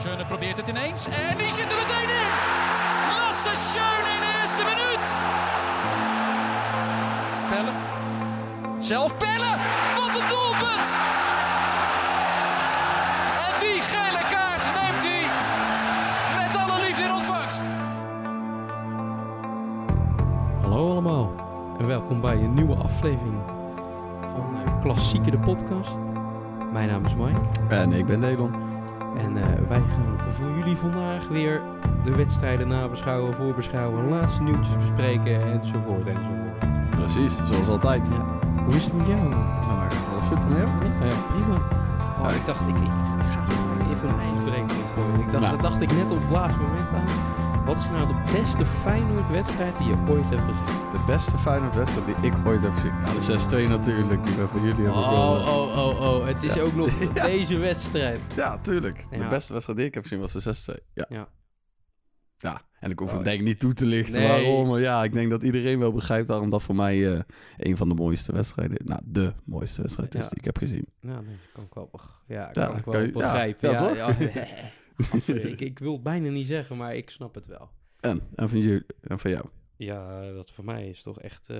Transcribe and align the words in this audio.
Schöne 0.00 0.26
probeert 0.26 0.56
het 0.56 0.68
ineens 0.68 1.06
en 1.06 1.38
die 1.38 1.52
zit 1.52 1.72
er 1.72 1.76
meteen 1.76 2.08
in. 2.22 2.30
Lasse 3.08 3.50
Schöne 3.54 4.08
in 4.14 4.20
de 4.20 4.38
eerste 4.40 4.62
minuut. 4.70 5.06
Pelle. 7.48 7.72
Zelf 8.78 9.16
Pelle. 9.16 9.52
Wat 9.96 10.20
een 10.20 10.28
doelpunt. 10.28 10.88
En 13.46 13.54
die 13.60 13.80
gele 13.80 14.22
kaart 14.32 14.64
neemt 14.78 15.04
hij 15.08 15.24
met 16.38 16.56
alle 16.56 16.86
liefde 16.86 17.02
in 17.02 17.12
ontvangst. 17.12 17.62
Hallo 20.60 20.90
allemaal 20.90 21.32
en 21.78 21.86
welkom 21.86 22.20
bij 22.20 22.34
een 22.34 22.54
nieuwe 22.54 22.74
aflevering 22.74 23.38
van 24.20 24.60
eh, 24.64 24.80
Klassieke 24.80 25.30
de 25.30 25.38
podcast. 25.38 25.90
Mijn 26.72 26.88
naam 26.88 27.04
is 27.04 27.14
Mike 27.14 27.40
En 27.68 27.92
ik 27.92 28.06
ben 28.06 28.20
Delon. 28.20 28.75
En 29.16 29.36
eh, 29.36 29.48
wij 29.68 29.78
gaan 29.80 30.30
voor 30.32 30.50
jullie 30.58 30.76
vandaag 30.76 31.28
weer 31.28 31.60
de 32.02 32.14
wedstrijden 32.14 32.68
nabeschouwen, 32.68 33.34
voorbeschouwen, 33.34 34.08
laatste 34.08 34.42
nieuwtjes 34.42 34.76
bespreken 34.78 35.52
enzovoort 35.52 36.06
enzovoort. 36.06 36.90
Precies, 36.90 37.36
zoals 37.44 37.68
altijd. 37.68 38.08
Ja. 38.08 38.24
Hoe 38.64 38.74
is 38.74 38.84
het 38.84 38.96
met 38.96 39.06
jou? 39.06 39.28
Nou, 39.28 39.40
gaat 39.90 40.08
alles 40.12 40.24
goed? 40.24 40.42
Ja, 40.42 41.06
ja, 41.06 41.14
prima. 41.28 41.54
Oh, 42.20 42.22
Ja. 42.22 42.28
ik 42.30 42.46
dacht, 42.46 42.60
ik, 42.68 42.76
ik 42.76 42.90
ga 43.30 43.40
gewoon 43.44 43.90
even 43.92 44.08
een 44.08 44.20
ijsbreker 44.34 44.76
gooien. 44.94 45.20
Ik 45.20 45.30
dacht, 45.32 45.44
Nou. 45.44 45.52
dat 45.56 45.62
dacht 45.62 45.80
ik 45.80 45.92
net 45.92 46.10
op 46.10 46.18
het 46.20 46.30
laatste 46.30 46.60
moment 46.60 46.88
aan. 46.94 47.25
Wat 47.66 47.78
is 47.78 47.88
nou 47.90 48.06
de 48.06 48.32
beste 48.42 48.64
Feyenoord-wedstrijd 48.66 49.78
die 49.78 49.86
je 49.86 49.96
ooit 50.08 50.28
hebt 50.28 50.40
gezien? 50.42 50.64
De 50.92 51.04
beste 51.06 51.38
Feyenoord-wedstrijd 51.38 52.06
die 52.06 52.30
ik 52.30 52.46
ooit 52.46 52.62
heb 52.62 52.72
gezien. 52.72 52.92
Ja, 52.92 53.14
de 53.14 53.64
6-2 53.66 53.68
natuurlijk. 53.68 54.24
Die 54.24 54.34
we 54.34 54.46
van 54.46 54.60
jullie 54.60 54.84
hebben 54.84 55.02
gewonnen. 55.02 55.40
Oh, 55.42 55.76
oh, 55.78 56.00
oh, 56.00 56.00
oh. 56.00 56.26
Het 56.26 56.42
is 56.42 56.58
ook 56.58 56.74
nog 56.74 56.98
deze 57.32 57.56
wedstrijd. 57.58 58.20
Ja, 58.36 58.58
tuurlijk. 58.58 59.04
De 59.10 59.16
Ja. 59.16 59.28
beste 59.28 59.52
wedstrijd 59.52 59.78
die 59.78 59.88
ik 59.88 59.94
heb 59.94 60.02
gezien 60.02 60.20
was 60.20 60.32
de 60.32 60.74
6-2. 60.80 60.84
Ja. 60.94 61.06
Ja. 61.08 61.28
Ja, 62.36 62.60
en 62.80 62.90
ik 62.90 62.98
hoef 62.98 63.08
Oh, 63.10 63.14
het 63.14 63.24
denk 63.24 63.38
ik 63.40 63.44
niet 63.46 63.58
toe 63.60 63.74
te 63.74 63.86
lichten 63.86 64.20
Nee. 64.20 64.28
waarom. 64.28 64.68
Maar 64.68 64.80
ja, 64.80 65.04
ik 65.04 65.12
denk 65.12 65.30
dat 65.30 65.42
iedereen 65.42 65.78
wel 65.78 65.92
begrijpt 65.92 66.28
waarom 66.28 66.50
dat 66.50 66.62
voor 66.62 66.74
mij 66.74 67.12
eh, 67.12 67.20
een 67.56 67.76
van 67.76 67.88
de 67.88 67.94
mooiste 67.94 68.32
wedstrijden... 68.32 68.78
Nou, 68.84 69.00
de 69.04 69.32
mooiste 69.44 69.82
wedstrijd 69.82 70.14
is 70.14 70.22
Ja. 70.22 70.28
die 70.28 70.38
ik 70.38 70.44
heb 70.44 70.58
gezien. 70.58 70.86
Nou, 71.00 71.24
nee, 71.24 71.36
dat 71.36 71.52
kan 71.52 71.64
ik 71.64 71.72
wel, 71.74 72.00
ja, 72.26 72.50
Ja, 72.52 72.66
kan 72.66 72.76
ik 72.76 72.82
kan 72.82 72.92
wel 72.92 73.00
je- 73.02 73.06
ja, 73.06 73.12
begrijpen. 73.12 73.70
ja, 73.70 73.94
Ja, 73.94 74.06
toch? 74.06 74.16
ik, 75.26 75.60
ik 75.60 75.78
wil 75.78 75.92
het 75.92 76.02
bijna 76.02 76.28
niet 76.28 76.46
zeggen, 76.46 76.76
maar 76.76 76.96
ik 76.96 77.10
snap 77.10 77.34
het 77.34 77.46
wel. 77.46 77.70
En, 78.00 78.20
en 78.34 78.48
van 78.48 78.58
jullie 78.58 78.84
en 79.00 79.18
van 79.18 79.30
jou. 79.30 79.44
Ja, 79.76 80.32
dat 80.32 80.50
voor 80.50 80.64
mij 80.64 80.88
is 80.88 81.02
toch 81.02 81.20
echt 81.20 81.48
eh, 81.50 81.56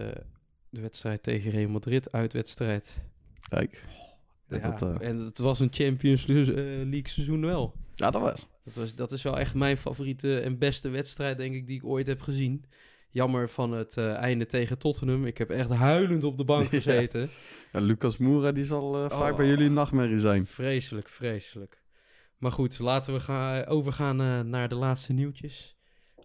de 0.69 0.81
wedstrijd 0.81 1.23
tegen 1.23 1.51
Real 1.51 1.69
Madrid, 1.71 2.13
uitwedstrijd. 2.13 3.05
Kijk. 3.49 3.85
Ja, 4.49 4.57
Ja, 4.57 4.71
dat, 4.71 5.01
eh, 5.01 5.09
En 5.09 5.17
het 5.19 5.39
was 5.39 5.61
een 5.61 5.69
Champions 5.73 6.27
eh, 6.29 6.37
League 6.47 7.09
seizoen 7.09 7.41
wel. 7.41 7.75
ja, 7.95 8.11
dat 8.11 8.21
was. 8.23 8.49
Dat, 8.65 8.75
was. 8.75 8.95
dat 8.95 9.13
is 9.13 9.23
wel 9.23 9.39
echt 9.39 9.55
mijn 9.55 9.77
favoriete 9.77 10.39
en 10.41 10.59
beste 10.59 10.89
wedstrijd, 10.89 11.39
denk 11.39 11.55
ik, 11.55 11.67
die 11.67 11.77
ik 11.77 11.85
ooit 11.85 12.07
heb 12.07 12.21
gezien. 12.21 12.65
Jammer 13.11 13.51
van 13.51 13.73
het 13.73 13.97
einde 13.99 14.47
tegen 14.47 14.79
Tottenham. 14.79 15.27
Ik 15.27 15.39
heb 15.39 15.51
echt 15.51 15.71
huilend 15.71 16.25
op 16.25 16.39
de 16.39 16.45
bank 16.45 16.67
gezeten. 16.81 17.31
Ja, 17.73 17.81
Lucas 17.81 18.17
Moura 18.17 18.53
die 18.53 18.65
zal 18.65 19.09
vaak 19.11 19.31
Oh. 19.31 19.37
bij 19.37 19.47
jullie 19.47 19.67
een 19.67 19.73
nachtmerrie 19.73 20.21
zijn. 20.21 20.47
Vreselijk, 20.47 21.09
vreselijk. 21.09 21.83
Maar 22.39 22.53
goed, 22.53 22.79
laten 22.79 23.13
we 23.13 23.21
gaan, 23.21 23.65
overgaan 23.67 24.21
eh, 24.21 24.41
naar 24.41 24.69
de 24.69 24.75
laatste 24.75 25.13
nieuwtjes. 25.13 25.77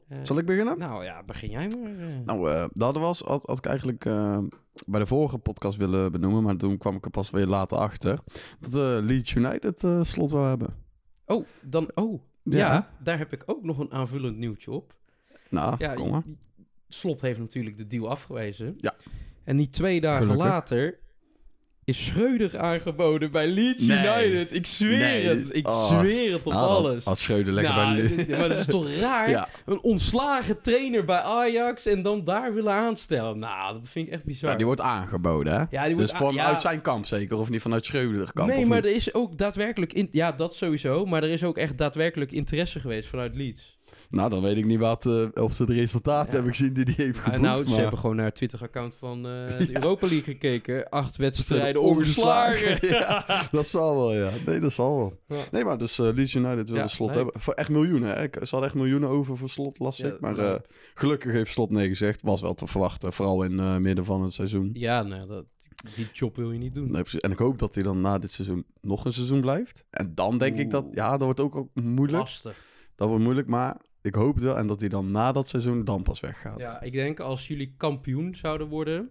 Eh, 0.07 0.17
Zal 0.23 0.37
ik 0.37 0.45
beginnen? 0.45 0.77
Nou 0.77 1.03
ja, 1.03 1.23
begin 1.23 1.49
jij 1.49 1.67
maar. 1.67 2.07
eh. 2.07 2.15
Nou, 2.25 2.69
dat 2.73 2.97
was, 2.97 3.21
had, 3.21 3.43
had 3.45 3.57
ik 3.57 3.65
eigenlijk 3.65 4.03
bij 4.85 4.99
de 4.99 5.05
vorige 5.05 5.37
podcast 5.37 5.77
willen 5.77 6.11
benoemen, 6.11 6.43
maar 6.43 6.55
toen 6.57 6.77
kwam 6.77 6.95
ik 6.95 7.05
er 7.05 7.11
pas 7.11 7.29
weer 7.29 7.45
later 7.45 7.77
achter. 7.77 8.19
Dat 8.59 9.03
Leeds 9.03 9.35
United 9.35 9.87
slot 10.07 10.31
wil 10.31 10.45
hebben. 10.45 10.75
Oh, 11.25 11.45
dan, 11.61 11.91
oh, 11.95 12.21
ja. 12.43 12.57
Ja. 12.57 12.89
daar 13.03 13.17
heb 13.17 13.33
ik 13.33 13.43
ook 13.45 13.63
nog 13.63 13.77
een 13.79 13.91
aanvullend 13.91 14.37
nieuwtje 14.37 14.71
op. 14.71 14.95
Nou, 15.49 15.75
Ja, 15.77 15.93
kom 15.93 16.09
maar. 16.09 16.23
Slot 16.87 17.21
heeft 17.21 17.39
natuurlijk 17.39 17.77
de 17.77 17.87
deal 17.87 18.09
afgewezen. 18.09 18.73
Ja. 18.77 18.93
En 19.43 19.55
niet 19.55 19.73
twee 19.73 20.01
dagen 20.01 20.21
Gelukkig. 20.25 20.45
later 20.47 20.99
is 21.83 22.05
Schreuder 22.05 22.59
aangeboden 22.59 23.31
bij 23.31 23.47
Leeds 23.47 23.85
Nee. 23.85 23.97
United. 23.97 24.53
Ik 24.55 24.65
zweer 24.65 24.97
Nee. 24.97 25.25
het. 25.27 25.55
Ik 25.55 25.67
Oh. 25.67 25.99
zweer 25.99 26.33
het 26.33 26.45
op 26.45 26.53
Nou, 26.53 26.67
alles. 26.69 27.05
Had 27.05 27.19
Schreuder 27.19 27.53
lekker 27.53 27.73
Nou, 27.73 27.95
bij 28.07 28.15
dit- 28.15 28.29
maar 28.37 28.49
dat 28.49 28.57
is 28.57 28.65
toch 28.65 28.87
raar? 28.99 29.29
Ja, 29.29 29.47
Een 29.65 29.81
ontslagen 29.81 30.61
trainer 30.61 31.05
bij 31.05 31.19
Ajax 31.19 31.85
en 31.85 32.01
dan 32.01 32.23
daar 32.23 32.53
willen 32.53 32.73
aanstellen. 32.73 33.39
Nou, 33.39 33.73
dat 33.73 33.89
vind 33.89 34.07
ik 34.07 34.13
echt 34.13 34.23
bizar. 34.23 34.49
ja, 34.51 34.55
die 34.55 34.65
wordt 34.65 34.81
aangeboden, 34.81 35.53
hè? 35.53 35.63
Ja, 35.69 35.85
die 35.87 35.95
dus 35.95 36.11
wordt 36.11 36.11
vanuit 36.25 36.47
aan- 36.47 36.51
ja. 36.53 36.59
zijn 36.59 36.81
kamp 36.81 37.05
zeker, 37.05 37.37
of 37.37 37.49
niet 37.49 37.61
vanuit 37.61 37.85
Schreuder 37.85 38.33
kamp? 38.33 38.49
nee, 38.49 38.65
maar 38.65 38.81
niet? 38.81 38.85
er 38.89 38.95
is 38.95 39.13
ook 39.13 39.37
daadwerkelijk... 39.37 39.93
In, 39.93 40.07
ja, 40.11 40.31
dat 40.31 40.55
sowieso. 40.55 41.05
Maar 41.05 41.23
er 41.23 41.29
is 41.29 41.43
ook 41.43 41.57
echt 41.57 41.77
daadwerkelijk 41.77 42.31
interesse 42.31 42.79
geweest 42.79 43.09
vanuit 43.09 43.35
Leeds. 43.35 43.79
Nou, 44.11 44.29
dan 44.29 44.41
weet 44.41 44.57
ik 44.57 44.65
niet 44.65 44.79
wat, 44.79 45.05
eh, 45.05 45.43
of 45.43 45.53
ze 45.53 45.65
de 45.65 45.73
resultaten 45.73 46.27
Ja. 46.27 46.33
hebben 46.33 46.51
gezien 46.55 46.73
die 46.73 46.83
hij 46.83 47.05
heeft 47.05 47.19
geboekt. 47.19 47.41
nou, 47.41 47.61
ze 47.61 47.69
maar... 47.69 47.79
hebben 47.79 47.99
gewoon 47.99 48.15
naar 48.15 48.25
het 48.25 48.35
Twitter-account 48.35 48.95
van 48.95 49.17
eh, 49.17 49.57
de 49.67 49.75
Europa 49.75 50.07
League 50.07 50.23
gekeken. 50.23 50.89
Acht 50.89 51.15
wedstrijden 51.15 51.81
Ongeslagen. 51.81 52.79
dat 53.51 53.67
zal 53.67 53.95
wel, 53.95 54.13
ja. 54.13 54.29
Nee, 54.45 54.59
dat 54.59 54.71
zal 54.71 54.97
wel. 55.27 55.39
Nee, 55.51 55.63
maar 55.63 55.77
dus 55.77 55.99
eh, 55.99 56.13
Leeds 56.13 56.33
United 56.33 56.69
wil 56.69 56.81
de 56.81 56.87
slot 56.87 57.07
nee. 57.07 57.17
hebben. 57.17 57.41
Voor 57.41 57.53
echt 57.53 57.69
miljoenen, 57.69 58.13
hè. 58.13 58.21
Ze 58.21 58.47
hadden 58.49 58.63
echt 58.63 58.73
miljoenen 58.73 59.09
over 59.09 59.37
voor 59.37 59.49
slot, 59.49 59.79
las 59.79 59.99
ik. 59.99 60.19
Maar 60.19 60.35
nou. 60.35 60.59
gelukkig 60.93 61.31
heeft 61.31 61.51
slot 61.51 61.69
nee 61.69 61.87
gezegd. 61.87 62.21
Was 62.21 62.41
wel 62.41 62.53
te 62.53 62.67
verwachten, 62.67 63.13
vooral 63.13 63.43
in 63.43 63.81
midden 63.81 64.05
van 64.05 64.21
het 64.21 64.33
seizoen. 64.33 64.69
Ja, 64.73 65.03
nou, 65.03 65.27
dat, 65.27 65.45
die 65.95 66.07
job 66.13 66.35
wil 66.35 66.51
je 66.51 66.59
niet 66.59 66.73
doen. 66.73 66.91
Nee, 66.91 67.01
precies. 67.01 67.19
En 67.19 67.31
ik 67.31 67.39
hoop 67.39 67.59
dat 67.59 67.75
hij 67.75 67.83
dan 67.83 68.01
na 68.01 68.19
dit 68.19 68.31
seizoen 68.31 68.65
nog 68.81 69.05
een 69.05 69.13
seizoen 69.13 69.41
blijft. 69.41 69.85
En 69.89 70.11
dan 70.15 70.37
denk 70.37 70.57
ik 70.57 70.71
dat, 70.71 70.85
ja, 70.91 71.09
dat 71.09 71.21
wordt 71.21 71.39
ook, 71.39 71.55
ook 71.55 71.69
moeilijk. 71.73 72.23
Lastig. 72.23 72.69
Dat 72.95 73.07
wordt 73.07 73.23
moeilijk, 73.23 73.47
maar 73.47 73.77
ik 74.01 74.15
hoop 74.15 74.33
het 74.35 74.43
wel. 74.43 74.57
En 74.57 74.67
dat 74.67 74.79
hij 74.79 74.89
dan 74.89 75.11
na 75.11 75.31
dat 75.31 75.47
seizoen 75.47 75.83
dan 75.83 76.03
pas 76.03 76.19
weggaat. 76.19 76.59
Ja, 76.59 76.81
ik 76.81 76.91
denk 76.91 77.19
als 77.19 77.47
jullie 77.47 77.73
kampioen 77.77 78.35
zouden 78.35 78.67
worden, 78.67 79.09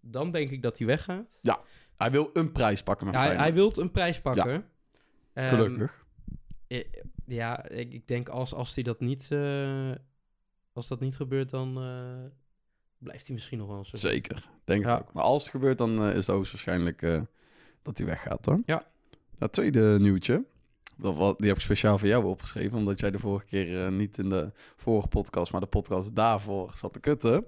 dan 0.00 0.30
denk 0.30 0.50
ik 0.50 0.62
dat 0.62 0.78
hij 0.78 0.86
weggaat. 0.86 1.40
Hij 1.96 2.10
wil 2.10 2.30
een 2.32 2.52
prijs 2.52 2.82
pakken 2.82 3.06
met 3.06 3.14
Ja, 3.14 3.20
hij, 3.20 3.28
Feyenoord. 3.36 3.56
hij 3.56 3.72
wil 3.74 3.84
een 3.84 3.90
prijs 3.90 4.20
pakken. 4.20 4.64
Ehm, 5.32 5.48
Gelukkig. 5.48 6.06
eh, 6.66 6.84
ja, 7.26 7.68
ik, 7.68 7.92
ik 7.92 8.08
denk 8.08 8.28
als, 8.28 8.54
als 8.54 8.74
hij 8.74 8.84
dat 8.84 9.00
niet, 9.00 9.28
eh, 9.30 9.90
als 10.72 10.88
dat 10.88 11.00
niet 11.00 11.16
gebeurt, 11.16 11.50
dan 11.50 11.76
eh, 11.76 12.30
blijft 12.98 13.26
hij 13.26 13.34
misschien 13.34 13.58
nog 13.58 13.68
wel 13.68 13.84
seizoen. 13.84 14.10
Zeker, 14.10 14.48
denk 14.64 14.84
Ja. 14.84 14.92
het 14.94 15.02
ook. 15.02 15.12
Maar 15.12 15.24
als 15.24 15.42
het 15.42 15.50
gebeurt, 15.50 15.78
dan 15.78 16.02
is 16.02 16.16
het 16.16 16.26
hoogstwaarschijnlijk 16.26 17.00
dat 17.82 17.98
hij 17.98 18.06
weggaat, 18.06 18.44
hoor. 18.46 18.60
Ja. 18.66 18.86
Nou, 19.38 19.52
tweede 19.52 19.96
nieuwtje. 20.00 20.44
Dat, 20.96 21.38
die 21.38 21.48
heb 21.48 21.56
ik 21.56 21.62
speciaal 21.62 21.98
voor 21.98 22.08
jou 22.08 22.24
opgeschreven, 22.24 22.78
omdat 22.78 23.00
jij 23.00 23.10
de 23.10 23.18
vorige 23.18 23.46
keer 23.46 23.84
eh, 23.84 23.92
niet 23.92 24.18
in 24.18 24.28
de 24.28 24.52
vorige 24.76 25.08
podcast, 25.08 25.52
maar 25.52 25.60
de 25.60 25.66
podcast 25.66 26.14
daarvoor 26.14 26.72
zat 26.74 26.92
te 26.92 27.00
kutten. 27.00 27.44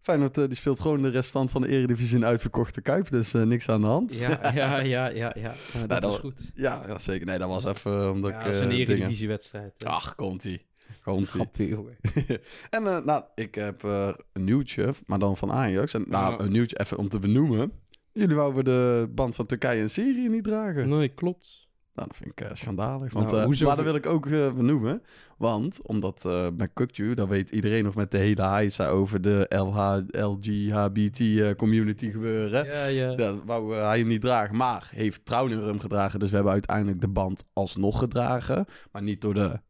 Feyenoord 0.00 0.38
eh, 0.38 0.46
die 0.46 0.56
speelt 0.56 0.80
gewoon 0.80 1.02
de 1.02 1.08
restant 1.08 1.50
van 1.50 1.62
de 1.62 1.68
Eredivisie 1.68 2.16
in 2.16 2.24
uitverkochte 2.24 2.80
Kuip, 2.80 3.10
dus 3.10 3.34
eh, 3.34 3.42
niks 3.42 3.68
aan 3.68 3.80
de 3.80 3.86
hand. 3.86 4.18
Ja, 4.18 4.52
ja, 4.54 4.80
ja, 4.80 5.06
ja, 5.08 5.32
ja. 5.38 5.54
Nou, 5.74 5.86
dat 5.86 6.02
dat 6.02 6.12
is 6.12 6.18
goed. 6.18 6.50
ja, 6.54 6.84
ja, 6.86 6.98
zeker. 6.98 7.26
Nee, 7.26 7.38
dat 7.38 7.48
was 7.48 7.64
even 7.64 8.10
omdat 8.10 8.30
Ja, 8.30 8.38
ik... 8.38 8.44
dat 8.44 8.54
is 8.54 8.60
een 8.60 8.70
eredivisiewedstrijd. 8.70 9.84
Ach, 9.84 10.14
komt-ie. 10.14 10.66
Komt-ie. 11.02 11.26
Grapje, 11.26 11.68
jongen. 11.68 11.96
en 12.70 12.82
nou, 12.82 13.22
ik 13.34 13.54
heb 13.54 13.82
een 13.82 14.44
nieuwtje, 14.44 14.94
maar 15.06 15.18
dan 15.18 15.36
van 15.36 15.52
Ajax. 15.52 15.94
En 15.94 16.04
nou, 16.08 16.44
een 16.44 16.52
nieuwtje 16.52 16.80
even 16.80 16.96
om 16.96 17.08
te 17.08 17.18
benoemen. 17.18 17.72
Jullie 18.12 18.36
wouden 18.36 18.64
de 18.64 19.08
band 19.14 19.34
van 19.34 19.46
Turkije 19.46 19.80
en 19.80 19.90
Syrië 19.90 20.28
niet 20.28 20.44
dragen. 20.44 20.88
Nee, 20.88 21.08
klopt. 21.08 21.61
Nou, 21.94 22.08
dat 22.08 22.16
vind 22.16 22.30
ik 22.30 22.40
eh, 22.40 22.54
schandalig. 22.54 23.12
Want, 23.12 23.26
Nou, 23.26 23.38
eh, 23.38 23.44
hoezo 23.44 23.66
maar 23.66 23.76
dat 23.76 23.84
wil 23.84 23.94
ik 23.94 24.06
ook 24.06 24.26
eh, 24.26 24.52
benoemen. 24.52 25.02
Want, 25.36 25.86
omdat 25.86 26.24
eh 26.24 26.46
bij 26.52 26.68
Kukju, 26.68 27.14
daar 27.14 27.28
weet 27.28 27.50
iedereen 27.50 27.84
nog 27.84 27.94
met 27.94 28.10
de 28.10 28.18
hele 28.18 28.42
heisa 28.42 28.88
over 28.88 29.20
de 29.20 29.46
LH, 29.48 30.00
LGHBT 30.06 31.22
community 31.56 32.10
gebeuren. 32.10 32.66
Ja, 32.66 32.84
ja. 32.84 33.14
Dat 33.14 33.42
wou 33.44 33.74
hij 33.74 33.98
hem 33.98 34.08
niet 34.08 34.20
dragen. 34.20 34.56
Maar 34.56 34.90
heeft 34.94 35.24
Trouwner 35.24 35.66
hem 35.66 35.80
gedragen. 35.80 36.20
Dus 36.20 36.28
we 36.28 36.34
hebben 36.34 36.52
uiteindelijk 36.52 37.00
de 37.00 37.08
band 37.08 37.44
alsnog 37.52 37.98
gedragen. 37.98 38.66
Maar 38.92 39.02
niet 39.02 39.20
door 39.20 39.34
de 39.34 39.60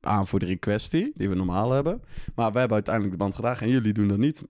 aanvoerder 0.00 0.50
in 0.50 0.58
kwestie, 0.58 1.12
die 1.14 1.28
we 1.28 1.34
normaal 1.34 1.70
hebben. 1.70 2.02
Maar 2.34 2.52
we 2.52 2.58
hebben 2.58 2.74
uiteindelijk 2.74 3.14
de 3.14 3.22
band 3.22 3.34
gedragen 3.34 3.66
en 3.66 3.72
jullie 3.72 3.92
doen 3.92 4.08
dat 4.08 4.18
niet. 4.18 4.44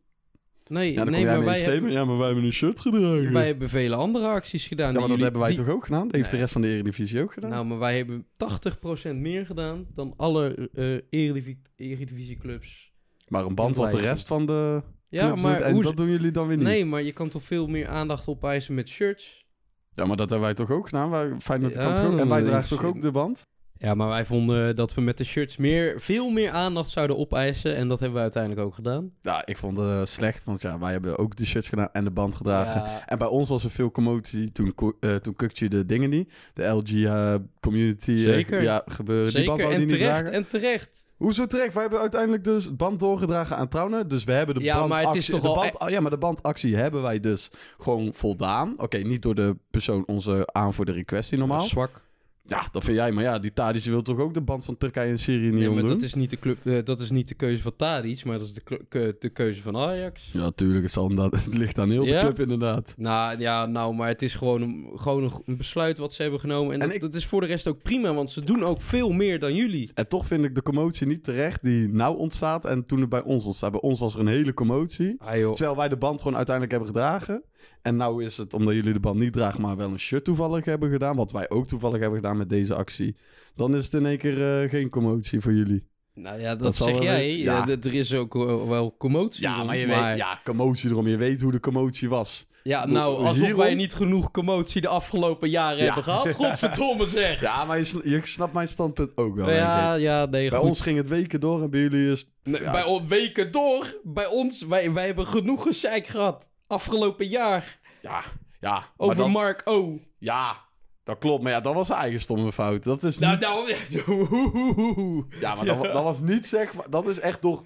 Nee, 0.69 0.93
Ja, 0.93 1.05
nee 1.05 1.25
maar 1.25 1.45
wij 1.45 1.59
statement. 1.59 1.93
Ja, 1.93 2.05
maar 2.05 2.17
wij 2.17 2.27
hebben 2.27 2.45
een 2.45 2.53
shirt 2.53 2.81
gedragen. 2.81 3.33
Wij 3.33 3.47
hebben 3.47 3.69
vele 3.69 3.95
andere 3.95 4.27
acties 4.27 4.67
gedaan. 4.67 4.93
ja, 4.93 4.99
maar 5.01 5.09
dat 5.09 5.19
hebben 5.21 5.41
wij 5.41 5.51
die- 5.51 5.59
toch 5.65 5.69
ook 5.75 5.85
gedaan? 5.85 6.07
Dat 6.07 6.17
heeft 6.17 6.31
de 6.31 6.37
rest 6.37 6.53
van 6.53 6.61
de 6.61 6.69
Eredivisie 6.69 7.23
ook 7.23 7.33
gedaan? 7.33 7.51
Nou, 7.51 7.67
maar 7.67 7.79
wij 7.79 7.97
hebben 7.97 8.27
80% 8.37 9.17
meer 9.21 9.47
gedaan 9.47 9.87
dan 9.95 10.15
alle 10.17 10.69
eh 10.75 11.21
Eredivi- 11.21 11.59
Eredivisieclubs. 11.77 12.93
maar 13.29 13.45
een 13.45 13.55
band 13.55 13.77
wat 13.77 13.91
de 13.91 14.01
rest 14.01 14.27
van 14.27 14.47
de 14.47 14.83
Ja, 15.09 15.27
clubs 15.27 15.43
maar 15.43 15.57
doet, 15.57 15.67
en 15.67 15.73
hoe... 15.75 15.83
dat 15.83 15.97
doen 15.97 16.09
jullie 16.11 16.31
dan 16.31 16.47
weer 16.47 16.57
niet. 16.57 16.67
Nee, 16.67 16.85
maar 16.85 17.03
je 17.03 17.13
kan 17.13 17.29
toch 17.29 17.43
veel 17.43 17.67
meer 17.67 17.89
aandacht 17.89 18.27
opeisen 18.27 18.75
met 18.75 18.89
shirts? 18.89 19.45
Ja, 19.93 20.07
maar 20.07 20.17
dat 20.17 20.31
hebben 20.31 20.47
wij 20.47 20.57
toch 20.57 20.71
ook 20.71 20.85
gedaan? 20.89 21.11
Wij, 21.11 21.33
Feyenoord 21.41 21.75
Ja, 21.75 21.93
kan 21.95 22.13
ook, 22.13 22.19
en 22.19 22.29
wij 22.29 22.43
dragen 22.43 22.69
toch 22.69 22.85
ook 22.85 23.03
de 23.03 23.11
band? 23.11 23.43
Ja, 23.79 23.95
maar 23.95 24.09
wij 24.09 24.25
vonden 24.25 24.77
dat 24.77 24.95
we 24.95 25.01
met 25.01 25.19
de 25.19 25.25
shirts 25.25 25.57
meer, 25.57 26.01
veel 26.01 26.31
meer 26.31 26.51
aandacht 26.51 26.91
zouden 26.91 27.19
opeisen. 27.19 27.77
En 27.77 27.89
dat 27.89 27.99
hebben 27.99 28.17
we 28.17 28.23
uiteindelijk 28.23 28.63
ook 28.67 28.75
gedaan. 28.75 29.11
Ja, 29.21 29.47
ik 29.47 29.57
vond 29.57 29.77
het 29.79 29.89
eh, 29.89 30.01
slecht, 30.05 30.45
want 30.45 30.63
ja, 30.63 30.79
wij 30.79 30.93
hebben 30.93 31.19
ook 31.19 31.37
de 31.37 31.47
shirts 31.47 31.69
gedaan 31.69 31.89
en 31.93 32.05
de 32.05 32.11
band 32.11 32.35
gedragen. 32.35 32.81
Ja, 32.83 33.07
En 33.07 33.19
bij 33.19 33.27
ons 33.29 33.49
was 33.49 33.65
er 33.65 33.71
veel 33.71 33.91
commotie 33.91 34.53
toen, 34.53 34.75
eh 35.01 35.15
toen 35.15 35.37
Kukje 35.37 35.69
de 35.69 35.87
dingen 35.87 36.11
niet. 36.11 36.33
De 36.55 36.65
LG 36.65 37.41
community 37.61 38.11
eh, 38.11 38.19
Zeker. 38.19 38.63
ja, 38.63 38.83
gebeuren. 38.87 39.35
Die 39.35 39.45
band 39.45 39.59
die 39.59 39.69
En 39.69 39.79
niet 39.81 39.89
terecht. 39.89 40.11
dragen. 40.11 40.33
En 40.33 40.47
terecht. 40.49 41.05
Hoezo 41.17 41.47
terecht? 41.47 41.73
Wij 41.73 41.83
hebben 41.83 42.01
uiteindelijk 42.01 42.45
dus 42.45 42.77
band 42.77 43.01
doorgedragen 43.01 43.57
aan 43.57 43.69
Trouwner. 43.69 44.09
Dus 44.09 44.25
we 44.25 44.33
hebben 44.33 44.55
de 44.55 44.63
Ja, 44.63 44.73
maar 44.75 44.81
bandactie... 44.89 45.09
het 45.09 45.19
is 45.19 45.27
toch 45.27 45.41
de 45.41 45.49
al 45.49 45.55
band, 45.55 45.79
ah, 45.79 45.91
ja, 45.91 46.01
maar 46.01 46.11
de 46.11 46.19
bandactie 46.19 46.77
hebben 46.77 47.03
wij 47.03 47.21
dus 47.21 47.51
gewoon 47.79 48.15
voldaan. 48.15 48.75
Oké, 48.77 48.97
niet 48.99 49.23
door 49.23 49.35
de 49.35 49.57
persoon 49.71 50.03
onze 50.07 50.49
aanvoerder 50.53 50.97
in 50.97 51.05
kwestie 51.05 51.39
normaal. 51.39 51.61
Zwak. 51.61 52.05
Ja, 52.49 52.69
dat 52.73 52.85
vind 52.85 52.97
jij. 52.97 53.13
Maar 53.13 53.23
ja, 53.25 53.39
die 53.39 53.53
Tadic 53.53 53.85
wil 53.85 54.03
toch 54.03 54.19
ook 54.19 54.35
de 54.35 54.41
band 54.41 54.65
van 54.65 54.77
Turkije 54.77 55.11
en 55.11 55.19
Syrië 55.19 55.45
niet 55.51 55.55
Nee, 55.55 55.71
maar 55.71 55.87
dat 55.87 56.03
is, 56.03 56.15
niet 56.15 56.31
de 56.31 56.39
club, 56.39 56.67
eh, 56.67 56.79
dat 56.85 57.01
is 57.01 57.11
niet 57.11 57.29
de 57.29 57.35
keuze 57.35 57.63
van 57.63 57.73
Tadic, 57.77 58.25
maar 58.25 58.39
dat 58.39 58.47
is 58.49 58.55
de, 58.55 58.61
ke- 58.89 59.17
de 59.19 59.29
keuze 59.29 59.63
van 59.63 59.77
Ajax. 59.77 60.31
Ja, 60.33 60.51
tuurlijk. 60.51 60.83
Het, 60.83 60.93
zal 60.93 61.09
inderdaad, 61.09 61.41
het 61.45 61.55
ligt 61.57 61.79
aan 61.79 61.91
heel 61.91 62.05
de 62.05 62.11
Ja? 62.11 62.21
club 62.21 62.41
inderdaad. 62.41 62.95
Nou 62.97 63.39
ja, 63.39 63.67
nou, 63.67 63.95
maar 63.95 64.09
het 64.09 64.23
is 64.23 64.35
gewoon 64.35 64.63
een, 64.63 64.87
gewoon 64.95 65.33
een, 65.45 65.57
besluit 65.57 65.99
wat 65.99 66.13
ze 66.13 66.23
hebben 66.23 66.41
genomen. 66.41 66.75
En, 66.75 66.81
En 66.81 66.87
dat, 66.87 66.95
ik- 66.95 67.01
dat 67.01 67.15
is 67.15 67.27
voor 67.27 67.41
de 67.41 67.47
rest 67.47 67.67
ook 67.69 67.83
prima, 67.83 68.15
want 68.15 68.31
ze 68.31 68.45
doen 68.45 68.65
ook 68.65 68.81
veel 68.81 69.11
meer 69.11 69.39
dan 69.39 69.55
jullie. 69.55 69.91
En 69.95 70.09
toch 70.09 70.27
vind 70.27 70.45
ik 70.45 70.55
de 70.55 70.63
commotie 70.63 71.07
niet 71.07 71.25
terecht 71.25 71.63
die 71.63 71.89
nou 71.89 72.17
ontstaat 72.19 72.65
en 72.65 72.85
toen 72.87 73.01
het 73.01 73.09
bij 73.09 73.23
ons 73.23 73.45
ontstaat. 73.45 73.71
Bij 73.71 73.81
ons 73.81 74.01
was 74.01 74.15
er 74.15 74.21
een 74.21 74.27
hele 74.27 74.55
commotie. 74.55 75.15
Ah. 75.19 75.53
Terwijl 75.53 75.77
wij 75.77 75.89
de 75.89 75.97
band 75.97 76.19
gewoon 76.23 76.37
uiteindelijk 76.37 76.75
hebben 76.77 76.95
gedragen. 76.95 77.43
En 77.83 77.97
nou 77.97 78.25
is 78.25 78.37
het, 78.37 78.55
omdat 78.55 78.75
jullie 78.75 78.93
de 78.93 79.01
band 79.01 79.19
niet 79.19 79.33
dragen, 79.33 79.61
maar 79.61 79.77
wel 79.77 79.91
een 79.91 79.99
shirt 79.99 80.25
toevallig 80.25 80.65
hebben 80.65 80.91
gedaan. 80.91 81.17
Wat 81.17 81.33
wij 81.33 81.51
ook 81.51 81.67
toevallig 81.67 81.99
hebben 82.01 82.19
gedaan 82.21 82.37
met 82.37 82.49
deze 82.49 82.75
actie. 82.75 83.17
Dan 83.55 83.75
is 83.75 83.85
het 83.85 83.95
in 83.95 84.07
één 84.07 84.19
keer 84.19 84.63
eh, 84.63 84.71
geen 84.71 84.89
commotie 84.91 85.41
voor 85.41 85.53
jullie. 85.53 85.87
Nou 86.15 86.41
ja, 86.41 86.57
dat, 86.57 86.77
zeg 86.77 87.03
jij. 87.03 87.37
Ja. 87.37 87.69
er 87.69 87.95
is 87.95 88.15
ook 88.15 88.35
eh, 88.35 88.69
wel 88.69 88.95
commotie. 88.99 89.43
Ja, 89.43 89.65
maar 89.65 89.77
je 89.77 89.87
weet, 89.87 90.17
ja, 90.19 90.41
commotie 90.45 90.91
erom. 90.91 91.09
Je 91.09 91.17
weet 91.17 91.41
hoe 91.41 91.53
de 91.53 91.61
commotie 91.61 92.09
was. 92.09 92.47
Ja, 92.63 92.87
nou, 92.87 93.17
alsof 93.17 93.37
Hierom- 93.37 93.57
wij 93.59 93.75
niet 93.75 93.95
genoeg 93.95 94.31
commotie 94.31 94.81
de 94.81 94.89
afgelopen 94.89 95.49
jaren 95.51 95.79
Ja. 95.79 95.85
hebben 95.85 96.03
gehad. 96.03 96.31
Godverdomme 96.41 97.09
zeg. 97.09 97.41
Ja, 97.41 97.65
maar 97.65 97.79
je, 97.79 97.85
sn- 97.85 98.09
je 98.09 98.21
snapt 98.23 98.53
mijn 98.53 98.69
standpunt 98.69 99.17
ook 99.17 99.35
wel. 99.37 99.51
ja, 99.51 99.95
ja, 99.95 100.27
nee, 100.27 100.49
Bij 100.49 100.59
goed. 100.59 100.69
ons 100.69 100.81
ging 100.81 100.97
het 100.99 101.09
weken 101.09 101.41
door 101.41 101.63
en 101.63 101.71
bij 101.71 101.81
jullie 101.81 102.13
is... 102.13 102.27
Nee, 102.43 102.63
ja. 102.63 102.73
Bij 102.73 102.85
ons 102.85 103.03
weken 103.09 103.53
door. 103.53 104.01
Bij 104.03 104.27
ons, 104.27 104.63
wij, 104.67 104.93
wij 104.93 105.07
hebben 105.07 105.27
genoeg 105.27 105.63
gezeik 105.63 106.07
gehad. 106.07 106.49
Afgelopen 106.67 107.27
jaar. 107.27 107.79
Ja, 108.03 108.23
ja. 108.61 108.93
Over 108.97 109.17
dan- 109.17 109.31
Mark 109.31 109.63
O. 109.65 109.99
Ja, 110.19 110.57
dat 111.05 111.19
klopt. 111.19 111.43
Maar 111.43 111.53
ja, 111.53 111.61
dat 111.61 111.75
was 111.75 111.91
eigen 111.91 112.21
stomme 112.21 112.53
fout. 112.53 112.83
Dat 112.85 113.03
is 113.03 113.19
Nou, 113.19 113.33
niet... 113.33 113.41
nou. 113.41 115.27
Ja, 115.41 115.55
maar 115.55 115.65
dat, 115.65 115.83
dat 115.83 116.03
was 116.03 116.21
niet 116.21 116.47
zeg 116.47 116.75
maar... 116.75 116.91
Dat 116.91 117.09
is 117.09 117.21
echt 117.21 117.43
door 117.43 117.65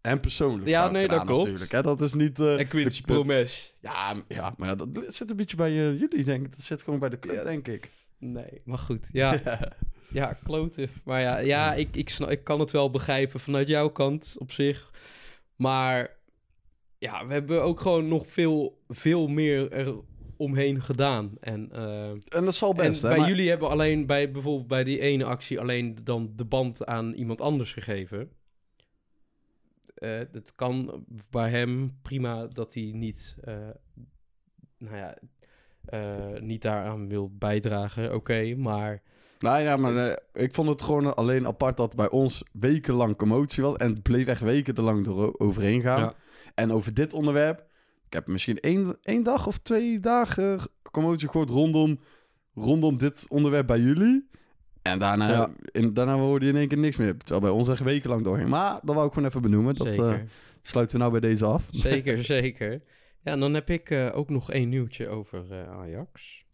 hem 0.00 0.20
persoonlijk 0.20 0.68
Ja, 0.68 0.90
nee, 0.90 1.08
dat 1.08 1.24
klopt. 1.24 1.44
natuurlijk. 1.44 1.72
Hè? 1.72 1.82
Dat 1.82 2.00
is 2.00 2.14
niet... 2.14 2.38
eh, 2.40 2.58
En 2.58 2.68
Quincy 2.68 3.00
de- 3.00 3.06
Promes. 3.12 3.74
Ja, 3.80 4.14
ja, 4.28 4.54
maar 4.56 4.68
ja, 4.68 4.74
dat 4.74 4.88
zit 5.06 5.30
een 5.30 5.36
beetje 5.36 5.56
bij 5.56 5.70
eh, 5.70 5.98
jullie, 6.00 6.24
denk 6.24 6.44
ik. 6.44 6.50
Dat 6.50 6.62
zit 6.62 6.82
gewoon 6.82 6.98
bij 6.98 7.08
de 7.08 7.18
club, 7.18 7.34
Ja. 7.36 7.42
denk 7.42 7.68
ik. 7.68 7.90
Nee, 8.18 8.60
maar 8.64 8.78
goed. 8.78 9.08
Ja, 9.12 9.40
ja 10.12 10.38
kloten. 10.44 10.90
Maar 11.04 11.20
ja, 11.20 11.38
ja 11.38 11.74
ik, 11.74 11.96
ik, 11.96 12.08
snap, 12.08 12.30
ik 12.30 12.44
kan 12.44 12.60
het 12.60 12.70
wel 12.70 12.90
begrijpen 12.90 13.40
vanuit 13.40 13.68
jouw 13.68 13.88
kant 13.88 14.34
op 14.38 14.52
zich. 14.52 14.90
Maar 15.56 16.16
ja, 17.02 17.26
we 17.26 17.32
hebben 17.32 17.62
ook 17.62 17.80
gewoon 17.80 18.08
nog 18.08 18.26
veel, 18.28 18.82
veel 18.88 19.28
meer 19.28 19.72
er 19.72 19.94
omheen 20.36 20.82
gedaan. 20.82 21.32
En, 21.40 21.72
eh, 21.72 22.08
En 22.10 22.44
dat 22.44 22.54
zal 22.54 22.74
best, 22.74 23.02
en 23.02 23.08
hè. 23.08 23.14
bij 23.14 23.18
maar- 23.18 23.28
jullie 23.28 23.48
hebben 23.48 23.68
alleen 23.68 24.06
bij 24.06 24.30
bijvoorbeeld 24.30 24.68
bij 24.68 24.84
die 24.84 25.00
ene 25.00 25.24
actie 25.24 25.60
alleen 25.60 25.98
dan 26.04 26.32
de 26.36 26.44
band 26.44 26.86
aan 26.86 27.12
iemand 27.12 27.40
anders 27.40 27.72
gegeven. 27.72 28.30
Eh 29.94 30.18
het 30.32 30.52
kan 30.54 31.04
bij 31.30 31.50
hem 31.50 31.98
prima 32.02 32.46
dat 32.46 32.74
hij 32.74 32.90
niet, 32.94 33.36
eh, 33.44 33.54
nou 34.78 34.96
ja, 34.96 35.16
niet 36.40 36.62
daaraan 36.62 37.08
wil 37.08 37.30
bijdragen. 37.38 38.14
Oké, 38.14 38.54
maar 38.54 39.02
Nou 39.38 39.62
ja, 39.62 39.76
maar 39.76 40.20
ik 40.32 40.54
vond 40.54 40.68
het 40.68 40.82
gewoon 40.82 41.14
alleen 41.14 41.46
apart 41.46 41.76
dat 41.76 41.96
bij 41.96 42.10
ons 42.10 42.42
wekenlang 42.52 43.16
commotie 43.16 43.62
was. 43.62 43.76
En 43.76 43.88
het 43.90 44.02
bleef 44.02 44.26
echt 44.26 44.40
weken 44.40 44.84
lang 44.84 45.04
door 45.04 45.38
overheen 45.38 45.82
gaan. 45.82 46.00
Ja. 46.00 46.14
En 46.54 46.70
over 46.72 46.94
dit 46.94 47.12
onderwerp, 47.12 47.66
ik 48.06 48.12
heb 48.12 48.26
misschien 48.26 48.60
één, 48.60 48.96
één 49.02 49.22
dag 49.22 49.46
of 49.46 49.58
twee 49.58 50.00
dagen 50.00 50.60
commotie 50.90 51.28
gehoord 51.28 51.50
rondom, 51.50 52.00
rondom 52.54 52.98
dit 52.98 53.26
onderwerp 53.28 53.66
bij 53.66 53.80
jullie. 53.80 54.28
En 54.82 54.98
daarna, 54.98 55.28
Ja. 55.30 55.50
in, 55.72 55.94
daarna 55.94 56.16
hoorde 56.16 56.44
je 56.44 56.50
in 56.50 56.58
één 56.58 56.68
keer 56.68 56.78
niks 56.78 56.96
meer. 56.96 57.16
Terwijl 57.16 57.40
bij 57.40 57.50
ons 57.50 57.68
echt 57.68 57.82
wekenlang 57.82 58.24
doorheen. 58.24 58.48
Maar 58.48 58.80
dat 58.82 58.94
wou 58.94 59.06
ik 59.06 59.12
gewoon 59.12 59.28
even 59.28 59.42
benoemen. 59.42 59.74
Dat 59.74 59.86
eh, 59.96 60.14
sluiten 60.62 60.96
we 60.96 61.00
nou 61.02 61.10
bij 61.20 61.30
deze 61.30 61.44
af. 61.44 61.68
Zeker, 61.70 62.24
zeker. 62.36 62.70
Ja, 63.24 63.32
en 63.32 63.40
dan 63.40 63.54
heb 63.54 63.70
ik 63.70 63.90
eh, 63.90 64.10
ook 64.12 64.30
nog 64.30 64.50
één 64.50 64.68
nieuwtje 64.68 65.08
over 65.08 65.52
eh, 65.52 65.70
Ajax. 65.70 66.44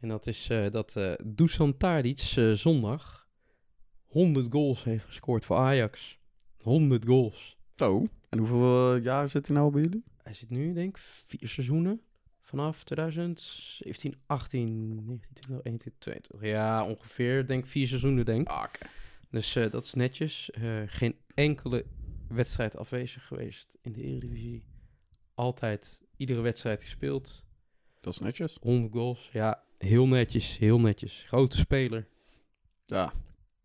En 0.00 0.08
dat 0.08 0.26
is 0.26 0.50
dat 0.70 0.96
eh 0.96 1.12
Dusan 1.24 1.76
Tadic 1.76 2.18
zondag 2.54 3.26
100 4.06 4.46
goals 4.50 4.84
heeft 4.84 5.04
gescoord 5.04 5.44
voor 5.44 5.56
Ajax. 5.56 6.18
100 6.62 7.06
goals. 7.06 7.56
Zo. 7.76 8.06
En 8.32 8.38
hoeveel 8.38 8.94
eh, 8.94 9.02
jaar 9.02 9.28
zit 9.28 9.46
hij 9.46 9.56
nou 9.56 9.72
bij 9.72 9.82
jullie? 9.82 10.04
Hij 10.22 10.34
zit 10.34 10.50
nu, 10.50 10.72
denk 10.72 10.88
ik, 10.88 10.98
vier 10.98 11.48
seizoenen. 11.48 12.00
Vanaf 12.40 12.84
2017, 12.84 14.14
18, 14.26 14.94
19, 14.94 15.18
20, 15.34 15.64
21, 15.64 15.92
22. 15.98 16.40
Ja, 16.40 16.82
ongeveer, 16.82 17.46
denk 17.46 17.64
ik, 17.64 17.70
vier 17.70 17.86
seizoenen, 17.86 18.24
denk 18.24 18.40
ik. 18.40 18.48
Ah. 18.48 18.64
Dus 19.30 19.56
eh, 19.56 19.70
dat 19.70 19.84
is 19.84 19.94
netjes. 19.94 20.50
Eh, 20.50 20.82
geen 20.86 21.16
enkele 21.34 21.84
wedstrijd 22.28 22.76
afwezig 22.76 23.26
geweest 23.26 23.76
in 23.80 23.92
de 23.92 24.02
Eredivisie. 24.02 24.64
Altijd 25.34 26.02
iedere 26.16 26.40
wedstrijd 26.40 26.82
gespeeld. 26.82 27.44
Dat 28.00 28.12
is 28.12 28.18
netjes. 28.18 28.56
100 28.60 28.92
goals. 28.92 29.28
Ja, 29.32 29.62
heel 29.78 30.06
netjes. 30.06 30.58
Heel 30.58 30.80
netjes. 30.80 31.24
Grote 31.26 31.56
speler. 31.56 32.08
Ja. 32.84 33.12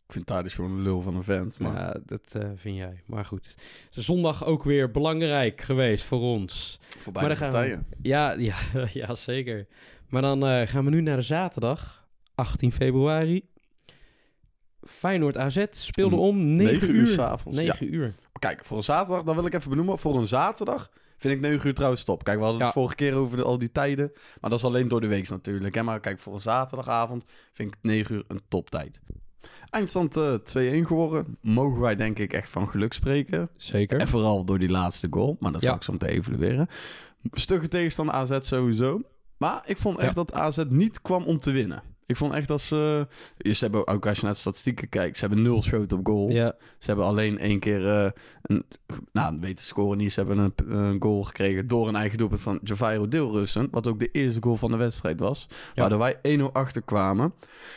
Ik 0.07 0.13
vind 0.13 0.25
Tadic 0.25 0.51
gewoon 0.51 0.71
een 0.71 0.81
lul 0.81 1.01
van 1.01 1.15
een 1.15 1.23
vent. 1.23 1.59
Maar 1.59 1.73
Ja, 1.73 1.95
dat 2.05 2.35
eh, 2.35 2.49
vind 2.55 2.75
jij. 2.77 3.01
Maar 3.05 3.25
goed. 3.25 3.55
Zondag 3.89 4.45
ook 4.45 4.63
weer 4.63 4.91
belangrijk 4.91 5.61
geweest 5.61 6.03
voor 6.03 6.19
ons. 6.21 6.79
voor 6.99 7.13
maar 7.13 7.23
beide 7.23 7.39
dan 7.39 7.51
gaan 7.51 7.61
we- 7.61 7.75
partijen. 7.75 7.85
Ja, 8.01 8.31
ja, 8.31 8.55
ja 9.07 9.15
zeker. 9.15 9.67
Maar 10.09 10.21
dan 10.21 10.45
eh, 10.47 10.67
gaan 10.67 10.83
we 10.85 10.89
nu 10.89 11.01
naar 11.01 11.15
de 11.17 11.21
zaterdag. 11.21 12.07
18 12.35 12.71
februari. 12.71 13.45
Feyenoord 14.81 15.37
AZ 15.37 15.65
speelde 15.69 16.15
Om 16.15 16.21
om 16.27 16.37
9, 16.55 16.73
9 16.73 16.89
uur 16.89 16.95
uur. 16.95 17.07
s'avonds. 17.07 17.57
9 17.57 17.93
uur. 17.93 18.13
Kijk, 18.39 18.65
voor 18.65 18.77
een 18.77 18.83
zaterdag, 18.83 19.23
dat 19.23 19.35
wil 19.35 19.45
ik 19.45 19.53
even 19.53 19.69
benoemen. 19.69 19.99
Voor 19.99 20.15
een 20.17 20.27
zaterdag 20.27 20.89
vind 21.17 21.33
ik 21.33 21.39
9 21.41 21.67
uur 21.67 21.73
trouwens 21.73 22.03
top. 22.03 22.23
Kijk, 22.23 22.37
we 22.37 22.43
hadden 22.43 22.61
het 22.61 22.73
Ja. 22.73 22.79
vorige 22.79 22.95
keer 22.95 23.13
over 23.13 23.37
de- 23.37 23.43
al 23.43 23.57
die 23.57 23.71
tijden. 23.71 24.11
Maar 24.41 24.49
dat 24.49 24.59
is 24.59 24.65
alleen 24.65 24.87
door 24.87 25.01
de 25.01 25.07
week 25.07 25.29
natuurlijk. 25.29 25.75
Hè? 25.75 25.83
Maar 25.83 25.99
kijk, 25.99 26.19
voor 26.19 26.33
een 26.33 26.39
zaterdagavond 26.39 27.23
vind 27.53 27.73
ik 27.73 27.77
9 27.81 28.15
uur 28.15 28.23
een 28.27 28.41
toptijd. 28.47 28.99
Eindstand 29.69 30.17
eh 30.17 30.33
2-1 30.83 30.87
geworden. 30.87 31.37
Mogen 31.41 31.79
wij 31.79 31.95
denk 31.95 32.19
ik 32.19 32.33
echt 32.33 32.49
van 32.49 32.69
geluk 32.69 32.93
spreken. 32.93 33.49
Zeker. 33.57 33.99
En 33.99 34.07
vooral 34.07 34.43
door 34.45 34.59
die 34.59 34.69
laatste 34.69 35.07
goal. 35.09 35.37
Maar 35.39 35.51
dat 35.51 35.61
zal 35.61 35.69
Ja. 35.69 35.75
ik 35.75 35.83
zo 35.83 35.91
meteen 35.91 36.09
evalueren. 36.09 36.67
Stugge 37.31 37.67
tegenstander 37.67 38.15
AZ 38.15 38.37
sowieso. 38.39 39.01
Maar 39.37 39.61
ik 39.65 39.77
vond 39.77 39.97
echt 39.97 40.07
Ja. 40.07 40.13
dat 40.13 40.33
AZ 40.33 40.63
niet 40.69 41.01
kwam 41.01 41.23
om 41.23 41.37
te 41.37 41.51
winnen. 41.51 41.83
Ik 42.07 42.15
vond 42.15 42.33
echt 42.33 42.47
dat 42.47 42.61
ze... 42.61 43.07
Ze 43.37 43.63
hebben 43.63 43.87
ook 43.87 44.05
als 44.07 44.17
je 44.17 44.23
naar 44.23 44.33
de 44.33 44.39
statistieken 44.39 44.89
kijkt... 44.89 45.17
Ze 45.17 45.25
hebben 45.25 45.43
nul 45.43 45.61
schoten 45.61 45.97
op 45.97 46.05
goal. 46.05 46.29
Ja, 46.29 46.55
Ze 46.79 46.87
hebben 46.87 47.05
alleen 47.05 47.39
één 47.39 47.59
keer 47.59 47.87
eh, 47.87 48.11
een... 48.41 48.65
Nou, 49.11 49.37
weten 49.39 49.65
scoren 49.65 49.97
niet. 49.97 50.13
Ze 50.13 50.19
hebben 50.19 50.37
een, 50.37 50.77
een 50.77 51.01
goal 51.01 51.23
gekregen 51.23 51.67
door 51.67 51.87
een 51.87 51.95
eigen 51.95 52.17
doelpunt 52.17 52.41
van 52.41 52.59
Javairo 52.63 53.07
Deelrussen. 53.07 53.67
Wat 53.71 53.87
ook 53.87 53.99
de 53.99 54.11
eerste 54.11 54.41
goal 54.41 54.57
van 54.57 54.71
de 54.71 54.77
wedstrijd 54.77 55.19
was. 55.19 55.47
Waardoor 55.75 55.99
wij 55.99 56.19
1-0 56.39 56.41
achterkwamen. 56.51 57.33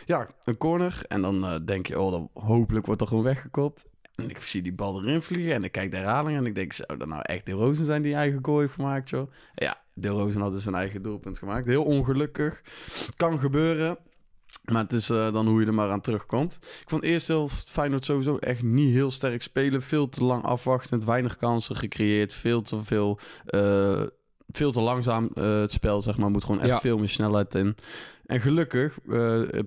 Ja, 0.07 0.29
een 0.45 0.57
corner. 0.57 1.03
En 1.09 1.23
dan 1.23 1.45
eh, 1.45 1.55
denk 1.65 1.87
je, 1.87 2.01
oh, 2.01 2.11
dan, 2.11 2.31
hopelijk 2.35 2.87
wordt 2.87 3.01
er 3.01 3.07
gewoon 3.07 3.25
weggekopt. 3.25 3.85
En 4.15 4.31
ik 4.31 4.41
zie 4.41 4.63
die 4.63 4.73
bal 4.73 5.03
erin 5.03 5.23
vliegen 5.23 5.55
en 5.55 5.65
ik 5.65 5.73
kijk 5.73 5.91
de 5.91 5.97
herhaling 5.97 6.39
en 6.39 6.47
ik 6.47 6.55
denk, 6.55 6.73
zou 6.73 6.99
dat 6.99 7.09
nou 7.09 7.23
echt 7.23 7.47
De 7.47 7.53
Rozen 7.53 7.85
zijn 7.85 8.03
die 8.03 8.15
eigen 8.15 8.39
goal 8.43 8.59
heeft 8.59 8.75
gemaakt, 8.75 9.11
joh? 9.11 9.31
Ja, 9.55 9.81
De 9.95 10.09
Rozen 10.09 10.41
had 10.41 10.53
dus 10.53 10.67
een 10.67 10.75
eigen 10.75 11.03
doelpunt 11.03 11.39
gemaakt. 11.39 11.67
Heel 11.67 11.85
ongelukkig. 11.85 12.63
Kan 13.17 13.39
gebeuren. 13.39 13.99
Maar 14.71 14.83
het 14.83 14.93
is 14.93 15.11
eh, 15.11 15.33
dan 15.33 15.47
hoe 15.47 15.61
je 15.61 15.67
er 15.67 15.75
maar 15.75 15.91
aan 15.91 16.01
terugkomt. 16.01 16.55
Ik 16.83 16.89
vond 16.89 17.03
eerst 17.03 17.29
heel 17.29 17.49
Feyenoord 17.49 18.05
sowieso 18.05 18.37
echt 18.37 18.63
niet 18.63 18.93
heel 18.93 19.11
sterk 19.11 19.43
spelen. 19.43 19.83
Veel 19.83 20.09
te 20.09 20.25
lang 20.25 20.43
afwachtend, 20.45 21.05
weinig 21.05 21.37
kansen 21.37 21.77
gecreëerd. 21.77 22.33
Veel 22.35 22.63
te 22.63 22.83
veel... 22.83 23.19
eh, 23.47 24.03
veel 24.53 24.73
te 24.73 24.81
langzaam 24.81 25.31
eh, 25.35 25.61
het 25.61 25.73
spel, 25.73 26.03
zeg 26.03 26.17
maar. 26.17 26.31
Moet 26.31 26.45
gewoon 26.45 26.61
echt 26.61 26.69
Ja. 26.71 26.81
veel 26.81 26.99
meer 26.99 27.09
snelheid 27.09 27.55
in. 27.55 27.77
En 28.27 28.41
gelukkig, 28.41 28.99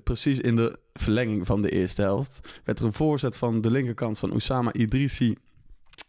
precies 0.03 0.39
in 0.39 0.55
de 0.55 0.77
verlenging 0.93 1.45
van 1.45 1.61
de 1.61 1.69
eerste 1.69 2.01
helft... 2.01 2.47
werd 2.63 2.79
er 2.79 2.85
een 2.85 2.93
voorzet 2.93 3.35
van 3.35 3.61
de 3.61 3.71
linkerkant 3.71 4.19
van 4.19 4.31
Oussama 4.31 4.73
Idrissi... 4.73 5.35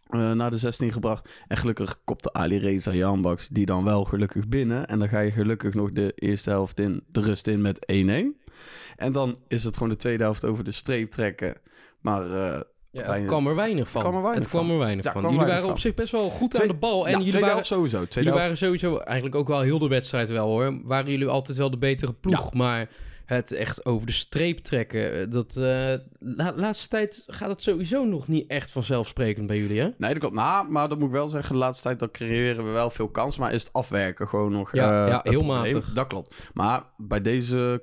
naar 0.09 0.51
de 0.51 0.57
16 0.57 0.91
gebracht. 0.91 1.29
En 1.47 1.57
gelukkig 1.57 1.99
kopte 2.03 2.33
Ali 2.33 2.57
Reza 2.57 2.93
Janbaks 2.93 3.47
die 3.47 3.65
dan 3.65 3.83
wel 3.83 4.03
gelukkig 4.03 4.47
binnen. 4.47 4.87
En 4.87 4.99
dan 4.99 5.07
ga 5.09 5.19
je 5.19 5.31
gelukkig 5.31 5.73
nog 5.73 5.91
de 5.91 6.11
eerste 6.15 6.49
helft 6.49 6.79
in, 6.79 7.03
de 7.11 7.21
rust 7.21 7.47
in 7.47 7.61
met 7.61 7.85
1-1. 7.91 8.44
En 8.95 9.11
dan 9.11 9.37
is 9.47 9.63
het 9.63 9.73
gewoon 9.73 9.89
de 9.89 9.95
tweede 9.95 10.23
helft 10.23 10.45
over 10.45 10.63
de 10.63 10.71
streep 10.71 11.11
trekken. 11.11 11.55
Maar 12.01 12.21
eh, 12.31 12.59
Ja, 12.91 13.13
het 13.13 13.25
kwam 13.25 13.47
er 13.47 13.55
weinig 13.55 13.89
van. 13.89 14.01
kwam 14.01 14.15
er 14.15 14.21
weinig 14.21 14.43
het 14.43 14.51
kwam 14.51 14.71
er 14.71 14.77
weinig 14.77 15.11
van. 15.11 15.21
Jullie 15.21 15.37
waren 15.37 15.69
op 15.69 15.79
zich 15.79 15.93
best 15.93 16.11
wel 16.11 16.29
goed 16.29 16.51
Twee- 16.51 16.61
aan 16.61 16.73
de 16.73 16.79
bal. 16.79 17.05
En 17.05 17.11
ja, 17.11 17.17
jullie, 17.17 17.17
tweede 17.29 17.39
waren, 17.39 17.53
helft 17.53 17.67
sowieso. 17.67 18.05
Tweede 18.05 18.29
jullie 18.29 18.41
helft, 18.41 18.59
waren 18.61 18.79
sowieso 18.79 18.97
eigenlijk 19.03 19.35
ook 19.35 19.47
wel 19.47 19.61
heel 19.61 19.79
de 19.79 19.87
wedstrijd 19.87 20.29
wel 20.29 20.47
hoor. 20.47 20.79
Waren 20.83 21.11
jullie 21.11 21.27
altijd 21.27 21.57
wel 21.57 21.69
de 21.69 21.77
betere 21.77 22.13
ploeg. 22.13 22.53
Maar 22.53 22.89
het 23.25 23.51
echt 23.51 23.85
over 23.85 24.07
de 24.07 24.13
streep 24.13 24.57
trekken. 24.59 25.13
eh, 25.13 25.25
Dat, 25.29 25.55
eh, 25.55 25.93
la- 26.19 26.53
laatste 26.55 26.87
tijd 26.87 27.23
gaat 27.27 27.49
het 27.49 27.61
sowieso 27.61 28.03
nog 28.05 28.27
niet 28.27 28.49
echt 28.49 28.71
vanzelfsprekend 28.71 29.45
bij 29.47 29.57
jullie 29.57 29.79
hè? 29.79 29.89
Nee, 29.97 30.09
dat 30.09 30.17
klopt. 30.19 30.35
Nou, 30.35 30.69
maar 30.69 30.89
dat 30.89 30.97
moet 30.99 31.07
ik 31.07 31.13
wel 31.13 31.27
zeggen. 31.27 31.51
De 31.53 31.59
laatste 31.59 31.83
tijd 31.83 31.99
dan 31.99 32.11
creëren 32.11 32.65
we 32.65 32.71
wel 32.71 32.89
veel 32.89 33.09
kansen. 33.09 33.41
Maar 33.41 33.53
is 33.53 33.63
het 33.63 33.73
afwerken 33.73 34.27
gewoon 34.27 34.51
nog 34.51 34.75
Ja, 34.75 35.03
eh, 35.03 35.09
ja, 35.09 35.19
heel 35.23 35.43
matig. 35.43 35.93
Dat 35.93 36.07
klopt. 36.07 36.35
Maar 36.53 36.83
bij 36.97 37.21
deze 37.21 37.81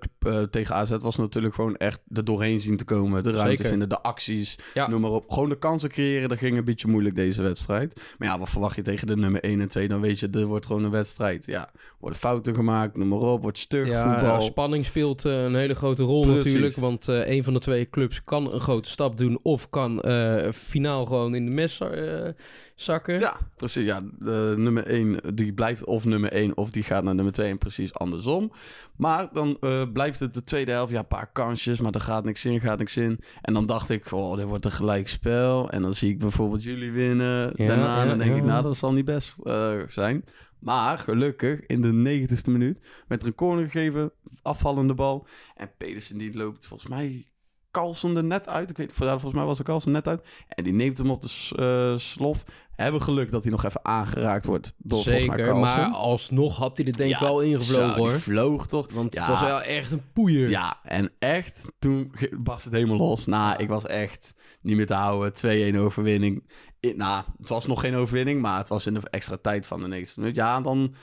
tegen 0.51 0.75
AZ 0.75 0.91
was 0.91 1.03
het 1.17 1.17
natuurlijk 1.25 1.55
gewoon 1.55 1.77
echt 1.77 2.01
er 2.13 2.25
doorheen 2.25 2.61
zien 2.61 2.77
te 2.77 2.85
komen. 2.85 3.23
De 3.23 3.31
ruimte 3.31 3.51
Zeker. 3.51 3.69
vinden, 3.69 3.89
de 3.89 4.03
acties, 4.03 4.59
Ja. 4.75 4.89
noem 4.89 5.01
maar 5.01 5.11
op. 5.11 5.31
Gewoon 5.31 5.49
de 5.49 5.59
kansen 5.59 5.89
creëren, 5.91 6.29
dat 6.29 6.39
ging 6.39 6.57
een 6.57 6.65
beetje 6.65 6.89
moeilijk 6.89 7.15
deze 7.15 7.43
wedstrijd. 7.43 8.01
Maar 8.19 8.29
ja, 8.29 8.39
wat 8.39 8.49
verwacht 8.51 8.77
je 8.77 8.83
tegen 8.83 9.07
de 9.07 9.17
nummer 9.17 9.45
1 9.45 9.61
en 9.61 9.69
2? 9.69 9.89
Dan 9.89 10.01
weet 10.01 10.21
je, 10.21 10.29
er 10.31 10.47
wordt 10.47 10.67
gewoon 10.67 10.85
een 10.85 10.91
wedstrijd. 10.91 11.47
Ja, 11.47 11.71
worden 12.01 12.19
fouten 12.19 12.55
gemaakt, 12.55 12.97
noem 12.97 13.09
maar 13.09 13.19
op. 13.19 13.43
Wordt 13.43 13.59
stug, 13.59 13.87
Ja, 13.89 14.13
voetbal. 14.13 14.41
spanning 14.43 14.85
speelt 14.85 15.25
een 15.33 15.55
hele 15.55 15.75
grote 15.75 16.03
rol 16.03 16.23
Precies. 16.23 16.45
natuurlijk. 16.45 16.77
Want 16.77 17.09
eh, 17.09 17.29
een 17.29 17.45
van 17.45 17.53
de 17.53 17.61
twee 17.61 17.91
clubs 17.91 18.25
kan 18.25 18.53
een 18.53 18.61
grote 18.61 18.89
stap 18.89 19.17
doen. 19.17 19.39
Of 19.43 19.69
kan 19.69 20.01
eh, 20.01 20.53
finaal 20.53 21.07
gewoon 21.07 21.35
in 21.35 21.45
de 21.45 21.51
mes 21.51 21.81
eh, 21.81 22.29
zakken. 22.75 23.21
Ja, 23.21 23.37
precies. 23.57 23.85
Ja, 23.85 24.03
de 24.19 24.55
nummer 24.57 24.87
1 24.87 25.21
die 25.35 25.53
blijft 25.53 25.85
of 25.85 26.05
nummer 26.05 26.33
1 26.33 26.57
of 26.57 26.71
die 26.71 26.83
gaat 26.83 27.05
naar 27.05 27.15
nummer 27.15 27.33
2 27.33 27.51
en 27.51 27.59
precies 27.59 27.95
andersom. 27.95 28.53
Maar 28.97 29.29
dan 29.33 29.57
eh, 29.61 29.83
blijft 29.93 30.21
het 30.21 30.35
de 30.35 30.45
tweede 30.45 30.71
helft, 30.71 30.93
ja, 30.93 30.99
een 30.99 31.07
paar 31.07 31.31
kansjes, 31.33 31.81
maar 31.81 31.93
er 31.93 32.01
gaat 32.01 32.25
niks 32.25 32.45
in, 32.45 32.61
gaat 32.61 32.79
niks 32.79 32.97
in. 32.97 33.21
En 33.43 33.55
dan 33.55 33.67
dacht 33.67 33.91
ik, 33.91 34.13
oh, 34.13 34.37
dit 34.37 34.45
wordt 34.45 34.65
een 34.65 34.71
gelijkspel. 34.71 35.71
En 35.71 35.83
dan 35.83 35.95
zie 35.95 36.11
ik 36.11 36.19
bijvoorbeeld 36.19 36.63
jullie 36.63 36.93
winnen. 36.93 37.53
Ja, 37.57 37.67
Daarna 37.67 38.03
ja, 38.03 38.09
dan 38.09 38.19
denk 38.19 38.31
ja. 38.31 38.37
ik, 38.37 38.45
nou, 38.45 38.63
dat 38.63 38.77
zal 38.77 38.93
niet 38.93 39.05
best 39.05 39.37
eh, 39.45 39.73
zijn. 39.89 40.25
Maar 40.63 40.99
gelukkig, 40.99 41.67
in 41.67 41.83
de 41.83 42.27
90ste 42.29 42.51
minuut, 42.51 42.79
werd 43.09 43.23
er 43.23 43.29
een 43.29 43.35
corner 43.35 43.65
gegeven, 43.65 44.13
afvallende 44.43 44.95
bal. 44.95 45.27
En 45.55 45.73
Pedersen 45.77 46.19
die 46.19 46.37
loopt 46.37 46.67
volgens 46.67 46.91
mij 46.91 47.32
Carlsen 47.73 48.17
er 48.17 48.25
net 48.25 48.49
uit. 48.49 48.71
Ik 48.71 48.77
weet, 48.77 48.93
volgens 48.95 49.33
mij 49.33 49.45
was 49.45 49.59
er 49.59 49.65
Carlsen 49.65 49.93
net 49.93 50.09
uit. 50.09 50.23
En 50.49 50.65
die 50.65 50.73
neemt 50.73 50.99
hem 50.99 51.11
op 51.11 51.23
de 51.23 51.49
eh, 51.57 51.99
slof. 51.99 52.45
Hebben 52.77 52.99
we 53.01 53.07
geluk 53.07 53.31
dat 53.31 53.43
hij 53.43 53.53
nog 53.53 53.65
even 53.65 53.85
aangeraakt 53.85 54.45
wordt 54.45 54.75
door 54.79 55.03
volgens 55.03 55.27
mij 55.27 55.37
Zeker, 55.37 55.57
maar 55.57 55.87
alsnog 55.91 56.57
had 56.57 56.77
hij 56.77 56.87
er 56.87 56.97
denk 56.97 57.11
ik 57.13 57.19
Ja, 57.19 57.25
wel 57.27 57.41
ingevlogen 57.41 57.93
Zo, 57.95 57.99
hoor. 58.01 58.11
vloog 58.11 58.67
toch? 58.67 58.87
Want 58.93 59.15
Ja. 59.15 59.21
het 59.21 59.31
was 59.31 59.41
wel 59.41 59.63
echt 59.63 59.91
een 59.93 60.03
poeier. 60.13 60.49
Ja, 60.51 60.79
en 60.83 61.11
echt, 61.19 61.65
toen 61.79 62.13
barst 62.39 62.65
het 62.65 62.73
helemaal 62.73 62.97
los. 62.97 63.27
Nou, 63.27 63.63
ik 63.63 63.69
was 63.69 63.87
echt 63.87 64.35
niet 64.61 64.77
meer 64.77 64.87
te 64.87 64.95
houden. 64.95 65.33
2-1 65.75 65.79
overwinning. 65.79 66.51
I- 66.87 66.95
nou, 66.97 67.25
het 67.39 67.49
was 67.49 67.67
nog 67.67 67.81
geen 67.81 67.95
overwinning, 67.95 68.41
maar 68.41 68.59
het 68.59 68.69
was 68.69 68.87
in 68.87 68.95
de 68.95 69.01
extra 69.11 69.37
tijd 69.43 69.67
van 69.67 69.81
de 69.81 69.87
90 69.89 70.17
minuut. 70.17 70.35
Ja, 70.37 70.61
dan 70.61 70.95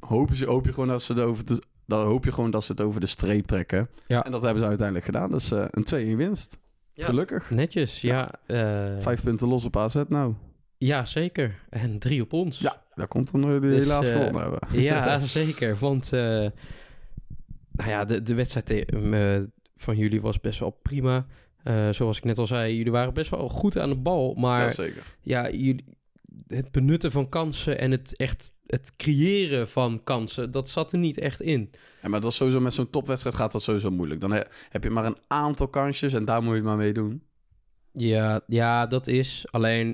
hoop 0.00 0.32
je, 0.32 0.46
hoop 0.46 0.64
je 0.64 0.72
gewoon 0.72 0.88
dat 0.88 1.02
ze 1.02 1.12
het 1.12 1.22
over 1.22 1.44
de, 1.46 1.62
dan 1.86 2.06
hoop 2.06 2.24
je 2.24 2.32
gewoon 2.32 2.50
dat 2.50 2.64
ze 2.64 2.72
het 2.72 2.80
over 2.80 3.00
de 3.00 3.06
streep 3.06 3.46
trekken. 3.46 3.88
Ja. 4.06 4.24
En 4.24 4.30
dat 4.30 4.42
hebben 4.42 4.60
ze 4.60 4.66
uiteindelijk 4.68 5.06
gedaan. 5.06 5.30
Dus 5.30 5.50
eh, 5.50 5.64
een 5.70 6.14
2-1 6.14 6.16
winst. 6.16 6.58
Ja. 6.92 7.04
Gelukkig. 7.04 7.50
Netjes, 7.50 8.00
ja. 8.00 8.30
eh, 8.46 8.84
Vijf 8.98 9.22
punten 9.22 9.48
los 9.48 9.64
op 9.64 9.76
AZ 9.76 10.02
nou. 10.08 10.34
ja, 10.78 11.04
zeker. 11.04 11.54
En 11.70 11.98
drie 11.98 12.22
op 12.22 12.32
ons. 12.32 12.58
Ja, 12.58 12.82
daar 12.94 13.08
komt 13.08 13.32
dan 13.32 13.50
die 13.50 13.60
Dus, 13.60 13.78
helaas 13.78 14.08
eh, 14.08 14.16
gewonnen 14.16 14.42
hebben. 14.42 14.60
Ja, 14.82 15.18
zeker. 15.26 15.76
Want 15.76 16.12
eh, 16.12 16.20
nou 17.72 17.90
ja, 17.90 18.04
de, 18.04 18.22
de 18.22 18.34
wedstrijd 18.34 18.70
eh, 18.70 19.40
van 19.76 19.96
jullie 19.96 20.20
was 20.20 20.40
best 20.40 20.58
wel 20.60 20.70
prima. 20.70 21.26
Eh, 21.62 21.88
zoals 21.90 22.16
ik 22.16 22.24
net 22.24 22.38
al 22.38 22.46
zei, 22.46 22.76
jullie 22.76 22.92
waren 22.92 23.14
best 23.14 23.30
wel 23.30 23.48
goed 23.48 23.78
aan 23.78 23.88
de 23.88 23.96
bal. 23.96 24.34
Maar 24.34 24.74
Ja, 25.22 25.50
jullie, 25.50 25.84
het 26.46 26.70
benutten 26.70 27.12
van 27.12 27.28
kansen 27.28 27.78
en 27.78 27.90
het 27.90 28.16
echt 28.16 28.52
het 28.66 28.92
creëren 28.96 29.68
van 29.68 30.00
kansen, 30.04 30.50
dat 30.50 30.68
zat 30.68 30.92
er 30.92 30.98
niet 30.98 31.18
echt 31.18 31.40
in. 31.40 31.70
Ja, 32.02 32.08
maar 32.08 32.20
dat 32.20 32.30
is 32.30 32.36
sowieso 32.36 32.60
met 32.60 32.74
zo'n 32.74 32.90
topwedstrijd 32.90 33.36
gaat 33.36 33.52
dat 33.52 33.62
sowieso 33.62 33.90
moeilijk. 33.90 34.20
Dan 34.20 34.32
he- 34.32 34.42
heb 34.68 34.82
je 34.84 34.90
maar 34.90 35.04
een 35.04 35.16
aantal 35.26 35.68
kansjes 35.68 36.12
en 36.12 36.24
daar 36.24 36.40
moet 36.42 36.50
je 36.50 36.56
het 36.56 36.64
maar 36.64 36.76
mee 36.76 36.92
doen. 36.92 37.22
Ja, 37.92 38.40
ja, 38.46 38.86
dat 38.86 39.06
is. 39.06 39.44
Alleen, 39.50 39.88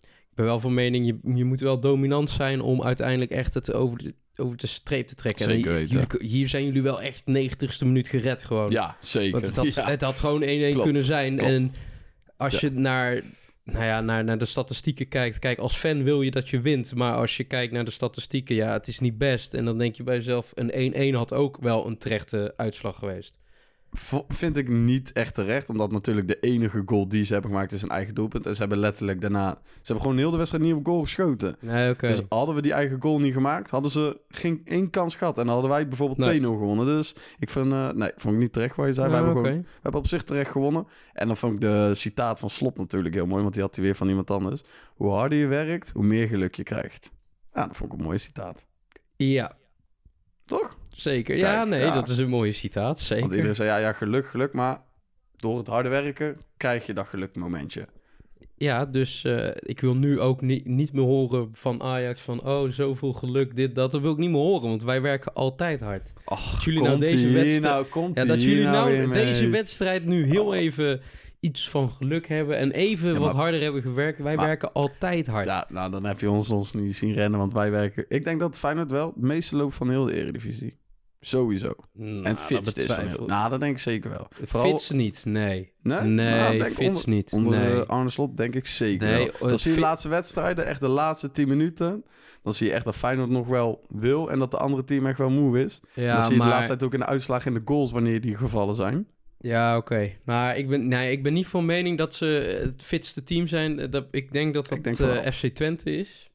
ik 0.00 0.34
ben 0.34 0.44
wel 0.44 0.60
van 0.60 0.74
mening, 0.74 1.06
je, 1.06 1.34
je 1.34 1.44
moet 1.44 1.60
wel 1.60 1.80
dominant 1.80 2.30
zijn 2.30 2.60
om 2.60 2.82
uiteindelijk 2.82 3.30
echt 3.30 3.54
het 3.54 3.72
over 3.72 3.98
de, 3.98 4.14
over 4.36 4.56
de 4.56 4.66
streep 4.66 5.06
te 5.06 5.14
trekken. 5.14 5.46
En 5.46 5.52
Zeker 5.52 5.72
weten. 5.72 6.06
jullie- 6.10 6.28
hier 6.28 6.48
zijn 6.48 6.64
jullie 6.64 6.82
wel 6.82 7.02
echt 7.02 7.22
90ste 7.26 7.84
minuut 7.86 8.08
gered 8.08 8.44
gewoon. 8.44 8.70
Ja, 8.70 8.96
zeker. 9.00 9.32
Want 9.32 9.46
het 9.46 9.56
had, 9.56 9.74
Ja. 9.74 9.84
het 9.90 10.02
had 10.02 10.18
gewoon 10.18 10.42
1-1 10.42 10.46
Klopt, 10.70 10.82
kunnen 10.84 11.04
zijn. 11.04 11.36
klopt. 11.36 11.52
En 11.52 11.72
als 12.36 12.60
Ja. 12.60 12.68
je 12.68 12.74
naar, 12.74 13.20
nou 13.64 13.84
ja, 13.84 14.00
naar, 14.00 14.24
naar 14.24 14.38
de 14.38 14.44
statistieken 14.44 15.08
kijkt... 15.08 15.38
Kijk, 15.38 15.58
als 15.58 15.76
fan 15.76 16.02
wil 16.02 16.22
je 16.22 16.30
dat 16.30 16.48
je 16.48 16.60
wint. 16.60 16.94
Maar 16.94 17.14
als 17.14 17.36
je 17.36 17.44
kijkt 17.44 17.72
naar 17.72 17.84
de 17.84 17.90
statistieken, 17.90 18.54
ja, 18.54 18.72
het 18.72 18.88
is 18.88 18.98
niet 18.98 19.18
best. 19.18 19.54
En 19.54 19.64
dan 19.64 19.78
denk 19.78 19.94
je 19.94 20.02
bij 20.02 20.14
jezelf, 20.14 20.52
een 20.54 21.12
1-1 21.12 21.16
had 21.16 21.32
ook 21.32 21.56
wel 21.60 21.86
een 21.86 21.98
terechte 21.98 22.54
uitslag 22.56 22.98
geweest. 22.98 23.38
Vind 24.28 24.56
ik 24.56 24.68
niet 24.68 25.12
echt 25.12 25.34
terecht, 25.34 25.68
omdat 25.70 25.92
natuurlijk 25.92 26.28
de 26.28 26.40
enige 26.40 26.82
goal 26.86 27.08
die 27.08 27.24
ze 27.24 27.32
hebben 27.32 27.50
gemaakt 27.50 27.72
is 27.72 27.82
een 27.82 27.88
eigen 27.88 28.14
doelpunt. 28.14 28.46
En 28.46 28.54
ze 28.54 28.60
hebben 28.60 28.78
letterlijk 28.78 29.20
daarna, 29.20 29.50
ze 29.64 29.78
hebben 29.82 30.00
gewoon 30.00 30.16
heel 30.18 30.30
de 30.30 30.36
wedstrijd 30.36 30.64
niet 30.64 30.74
op 30.74 30.86
goal 30.86 31.02
geschoten. 31.02 31.56
Nee, 31.60 31.90
oké. 31.92 32.08
Dus 32.08 32.22
hadden 32.28 32.54
we 32.54 32.62
die 32.62 32.72
eigen 32.72 33.00
goal 33.02 33.20
niet 33.20 33.32
gemaakt, 33.32 33.70
hadden 33.70 33.90
ze 33.90 34.20
geen 34.28 34.60
één 34.64 34.90
kans 34.90 35.14
gehad. 35.14 35.38
En 35.38 35.44
dan 35.44 35.52
hadden 35.52 35.70
wij 35.70 35.88
bijvoorbeeld 35.88 36.18
Nee. 36.18 36.40
2-0 36.40 36.42
gewonnen. 36.42 36.86
Dus 36.86 37.14
ik 37.38 37.50
vind, 37.50 37.72
eh, 37.72 37.90
nee, 37.90 38.10
vond 38.16 38.34
ik 38.34 38.40
niet 38.40 38.52
terecht 38.52 38.76
wat 38.76 38.86
je 38.86 38.92
zei. 38.92 39.06
Ah, 39.06 39.12
we, 39.12 39.16
hebben 39.24 39.34
gewoon, 39.36 39.60
we 39.62 39.68
hebben 39.82 40.00
op 40.00 40.06
zich 40.06 40.22
terecht 40.22 40.50
gewonnen. 40.50 40.86
En 41.12 41.26
dan 41.26 41.36
vond 41.36 41.52
ik 41.54 41.60
de 41.60 41.90
citaat 41.94 42.38
van 42.38 42.50
Slot 42.50 42.76
natuurlijk 42.78 43.14
heel 43.14 43.26
mooi, 43.26 43.42
want 43.42 43.54
die 43.54 43.62
had 43.62 43.74
hij 43.74 43.84
weer 43.84 43.94
van 43.94 44.08
iemand 44.08 44.30
anders. 44.30 44.62
Hoe 44.94 45.10
harder 45.10 45.38
je 45.38 45.46
werkt, 45.46 45.90
hoe 45.90 46.04
meer 46.04 46.28
geluk 46.28 46.54
je 46.54 46.62
krijgt. 46.62 47.10
Ja, 47.52 47.66
dat 47.66 47.76
vond 47.76 47.92
ik 47.92 47.98
een 47.98 48.04
mooi 48.04 48.18
citaat. 48.18 48.66
Ja, 49.16 49.52
Toch? 50.44 50.76
Zeker. 50.96 51.34
Kijk, 51.34 51.46
ja, 51.46 51.64
nee, 51.64 51.80
ja. 51.80 51.94
dat 51.94 52.08
is 52.08 52.18
een 52.18 52.28
mooie 52.28 52.52
citaat, 52.52 53.00
zeker. 53.00 53.20
Want 53.20 53.32
iedereen 53.32 53.54
zei, 53.54 53.68
ja, 53.68 53.76
ja, 53.76 53.92
geluk, 53.92 54.26
geluk. 54.26 54.52
Maar 54.52 54.80
door 55.36 55.58
het 55.58 55.66
harde 55.66 55.88
werken 55.88 56.36
krijg 56.56 56.86
je 56.86 56.92
dat 56.94 57.06
gelukmomentje. 57.06 57.86
Ja, 58.56 58.84
dus 58.86 59.24
eh, 59.24 59.48
ik 59.54 59.80
wil 59.80 59.94
nu 59.94 60.20
ook 60.20 60.40
niet, 60.40 60.66
niet 60.66 60.92
meer 60.92 61.04
horen 61.04 61.48
van 61.52 61.82
Ajax 61.82 62.20
van... 62.20 62.42
oh, 62.46 62.70
zoveel 62.70 63.12
geluk, 63.12 63.56
dit, 63.56 63.74
dat. 63.74 63.92
Dat 63.92 64.00
wil 64.00 64.12
ik 64.12 64.18
niet 64.18 64.30
meer 64.30 64.40
horen, 64.40 64.68
want 64.68 64.82
wij 64.82 65.02
werken 65.02 65.32
altijd 65.34 65.80
hard. 65.80 66.02
Och, 66.24 66.52
Dat 66.54 66.64
jullie 66.64 66.82
nou 66.82 66.98
deze 66.98 67.24
wedstrijd- 67.30 67.60
nou, 67.62 67.84
komt 67.84 68.16
Ja, 68.18 68.24
dat 68.24 68.36
ie 68.42 68.48
jullie 68.48 68.64
nou 68.64 68.96
nou 68.96 69.12
deze 69.12 69.48
wedstrijd 69.48 70.04
nu 70.06 70.26
heel 70.26 70.46
Oh. 70.46 70.56
even 70.56 71.00
iets 71.40 71.68
van 71.70 71.90
geluk 71.90 72.28
hebben... 72.28 72.56
en 72.56 72.70
even 72.70 73.12
Ja, 73.12 73.18
wat 73.18 73.32
harder 73.34 73.60
hebben 73.62 73.82
gewerkt. 73.82 74.18
Wij 74.18 74.34
Maar- 74.36 74.46
werken 74.46 74.72
altijd 74.72 75.26
hard. 75.26 75.46
Ja, 75.46 75.66
nou, 75.68 75.90
dan 75.90 76.04
heb 76.04 76.20
je 76.20 76.30
ons, 76.30 76.50
ons 76.50 76.72
niet 76.72 76.96
zien 76.96 77.12
rennen, 77.12 77.38
want 77.38 77.52
wij 77.52 77.70
werken... 77.70 78.04
Ik 78.08 78.24
denk 78.24 78.40
dat 78.40 78.58
Feyenoord 78.58 78.90
wel 78.90 79.06
het 79.06 79.16
meeste 79.24 79.56
loopt 79.56 79.74
van 79.74 79.90
heel 79.90 80.04
de 80.04 80.14
eredivisie. 80.14 80.76
Sowieso. 81.26 81.74
Nou, 81.92 82.16
en 82.16 82.30
het 82.30 82.40
fitst 82.40 82.76
is 82.76 82.92
van 82.92 83.06
heel... 83.06 83.26
Nou, 83.26 83.50
dat 83.50 83.60
denk 83.60 83.72
ik 83.72 83.78
zeker 83.82 84.10
wel. 84.10 84.28
Vooral... 84.44 84.70
Fits 84.70 84.90
niet, 84.90 85.22
nee. 85.24 85.72
Nee? 85.82 86.00
Nee, 86.00 86.38
Nou, 86.38 86.58
denk 86.58 86.72
fits 86.72 86.86
onder, 86.86 87.08
niet, 87.08 87.32
Onder 87.32 87.58
nee. 87.58 87.80
eh, 87.80 87.86
Arne 87.86 88.10
Slot 88.10 88.36
denk 88.36 88.54
ik 88.54 88.66
zeker 88.66 89.06
Nee, 89.08 89.16
wel. 89.16 89.26
het 89.26 89.38
Dan 89.40 89.58
zie 89.58 89.70
je 89.70 89.76
de 89.76 89.82
laatste 89.82 90.08
wedstrijden, 90.08 90.66
echt 90.66 90.80
de 90.80 90.88
laatste 90.88 91.30
10 91.30 91.48
minuten... 91.48 92.04
Dan 92.42 92.54
zie 92.54 92.66
je 92.66 92.72
echt 92.72 92.84
dat 92.84 92.96
Feyenoord 92.96 93.30
nog 93.30 93.46
wel 93.46 93.86
wil 93.88 94.30
en 94.30 94.38
dat 94.38 94.50
de 94.50 94.56
andere 94.56 94.84
team 94.84 95.06
echt 95.06 95.18
wel 95.18 95.30
moe 95.30 95.62
is. 95.64 95.80
Ja, 95.94 96.14
dan 96.14 96.22
zie 96.22 96.32
je 96.32 96.38
maar... 96.38 96.46
de 96.46 96.52
laatste 96.52 96.70
tijd 96.72 96.82
ook 96.84 96.92
in 96.92 97.00
de 97.00 97.06
uitslag 97.06 97.46
in 97.46 97.54
de 97.54 97.62
goals 97.64 97.92
wanneer 97.92 98.20
die 98.20 98.36
gevallen 98.36 98.74
zijn. 98.74 99.06
Ja, 99.38 99.76
oké. 99.76 100.10
Maar 100.24 100.56
ik 100.56 100.68
ben, 100.68 100.88
nee, 100.88 101.10
ik 101.10 101.22
ben 101.22 101.32
niet 101.32 101.46
van 101.46 101.66
mening 101.66 101.98
dat 101.98 102.14
ze 102.14 102.26
het 102.62 102.82
fitste 102.82 103.22
team 103.22 103.46
zijn. 103.46 103.78
Eh, 103.78 103.90
Dat, 103.90 104.06
ik 104.10 104.32
denk 104.32 104.54
dat 104.54 104.68
dat 104.68 104.84
denk 104.84 104.98
eh. 104.98 105.32
FC 105.32 105.46
Twente 105.46 105.96
is. 105.96 106.30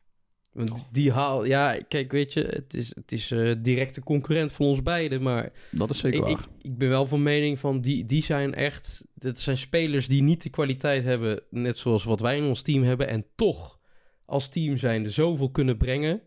Want 0.68 0.86
die 0.92 1.12
haal... 1.12 1.46
Ja, 1.46 1.80
kijk, 1.88 2.12
weet 2.12 2.34
je, 2.34 2.42
het 2.42 2.74
is, 2.74 2.96
het 2.96 3.12
is 3.12 3.32
eh, 3.32 3.56
directe 3.58 4.04
concurrent 4.04 4.52
van 4.52 4.66
ons 4.66 4.82
beiden. 4.82 5.22
Maar 5.22 5.52
Dat 5.72 5.90
is 5.90 6.00
zeker 6.00 6.18
ik, 6.18 6.24
waar. 6.24 6.32
ik, 6.32 6.40
ik 6.62 6.78
ben 6.78 6.90
wel 6.90 7.08
van 7.08 7.24
mening 7.24 7.60
van, 7.60 7.82
die, 7.82 8.06
die 8.06 8.24
zijn 8.24 8.54
echt... 8.54 9.06
Dat 9.14 9.40
zijn 9.40 9.58
spelers 9.58 10.08
die 10.08 10.22
niet 10.22 10.44
de 10.44 10.50
kwaliteit 10.50 11.04
hebben, 11.04 11.42
net 11.50 11.78
zoals 11.78 12.04
wat 12.04 12.20
wij 12.20 12.38
in 12.38 12.44
ons 12.44 12.62
team 12.62 12.84
hebben. 12.84 13.08
En 13.08 13.26
toch 13.36 13.80
als 14.26 14.50
team 14.50 14.78
zijn 14.78 15.04
er 15.04 15.12
zoveel 15.12 15.50
kunnen 15.50 15.78
brengen. 15.78 16.22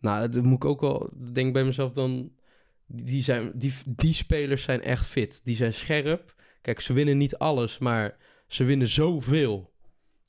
Nou, 0.00 0.28
dat 0.28 0.42
moet 0.42 0.56
ik 0.56 0.64
ook 0.64 0.80
wel... 0.80 1.10
ik 1.26 1.34
Denk 1.34 1.52
bij 1.52 1.64
mezelf 1.64 1.92
dan... 1.92 2.32
Die, 2.86 3.22
zijn, 3.22 3.50
die, 3.54 3.72
die 3.86 4.14
spelers 4.14 4.62
zijn 4.62 4.82
echt 4.82 5.06
fit. 5.06 5.40
Die 5.44 5.56
zijn 5.56 5.74
scherp. 5.74 6.34
Kijk, 6.62 6.80
ze 6.80 6.92
winnen 6.92 7.18
niet 7.18 7.36
alles, 7.36 7.78
maar 7.78 8.16
ze 8.46 8.64
winnen 8.64 8.88
zoveel. 8.88 9.71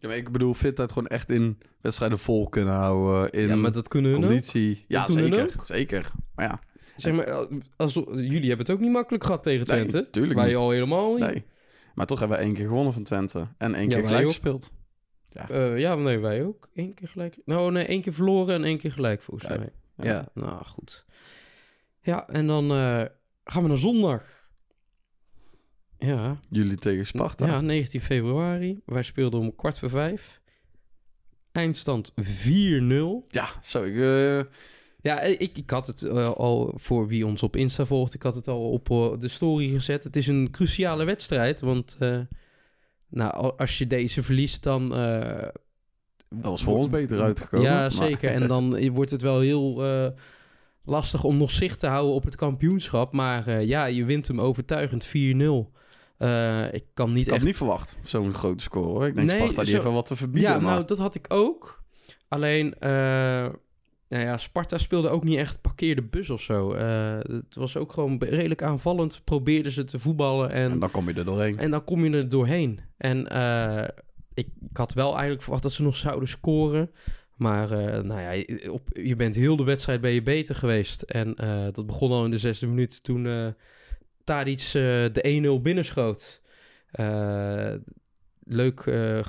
Ja, 0.04 0.10
maar 0.10 0.18
ik 0.18 0.32
bedoel 0.32 0.54
fitheid 0.54 0.92
gewoon 0.92 1.08
echt 1.08 1.30
in 1.30 1.58
wedstrijden 1.82 2.20
vol 2.20 2.50
kunnen 2.50 2.74
houden. 2.74 3.32
In 3.32 3.48
ja, 3.48 3.56
maar 3.56 3.72
dat 3.72 3.88
kunnen 3.88 4.12
hun 4.12 4.20
ook. 4.24 4.28
conditie. 4.28 4.86
Ja, 4.88 5.12
zeker. 5.12 5.54
Zeker. 5.64 6.12
Maar 6.36 6.46
ja, 6.46 6.60
Zeg 6.96 7.14
maar, 7.14 7.48
als, 7.76 7.94
jullie 7.94 8.48
hebben 8.48 8.58
het 8.66 8.70
ook 8.72 8.80
niet 8.80 8.92
makkelijk 8.92 9.24
gehad 9.24 9.44
tegen 9.44 9.68
Nee, 9.68 9.86
Twente. 9.86 10.10
tuurlijk 10.10 10.40
Wij 10.40 10.48
niet. 10.48 10.56
al 10.56 10.70
helemaal 10.70 11.12
niet. 11.14 11.20
nee. 11.26 11.44
Maar 11.96 12.06
toch 12.06 12.20
hebben 12.20 12.38
we 12.38 12.44
één 12.44 12.54
keer 12.54 12.68
gewonnen 12.68 12.94
van 12.94 13.04
Twente. 13.04 13.48
En 13.58 13.74
één 13.76 13.90
Ja, 13.90 13.96
keer 14.00 14.08
gelijk 14.08 14.26
gespeeld. 14.28 14.72
Eh, 15.50 15.80
ja, 15.80 15.96
nee, 15.96 16.18
wij 16.20 16.44
ook. 16.44 16.70
Eén 16.74 16.94
keer 16.94 17.08
gelijk. 17.08 17.38
Nou, 17.46 17.72
nee, 17.72 17.86
één 17.86 18.02
keer 18.02 18.14
verloren 18.14 18.56
en 18.56 18.64
één 18.64 18.78
keer 18.78 18.92
gelijk, 18.92 19.22
volgens 19.22 19.50
Ja. 19.52 19.58
mij. 19.58 19.70
Ja. 19.98 20.14
Ja. 20.14 20.28
nou 20.34 20.66
goed. 20.66 21.06
Ja, 22.02 22.28
en 22.28 22.48
dan 22.48 22.72
eh, 22.72 23.04
gaan 23.44 23.62
we 23.62 23.68
naar 23.68 23.78
zondag. 23.78 24.43
Ja, 26.06 26.40
Jullie 26.50 26.78
tegen 26.78 27.06
Sparta. 27.06 27.46
ja, 27.46 27.62
19 27.62 28.02
februari. 28.02 28.80
Wij 28.86 29.04
speelden 29.04 29.40
om 29.40 29.56
kwart 29.56 29.80
voor 29.80 29.90
vijf. 29.90 30.42
Eindstand 31.52 32.12
4-0. 32.22 33.26
Ja, 33.28 33.48
zo. 33.62 33.84
Ik, 33.84 33.96
eh, 33.96 34.52
Ja, 35.02 35.20
ik, 35.22 35.58
ik 35.58 35.70
had 35.70 35.88
het 35.88 36.02
eh, 36.02 36.30
al 36.32 36.74
voor 36.76 37.08
wie 37.08 37.26
ons 37.26 37.44
op 37.44 37.56
Insta 37.56 37.86
volgt. 37.86 38.14
Ik 38.14 38.24
had 38.24 38.36
het 38.36 38.48
al 38.48 38.70
op 38.72 38.90
eh, 38.90 39.12
de 39.20 39.28
story 39.28 39.70
gezet. 39.70 40.04
Het 40.04 40.16
is 40.16 40.28
een 40.28 40.48
cruciale 40.52 41.04
wedstrijd. 41.04 41.62
Want 41.62 41.98
nou, 43.10 43.34
al- 43.34 43.58
als 43.58 43.78
je 43.78 43.88
deze 43.88 44.24
verliest, 44.24 44.64
dan. 44.64 44.90
dat 44.90 45.52
was 46.30 46.64
voor 46.64 46.78
ons 46.78 46.90
beter 46.90 47.22
uitgekomen. 47.22 47.68
Ja, 47.68 47.80
maar- 47.80 47.92
zeker. 47.92 48.30
En 48.30 48.48
dan 48.48 48.80
wordt 48.98 49.12
het 49.12 49.22
wel 49.22 49.40
heel 49.40 49.82
lastig 50.86 51.24
om 51.24 51.38
nog 51.38 51.52
zicht 51.52 51.80
te 51.80 51.88
houden 51.88 52.14
op 52.16 52.24
het 52.24 52.36
kampioenschap. 52.36 53.14
Maar 53.14 53.64
ja, 53.64 53.86
je 53.86 54.06
wint 54.06 54.28
hem 54.28 54.42
overtuigend 54.42 55.08
4-0. 55.08 55.12
Eh, 56.18 56.74
ik 56.74 56.84
kan 56.94 57.12
niet 57.12 57.22
Ik 57.22 57.26
had 57.28 57.36
echt 57.36 57.46
niet 57.46 57.56
verwacht, 57.58 57.98
zo'n 58.04 58.34
grote 58.34 58.64
score. 58.64 58.86
hoor. 58.88 59.06
Ik 59.08 59.16
denk, 59.16 59.28
Nee, 59.28 59.38
Sparta 59.42 59.64
die 59.64 59.76
zo- 59.76 59.84
wel 59.84 59.94
wat 59.94 60.06
te 60.06 60.16
verbieden. 60.16 60.52
Ja, 60.52 60.60
maar... 60.60 60.74
nou, 60.74 60.86
dat 60.86 60.98
had 60.98 61.16
ik 61.16 61.26
ook. 61.28 61.84
Alleen, 62.28 62.74
eh, 62.80 62.90
nou 64.10 64.26
ja, 64.26 64.38
Sparta 64.38 64.78
speelde 64.78 65.10
ook 65.10 65.24
niet 65.24 65.38
echt 65.38 65.62
parkeerde 65.62 66.02
bus 66.02 66.30
of 66.30 66.42
zo. 66.42 66.74
Eh, 66.74 67.18
het 67.22 67.56
was 67.56 67.78
ook 67.78 67.94
gewoon 67.94 68.18
redelijk 68.20 68.64
aanvallend. 68.64 69.22
Probeerden 69.24 69.72
ze 69.72 69.84
te 69.84 70.00
voetballen 70.00 70.50
en, 70.52 70.72
En 70.72 70.80
dan 70.80 70.92
kom 70.92 71.08
je 71.10 71.14
er 71.14 71.26
doorheen. 71.26 71.58
en 71.60 71.72
dan 71.72 71.84
kom 71.84 72.06
je 72.06 72.12
er 72.18 72.30
doorheen. 72.30 72.80
En 72.98 73.20
ik, 74.34 74.48
ik 74.70 74.78
had 74.78 74.94
wel 74.94 75.12
eigenlijk 75.12 75.42
verwacht 75.42 75.64
dat 75.64 75.72
ze 75.72 75.84
nog 75.84 75.96
zouden 75.96 76.30
scoren. 76.30 76.92
Maar 77.36 77.70
nou 78.06 78.22
ja, 78.22 78.32
je- 78.32 78.72
op, 78.72 78.88
je 78.94 79.16
bent 79.16 79.36
heel 79.36 79.56
de 79.56 79.64
wedstrijd 79.64 80.02
ben 80.02 80.12
je 80.12 80.22
beter 80.24 80.56
geweest. 80.56 81.02
En 81.02 81.36
dat 81.74 81.86
begon 81.86 82.12
al 82.12 82.26
in 82.26 82.32
de 82.32 82.38
zesde 82.38 82.68
minuut 82.68 83.04
toen 83.04 83.54
Tadic 84.24 84.60
eh, 84.60 84.74
de 84.74 85.58
1-0 85.60 85.62
binnenschoot. 85.62 86.42
Eh, 86.94 87.74
leuk, 88.44 88.80
eh, 88.80 89.26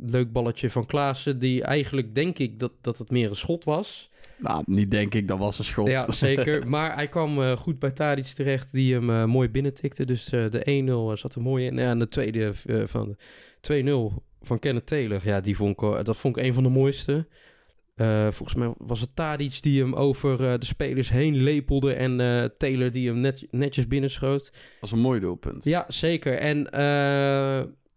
leuk 0.00 0.32
balletje 0.32 0.70
van 0.70 0.86
Klaassen, 0.86 1.38
die 1.38 1.62
eigenlijk 1.62 2.14
denk 2.14 2.38
ik 2.38 2.58
dat, 2.58 2.72
dat 2.80 2.98
het 2.98 3.10
meer 3.10 3.30
een 3.30 3.36
schot 3.36 3.64
was. 3.64 4.10
Nou, 4.38 4.62
niet 4.66 4.90
denk 4.90 5.14
ik, 5.14 5.28
dat 5.28 5.38
was 5.38 5.58
een 5.58 5.64
schot. 5.64 5.86
Ja, 5.86 6.12
zeker. 6.26 6.68
Maar 6.68 6.94
hij 6.94 7.08
kwam 7.08 7.56
goed 7.56 7.78
bij 7.78 7.90
Tadic 7.90 8.24
terecht, 8.24 8.72
die 8.72 8.94
hem 8.94 9.10
eh, 9.10 9.24
mooi 9.24 9.48
binnentikte. 9.48 10.04
Dus 10.04 10.24
de 10.24 11.12
1-0 11.14 11.18
zat 11.18 11.34
er 11.34 11.40
mooi 11.40 11.66
in. 11.66 11.76
Ja, 11.76 11.90
en 11.90 11.98
de 11.98 12.08
tweede 12.08 12.50
van 12.84 13.16
de 13.60 14.12
2-0 14.12 14.22
van 14.40 14.58
Kenneth 14.58 14.86
Taylor, 14.86 15.20
ja, 15.24 15.40
die 15.40 15.56
vond 15.56 15.82
ik, 15.82 16.04
dat 16.04 16.16
vond 16.16 16.36
ik 16.36 16.44
een 16.44 16.54
van 16.54 16.62
de 16.62 16.68
mooiste. 16.68 17.26
Eh, 17.98 18.22
volgens 18.30 18.54
mij 18.54 18.72
was 18.76 19.00
het 19.00 19.16
Tadic 19.16 19.62
die 19.62 19.82
hem 19.82 19.94
over 19.94 20.52
eh, 20.52 20.58
de 20.58 20.66
spelers 20.66 21.10
heen 21.10 21.34
lepelde 21.34 21.92
en 21.92 22.20
eh, 22.20 22.44
Taylor 22.58 22.92
die 22.92 23.08
hem 23.08 23.20
net, 23.20 23.46
netjes 23.50 23.86
binnenschoot. 23.86 24.44
Dat 24.44 24.80
was 24.80 24.92
een 24.92 24.98
mooi 24.98 25.20
doelpunt. 25.20 25.64
Ja, 25.64 25.84
zeker. 25.88 26.34
En 26.34 26.62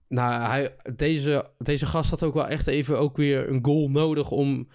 nou, 0.08 0.42
hij, 0.42 0.76
deze, 0.96 1.50
deze 1.58 1.86
gast 1.86 2.10
had 2.10 2.24
ook 2.24 2.34
wel 2.34 2.48
echt 2.48 2.68
even 2.68 3.00
ook 3.00 3.18
weer 3.18 3.50
een 3.50 3.66
goal 3.66 3.90
nodig 3.90 4.32
om 4.32 4.68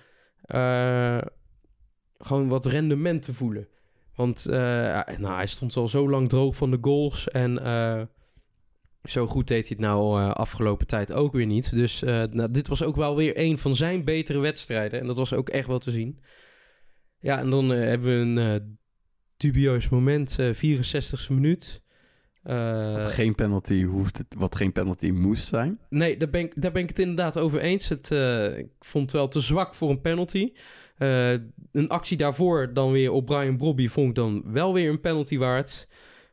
gewoon 2.19 2.49
wat 2.49 2.67
rendement 2.67 3.23
te 3.23 3.35
voelen. 3.35 3.69
Want 4.15 4.45
nou, 5.19 5.35
hij 5.35 5.47
stond 5.47 5.77
al 5.77 5.89
zo 5.89 6.11
lang 6.11 6.29
droog 6.29 6.57
van 6.57 6.71
de 6.71 6.79
goals 6.81 7.29
en 7.29 7.55
zo 9.09 9.27
goed 9.27 9.49
deed 9.49 9.69
hij 9.69 9.77
het 9.79 9.87
nou 9.87 10.21
eh, 10.21 10.31
afgelopen 10.31 10.87
tijd 10.87 11.13
ook 11.13 11.33
weer 11.33 11.47
niet. 11.47 11.75
Dus 11.75 12.03
eh, 12.03 12.23
nou, 12.31 12.51
dit 12.51 12.69
was 12.69 12.83
ook 12.83 12.97
wel 12.97 13.17
weer 13.17 13.33
een 13.35 13.59
van 13.59 13.77
zijn 13.77 14.05
betere 14.05 14.39
wedstrijden 14.39 15.01
en 15.01 15.07
dat 15.07 15.17
was 15.17 15.33
ook 15.33 15.49
echt 15.49 15.67
wel 15.67 15.79
te 15.79 15.91
zien. 15.91 16.21
Ja, 17.21 17.39
en 17.39 17.51
dan 17.51 17.73
eh, 17.73 17.79
hebben 17.79 18.09
we 18.09 18.41
een 18.41 18.79
dubieus 19.37 19.89
moment, 19.89 20.39
eh 20.39 20.55
64e 20.55 21.29
minuut. 21.29 21.85
Wat 22.43 23.05
geen 23.05 23.35
penalty 23.35 23.85
hoeft, 23.85 24.25
wat 24.37 24.57
geen 24.57 24.73
penalty 24.73 25.11
moest 25.11 25.47
zijn. 25.47 25.79
Nee, 25.89 26.17
daar 26.17 26.31
ben, 26.31 26.41
ik, 26.41 26.63
daar 26.63 26.73
ben 26.73 26.83
ik 26.83 26.89
het 26.89 26.99
inderdaad 26.99 27.39
over 27.39 27.61
eens. 27.61 27.89
Het, 27.89 28.11
ik 28.57 28.71
vond 28.79 29.05
het 29.05 29.13
wel 29.13 29.29
te 29.29 29.41
zwak 29.41 29.75
voor 29.75 29.91
een 29.91 30.01
penalty. 30.01 30.53
Een 31.73 31.89
actie 31.89 32.17
daarvoor 32.17 32.73
dan 32.73 32.93
weer 32.93 33.13
op 33.13 33.27
Brian 33.27 33.57
Brobby 33.57 33.89
vond 33.89 34.09
ik 34.09 34.15
dan 34.15 34.43
wel 34.53 34.73
weer 34.73 34.91
een 34.91 35.01
penalty 35.01 35.39
waard. 35.39 35.87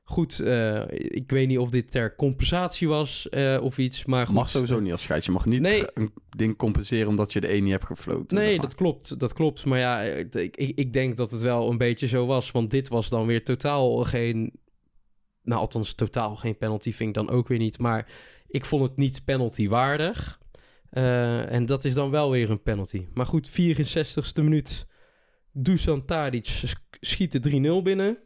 Goed, 0.05 0.39
eh, 0.39 0.81
ik 0.89 1.31
weet 1.31 1.47
niet 1.47 1.57
of 1.57 1.69
dit 1.69 1.91
ter 1.91 2.15
compensatie 2.15 2.87
was 2.87 3.29
eh, 3.29 3.59
of 3.61 3.77
iets, 3.77 4.05
maar 4.05 4.25
goed. 4.25 4.35
Mag 4.35 4.49
sowieso 4.49 4.79
niet 4.79 4.91
als 4.91 5.01
scheids. 5.01 5.25
Je 5.25 5.31
mag 5.31 5.45
niet 5.45 5.61
Nee. 5.61 5.83
een 5.93 6.13
ding 6.29 6.57
compenseren 6.57 7.07
omdat 7.07 7.33
je 7.33 7.41
de 7.41 7.53
een 7.55 7.63
niet 7.63 7.71
hebt 7.71 7.85
gefloten. 7.85 8.37
Nee, 8.37 8.45
zeg 8.47 8.57
maar. 8.57 8.65
dat 8.65 8.75
klopt, 8.75 9.19
dat 9.19 9.33
klopt. 9.33 9.65
Maar 9.65 9.79
ja, 9.79 10.01
ik, 10.01 10.35
ik, 10.35 10.55
ik 10.75 10.93
denk 10.93 11.17
dat 11.17 11.31
het 11.31 11.41
wel 11.41 11.69
een 11.69 11.77
beetje 11.77 12.07
zo 12.07 12.25
was. 12.25 12.51
Want 12.51 12.71
dit 12.71 12.87
was 12.87 13.09
dan 13.09 13.25
weer 13.25 13.43
totaal 13.43 13.95
geen... 14.03 14.53
Nou, 15.43 15.61
althans 15.61 15.93
totaal 15.93 16.35
geen 16.35 16.57
penalty 16.57 16.91
vind 16.93 17.09
ik 17.09 17.15
dan 17.15 17.29
ook 17.35 17.47
weer 17.47 17.57
niet. 17.57 17.77
Maar 17.79 18.07
ik 18.47 18.65
vond 18.65 18.83
het 18.87 18.97
niet 18.97 19.23
penalty 19.25 19.67
waardig. 19.67 20.39
Eh, 20.89 21.51
en 21.51 21.65
dat 21.65 21.83
is 21.85 21.93
dan 21.93 22.09
wel 22.09 22.31
weer 22.31 22.49
een 22.49 22.61
penalty. 22.63 23.05
Maar 23.13 23.25
goed, 23.25 23.49
64ste 23.49 24.43
minuut. 24.43 24.85
Dusan 25.51 26.05
Tadic 26.05 26.45
sch- 26.45 26.73
schiet 26.99 27.31
de 27.31 27.39
3-0 27.79 27.81
binnen. 27.83 28.17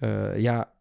Eh, 0.00 0.38
ja, 0.38 0.72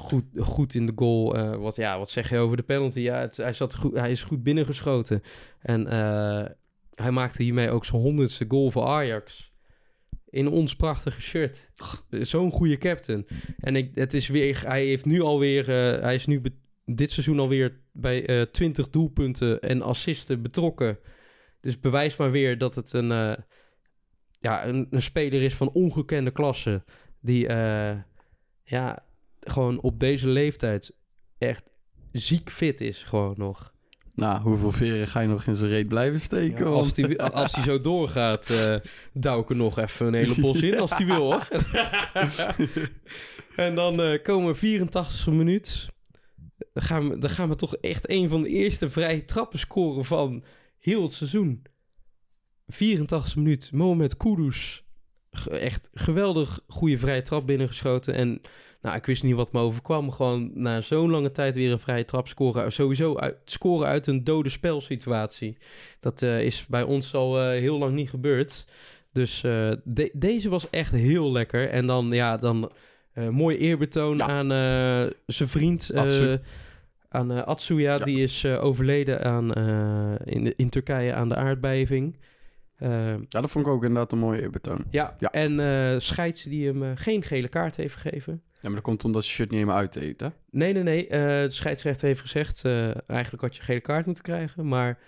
goed, 0.00 0.24
goed 0.38 0.74
in 0.74 0.86
de 0.86 0.92
goal. 0.96 1.36
Eh, 1.36 1.56
wat, 1.56 1.76
ja, 1.76 1.98
wat 1.98 2.10
zeg 2.10 2.30
je 2.30 2.38
over 2.38 2.56
de 2.56 2.62
penalty? 2.62 3.00
Ja, 3.00 3.28
hij, 3.34 3.52
zat 3.52 3.74
goed, 3.74 3.94
hij 3.94 4.10
is 4.10 4.22
goed 4.22 4.42
binnengeschoten. 4.42 5.22
En 5.60 5.86
eh, 5.86 6.44
hij 6.94 7.10
maakte 7.10 7.42
hiermee 7.42 7.70
ook 7.70 7.84
zijn 7.84 8.02
honderdste 8.02 8.44
goal 8.48 8.70
voor 8.70 8.84
Ajax. 8.84 9.52
In 10.28 10.48
ons 10.48 10.76
prachtige 10.76 11.20
shirt. 11.20 11.70
Zo'n 12.10 12.50
goede 12.50 12.78
captain. 12.78 13.26
En 13.58 13.76
ik, 13.76 13.90
het 13.94 14.14
is 14.14 14.28
weer, 14.28 14.62
hij 14.66 14.84
heeft 14.84 15.04
nu 15.04 15.20
alweer, 15.20 15.60
eh, 15.60 16.02
hij 16.02 16.14
is 16.14 16.26
nu 16.26 16.42
dit 16.84 17.10
seizoen 17.10 17.38
alweer 17.38 17.80
bij 17.92 18.26
eh 18.26 18.42
20 18.42 18.90
doelpunten 18.90 19.60
en 19.60 19.82
assisten 19.82 20.42
betrokken. 20.42 20.98
Dus 21.60 21.80
bewijs 21.80 22.16
maar 22.16 22.30
weer 22.30 22.58
dat 22.58 22.74
het 22.74 22.92
een, 22.92 23.08
ja, 24.40 24.66
een, 24.66 24.86
een 24.90 25.02
speler 25.02 25.42
is 25.42 25.54
van 25.54 25.70
ongekende 25.70 26.30
klasse. 26.30 26.84
Die 27.20 27.46
ja, 28.70 29.04
gewoon 29.40 29.80
op 29.80 30.00
deze 30.00 30.28
leeftijd 30.28 30.92
echt 31.38 31.62
ziek 32.12 32.50
fit 32.50 32.80
is 32.80 33.02
gewoon 33.02 33.34
nog. 33.36 33.72
Nou, 34.14 34.42
hoeveel 34.42 34.70
veren 34.70 35.08
ga 35.08 35.20
je 35.20 35.28
nog 35.28 35.44
in 35.44 35.56
zijn 35.56 35.70
reet 35.70 35.88
blijven 35.88 36.20
steken? 36.20 36.64
Ja, 36.64 36.70
als, 36.70 36.92
die, 36.92 37.22
als 37.22 37.52
die 37.52 37.62
zo 37.62 37.78
doorgaat, 37.78 38.50
eh 38.50 38.76
douw 39.12 39.40
ik 39.40 39.50
er 39.50 39.56
nog 39.56 39.78
even 39.78 40.06
een 40.06 40.14
hele 40.14 40.40
bos 40.40 40.62
in 40.62 40.80
als 40.80 40.96
die 40.96 41.06
wil, 41.06 41.16
hoor. 41.16 41.48
en 43.56 43.74
dan 43.74 44.02
eh, 44.02 44.22
komen 44.22 44.54
we 44.54 44.86
84e 44.88 45.32
minuut. 45.32 45.88
Dan 46.72 46.82
gaan, 46.82 47.08
we, 47.08 47.18
dan 47.18 47.30
gaan 47.30 47.48
we 47.48 47.54
toch 47.54 47.76
echt 47.76 48.10
een 48.10 48.28
van 48.28 48.42
de 48.42 48.48
eerste 48.48 48.88
vrije 48.88 49.24
trappen 49.24 49.58
scoren 49.58 50.04
van 50.04 50.44
heel 50.78 51.02
het 51.02 51.12
seizoen. 51.12 51.62
84e 52.72 53.34
minuut, 53.34 53.72
Mohamed 53.72 54.16
Kudus. 54.16 54.84
Echt 55.50 55.90
geweldig 55.94 56.60
goede 56.68 56.98
vrije 56.98 57.22
trap 57.22 57.46
binnengeschoten. 57.46 58.14
En 58.14 58.40
nou, 58.82 58.96
ik 58.96 59.06
wist 59.06 59.22
niet 59.22 59.34
wat 59.34 59.52
me 59.52 59.60
overkwam. 59.60 60.10
Gewoon 60.10 60.50
na 60.54 60.80
zo'n 60.80 61.10
lange 61.10 61.32
tijd 61.32 61.54
weer 61.54 61.72
een 61.72 61.78
vrije 61.80 62.04
trap 62.04 62.28
scoren. 62.28 62.72
Sowieso 62.72 63.16
uit, 63.16 63.36
scoren 63.44 63.86
uit 63.86 64.06
een 64.06 64.24
dode 64.24 64.48
spelsituatie. 64.48 65.56
Dat 66.00 66.22
eh, 66.22 66.42
is 66.42 66.66
bij 66.66 66.82
ons 66.82 67.14
al 67.14 67.40
eh, 67.40 67.48
heel 67.48 67.78
lang 67.78 67.94
niet 67.94 68.10
gebeurd. 68.10 68.66
Dus 69.12 69.42
eh, 69.44 69.70
de- 69.84 70.10
deze 70.12 70.48
was 70.48 70.70
echt 70.70 70.92
heel 70.92 71.32
lekker. 71.32 71.68
En 71.68 71.86
dan, 71.86 72.10
ja, 72.10 72.36
dan 72.36 72.72
mooi 73.30 73.56
eerbetoon 73.56 74.16
Ja. 74.16 74.26
aan 74.26 74.48
zijn 75.26 75.48
vriend. 75.48 75.90
Atsu. 75.94 76.38
aan 77.08 77.44
Atsuya, 77.46 77.94
Ja. 77.96 78.04
die 78.04 78.22
is 78.22 78.46
overleden 78.46 79.24
aan, 79.24 79.54
in, 80.24 80.44
de- 80.44 80.54
in 80.56 80.68
Turkije 80.68 81.12
aan 81.14 81.28
de 81.28 81.34
aardbeving. 81.34 82.16
Eh, 82.80 83.08
Ja, 83.08 83.40
dat 83.40 83.50
vond 83.50 83.66
ik 83.66 83.72
ook 83.72 83.82
inderdaad 83.82 84.12
een 84.12 84.18
mooie 84.18 84.40
eerbetoon. 84.42 84.84
ja, 84.90 85.16
Ja. 85.18 85.30
en 85.30 85.60
eh 85.60 85.98
scheids 86.00 86.42
die 86.42 86.66
hem 86.66 86.82
eh, 86.82 86.90
geen 86.94 87.22
gele 87.22 87.48
kaart 87.48 87.76
heeft 87.76 87.94
gegeven. 87.94 88.42
Ja, 88.52 88.58
maar 88.62 88.72
dat 88.74 88.82
komt 88.82 89.04
omdat 89.04 89.26
je 89.26 89.30
shirt 89.32 89.50
niet 89.50 89.58
helemaal 89.58 89.78
uiteet, 89.80 90.20
hè? 90.20 90.28
Nee, 90.50 90.72
nee, 90.72 90.82
nee. 90.82 91.08
eh, 91.08 91.18
de 91.42 91.50
scheidsrechter 91.50 92.06
heeft 92.06 92.20
gezegd... 92.20 92.64
eigenlijk 93.06 93.40
had 93.42 93.56
je 93.56 93.62
gele 93.62 93.80
kaart 93.80 94.06
moeten 94.06 94.24
krijgen. 94.24 94.68
Maar 94.68 94.98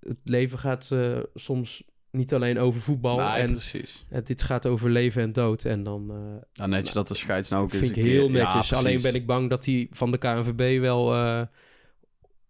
het 0.00 0.18
leven 0.24 0.58
gaat 0.58 0.90
soms 1.34 1.82
niet 2.10 2.34
alleen 2.34 2.58
over 2.58 2.80
voetbal. 2.80 3.16
Nee, 3.16 3.26
en 3.28 3.50
precies. 3.50 4.06
dit 4.24 4.42
gaat 4.42 4.66
over 4.66 4.90
leven 4.90 5.22
en 5.22 5.32
dood. 5.32 5.64
En 5.64 5.82
dan 5.82 6.10
eh, 6.10 6.16
Nou, 6.52 6.70
netjes 6.70 6.92
dat 6.92 7.08
de 7.08 7.14
scheids 7.14 7.48
nou 7.48 7.62
ook 7.62 7.70
eens 7.72 7.78
vind 7.82 7.96
ik 7.96 8.02
keer- 8.02 8.12
heel 8.12 8.30
Ja, 8.30 8.44
netjes. 8.44 8.72
alleen 8.72 8.84
precies. 8.84 9.02
ben 9.12 9.20
ik 9.20 9.26
bang 9.26 9.50
dat 9.50 9.64
hij 9.64 9.86
van 9.90 10.10
de 10.10 10.18
KNVB 10.18 10.80
wel 10.80 11.04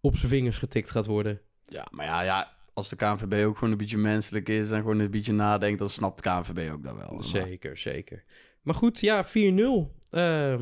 op 0.01 0.15
zijn 0.15 0.29
vingers 0.29 0.57
getikt 0.57 0.89
gaat 0.89 1.05
worden. 1.05 1.39
Ja, 1.65 1.87
maar 1.91 2.05
ja, 2.05 2.21
ja, 2.21 2.51
als 2.73 2.89
de 2.89 2.95
KNVB 2.95 3.45
ook 3.45 3.57
gewoon 3.57 3.71
een 3.71 3.77
beetje 3.77 3.97
menselijk 3.97 4.49
is 4.49 4.71
en 4.71 4.79
gewoon 4.81 4.99
een 4.99 5.11
beetje 5.11 5.33
nadenkt, 5.33 5.79
dan 5.79 5.89
snapt 5.89 6.21
KNVB 6.21 6.71
ook 6.71 6.83
dat 6.83 6.95
wel. 6.95 7.13
Maar- 7.13 7.23
Zeker, 7.23 7.77
zeker. 7.77 8.23
Maar 8.61 8.75
goed, 8.75 8.99
ja, 8.99 9.25
4-0. 9.25 9.95
Eh, 10.09 10.59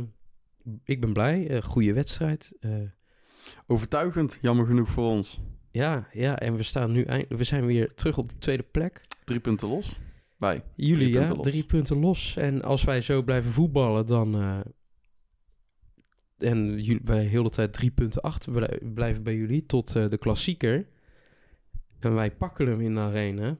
ik 0.83 1.01
ben 1.01 1.13
blij. 1.13 1.47
Eh 1.49 1.61
goede 1.61 1.93
wedstrijd. 1.93 2.53
Eh, 2.59 2.71
Overtuigend, 3.67 4.37
jammer 4.41 4.65
genoeg 4.65 4.89
voor 4.89 5.05
ons. 5.09 5.39
ja, 5.71 6.07
ja, 6.13 6.39
en 6.39 6.55
we 6.55 6.63
staan 6.63 6.91
nu 6.91 7.03
eind- 7.03 7.25
we 7.29 7.43
zijn 7.43 7.65
weer 7.65 7.93
terug 7.93 8.17
op 8.17 8.29
de 8.29 8.37
tweede 8.37 8.63
plek. 8.63 9.01
Drie 9.23 9.39
punten 9.39 9.67
los. 9.67 9.99
Wij. 10.37 10.63
Jullie, 10.75 10.95
Drie 10.95 11.09
ja, 11.09 11.17
punten 11.17 11.35
los. 11.35 11.45
drie 11.47 11.63
punten 11.63 11.99
los. 11.99 12.35
En 12.37 12.61
als 12.61 12.83
wij 12.83 13.01
zo 13.01 13.21
blijven 13.23 13.51
voetballen, 13.51 14.05
dan, 14.05 14.35
eh, 14.35 14.59
en 16.37 16.79
jullie, 16.81 17.01
wij 17.03 17.23
heel 17.23 17.43
de 17.43 17.49
tijd 17.49 17.73
drie 17.73 17.91
punten 17.91 18.21
achter 18.21 18.51
blij- 18.51 18.79
blijven 18.93 19.23
bij 19.23 19.35
jullie 19.35 19.65
tot 19.65 19.93
de 19.93 20.17
klassieker. 20.19 20.87
En 21.99 22.13
wij 22.15 22.31
pakken 22.31 22.67
hem 22.67 22.81
in 22.81 22.93
de 22.93 22.99
arena. 22.99 23.57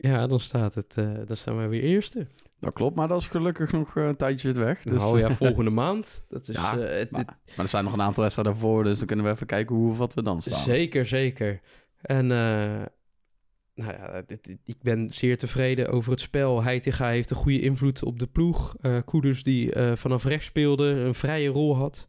Ja, 0.00 0.26
dan 0.26 0.40
staat 0.40 0.74
het, 0.74 0.94
eh, 0.98 1.14
dan 1.26 1.36
staan 1.36 1.56
wij 1.56 1.68
weer 1.68 1.82
eerste. 1.82 2.26
Dat 2.58 2.72
klopt, 2.72 2.96
maar 2.96 3.08
dat 3.08 3.20
is 3.20 3.28
gelukkig 3.28 3.72
nog 3.72 3.96
eh, 3.96 4.06
een 4.06 4.16
tijdje 4.16 4.52
weg. 4.52 4.82
Dus, 4.82 5.00
nou 5.00 5.18
ja, 5.18 5.30
volgende 5.44 5.70
maand. 5.70 6.24
Dat 6.28 6.48
is 6.48 6.54
Ja, 6.56 6.78
eh, 6.78 6.98
het, 6.98 7.10
maar, 7.10 7.38
er 7.56 7.68
zijn 7.68 7.84
nog 7.84 7.92
een 7.92 8.02
aantal 8.02 8.22
wedstrijden 8.22 8.56
voor, 8.56 8.84
dus 8.84 8.98
dan 8.98 9.06
kunnen 9.06 9.24
we 9.24 9.30
even 9.30 9.46
kijken 9.46 9.76
hoe 9.76 9.90
of 9.90 9.98
wat 9.98 10.14
we 10.14 10.22
dan 10.22 10.40
staan. 10.40 10.62
zeker, 10.62 11.06
zeker. 11.06 11.60
En 12.00 12.26
nou 12.26 13.92
ja, 13.92 14.22
dit- 14.26 14.56
ik 14.64 14.76
ben 14.82 15.08
zeer 15.14 15.38
tevreden 15.38 15.88
over 15.88 16.10
het 16.10 16.20
spel. 16.20 16.62
Heitinga 16.62 17.08
heeft 17.08 17.30
een 17.30 17.36
goede 17.36 17.60
invloed 17.60 18.04
op 18.04 18.18
de 18.18 18.26
ploeg. 18.26 18.76
Eh 18.80 18.98
Koeders 19.04 19.42
die 19.42 19.72
vanaf 19.94 20.24
rechts 20.24 20.46
speelde, 20.46 20.84
een 20.86 21.14
vrije 21.14 21.48
rol 21.48 21.76
had. 21.76 22.06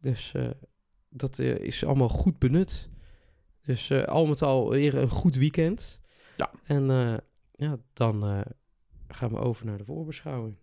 Dus 0.00 0.34
dat 1.08 1.38
is 1.38 1.84
allemaal 1.84 2.08
goed 2.08 2.38
benut. 2.38 2.88
Dus 3.68 3.90
eh, 3.90 4.02
al 4.04 4.26
met 4.26 4.42
al 4.42 4.70
weer 4.70 4.94
een 4.96 5.08
goed 5.08 5.34
weekend. 5.36 6.00
Ja. 6.36 6.50
En 6.64 6.90
eh, 6.90 7.14
ja, 7.54 7.76
dan 7.92 8.24
eh, 8.26 8.40
gaan 9.08 9.30
we 9.30 9.38
over 9.38 9.66
naar 9.66 9.78
de 9.78 9.84
voorbeschouwing. 9.84 10.56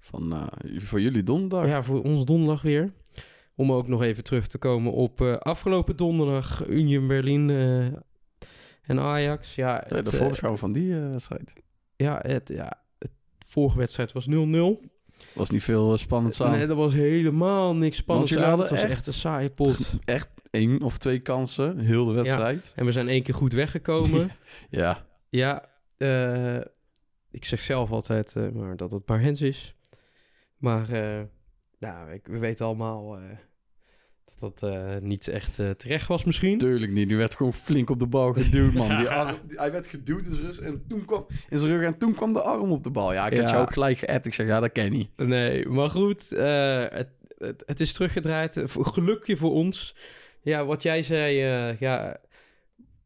Van, 0.00 0.48
voor 0.76 1.00
jullie 1.00 1.22
donderdag. 1.22 1.66
Ja, 1.66 1.82
voor 1.82 2.02
ons 2.02 2.24
donderdag 2.24 2.62
weer. 2.62 2.92
Om 3.54 3.72
ook 3.72 3.88
nog 3.88 4.02
even 4.02 4.24
terug 4.24 4.46
te 4.46 4.58
komen 4.58 4.92
op 4.92 5.20
afgelopen 5.22 5.96
donderdag 5.96 6.66
Union 6.66 7.06
Berlin 7.06 7.50
en 8.82 9.00
Ajax. 9.00 9.54
Ja, 9.54 9.78
de 9.88 10.04
voorbeschouwing 10.04 10.60
van 10.60 10.72
die 10.72 10.94
wedstrijd. 10.94 11.52
ja, 11.96 12.18
het, 12.22 12.48
ja, 12.48 12.82
het 12.98 13.10
vorige 13.46 13.78
wedstrijd 13.78 14.12
was 14.12 14.26
0-0. 14.28 14.32
Was 15.34 15.50
niet 15.50 15.62
veel 15.62 15.96
spannend 15.98 16.40
aan. 16.40 16.50
Nee, 16.50 16.66
er 16.66 16.74
was 16.74 16.92
helemaal 16.92 17.74
niks 17.74 17.96
spannends 17.96 18.30
jullie 18.30 18.44
aan. 18.46 18.50
hadden 18.58 18.68
Het 18.68 18.76
was 18.80 18.84
echt- 18.90 18.98
echt 18.98 19.06
een 19.06 19.14
saaie 19.20 19.50
pot. 19.50 19.92
Echt 20.04 20.28
één 20.54 20.82
of 20.82 20.98
twee 20.98 21.18
kansen, 21.20 21.78
heel 21.78 22.04
de 22.04 22.12
wedstrijd. 22.12 22.72
En 22.76 22.84
we 22.84 22.92
zijn 22.92 23.08
één 23.08 23.22
keer 23.22 23.34
goed 23.34 23.52
weggekomen. 23.52 24.30
Ja, 24.70 25.06
Ja, 25.28 25.68
eh, 25.96 26.56
ik 27.30 27.44
zeg 27.44 27.58
zelf 27.60 27.90
altijd 27.90 28.36
eh, 28.36 28.48
maar 28.48 28.76
dat 28.76 28.92
het 28.92 29.08
maar 29.08 29.20
Hens 29.20 29.40
is. 29.40 29.74
Maar 30.56 30.88
eh, 30.92 31.22
nou, 31.78 32.12
ik, 32.12 32.26
we 32.26 32.38
weten 32.38 32.66
allemaal 32.66 33.18
dat 34.38 34.58
dat 34.58 35.00
niet 35.02 35.28
echt 35.28 35.54
terecht 35.54 36.06
was 36.08 36.24
misschien. 36.24 36.58
tuurlijk 36.58 36.92
niet. 36.92 37.08
Die 37.08 37.16
werd 37.16 37.34
gewoon 37.34 37.52
flink 37.52 37.90
op 37.90 37.98
de 37.98 38.06
bal 38.06 38.32
geduwd, 38.32 38.72
man. 38.72 38.96
Die 38.96 39.08
arm, 39.20 39.36
die- 39.46 39.58
hij 39.58 39.72
werd 39.72 39.86
geduwd 39.86 40.26
in 40.26 40.34
zijn 40.34 40.46
rug 40.46 40.60
en 40.60 40.84
toen 40.88 41.04
kwam 41.04 41.26
in 41.48 41.58
zijn 41.58 41.72
rug 41.72 41.82
en 41.86 41.98
toen 41.98 42.14
kwam 42.14 42.32
de 42.32 42.42
arm 42.42 42.72
op 42.72 42.84
de 42.84 42.90
bal. 42.90 43.12
Ja, 43.12 43.26
ik 43.26 43.32
had 43.36 43.42
Ja. 43.42 43.50
jou 43.50 43.62
ook 43.62 43.72
gelijk 43.72 43.98
geappt. 43.98 44.26
Ik 44.26 44.34
zeg, 44.34 44.46
ja, 44.46 44.60
dat 44.60 44.72
ken 44.72 44.84
je 44.84 44.90
niet. 44.90 45.10
Nee, 45.16 45.66
maar 45.68 45.90
goed, 45.90 46.28
het, 46.30 47.08
het, 47.38 47.62
het 47.66 47.80
is 47.80 47.92
teruggedraaid. 47.92 48.62
Gelukje 48.66 49.36
voor 49.36 49.52
ons. 49.52 49.96
Ja, 50.44 50.64
wat 50.64 50.82
jij 50.82 51.02
zei, 51.02 51.42
eh, 51.42 51.78
ja, 51.78 52.16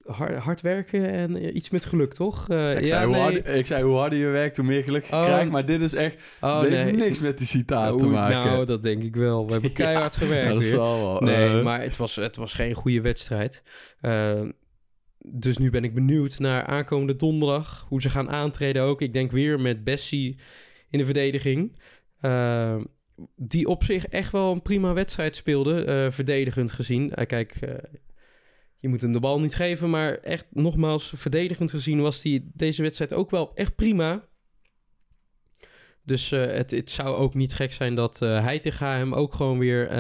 hard, 0.05 0.35
hard 0.35 0.61
werken 0.61 1.11
en 1.11 1.37
eh, 1.37 1.55
iets 1.55 1.71
met 1.71 1.85
geluk, 1.85 2.15
toch? 2.15 2.49
Eh, 2.49 2.73
Ik, 2.73 2.81
ja, 2.81 2.87
zei, 2.87 3.05
hoe 3.05 3.13
nee. 3.15 3.23
harder, 3.23 3.47
ik 3.47 3.67
zei, 3.67 3.83
hoe 3.85 3.97
harder 3.97 4.19
je 4.19 4.27
werkt, 4.27 4.57
hoe 4.57 4.67
meer 4.67 4.83
geluk 4.83 5.05
je 5.05 5.13
Oh. 5.13 5.23
krijgt. 5.25 5.51
Maar 5.51 5.65
dit 5.67 5.81
is 5.81 5.95
echt, 5.95 6.37
Oh, 6.41 6.61
dit 6.61 6.71
nee. 6.71 6.79
heeft 6.83 6.97
niks 6.97 7.21
met 7.21 7.39
die 7.39 7.47
citaat 7.47 7.99
te 7.99 8.05
Oeh, 8.05 8.13
maken. 8.15 8.39
Nou, 8.51 8.65
dat 8.65 8.83
denk 8.83 9.03
ik 9.03 9.17
wel. 9.17 9.47
We 9.47 9.53
hebben 9.53 9.71
Ja, 9.77 9.77
keihard 9.77 10.17
gewerkt 10.17 10.49
dat 10.55 10.59
weer. 10.63 10.75
zal 10.75 10.99
wel. 11.01 11.21
Nee, 11.21 11.63
maar 11.63 11.81
het 11.83 11.97
was, 11.97 12.17
het 12.17 12.37
was 12.37 12.53
geen 12.55 12.75
goede 12.75 13.01
wedstrijd. 13.01 13.63
Dus 15.31 15.59
nu 15.59 15.71
ben 15.71 15.85
ik 15.85 15.95
benieuwd 15.95 16.39
naar 16.39 16.65
aankomende 16.65 17.17
donderdag. 17.17 17.87
Hoe 17.89 18.03
ze 18.03 18.11
gaan 18.11 18.31
aantreden 18.31 18.83
ook. 18.83 19.01
Ik 19.03 19.13
denk 19.13 19.31
weer 19.31 19.61
met 19.61 19.85
Bessie 19.85 20.39
in 20.91 20.99
de 20.99 21.05
verdediging. 21.05 21.79
Die 23.37 23.67
op 23.67 23.85
zich 23.85 24.07
echt 24.07 24.33
wel 24.33 24.53
een 24.53 24.63
prima 24.63 24.93
wedstrijd 24.93 25.37
speelde. 25.37 25.85
eh, 25.85 26.11
verdedigend 26.11 26.73
gezien. 26.73 27.15
Eh, 27.15 27.27
kijk, 27.27 27.55
eh, 27.61 27.75
je 28.79 28.89
moet 28.89 29.03
hem 29.03 29.13
de 29.13 29.21
bal 29.21 29.41
niet 29.41 29.55
geven. 29.55 29.91
Maar 29.91 30.15
echt 30.15 30.47
nogmaals, 30.51 31.13
verdedigend 31.17 31.71
gezien 31.71 32.01
was 32.01 32.23
die 32.23 32.51
deze 32.55 32.83
wedstrijd 32.83 33.15
ook 33.15 33.31
wel 33.31 33.55
echt 33.55 33.75
prima. 33.75 34.27
Dus 36.03 36.31
het, 36.31 36.71
het 36.71 36.91
zou 36.91 37.15
ook 37.15 37.35
niet 37.35 37.55
gek 37.55 37.73
zijn 37.73 37.95
dat 37.95 38.23
eh 38.23 38.43
Heitinga 38.43 38.97
hem 38.97 39.15
ook 39.15 39.35
gewoon 39.35 39.59
weer 39.59 39.91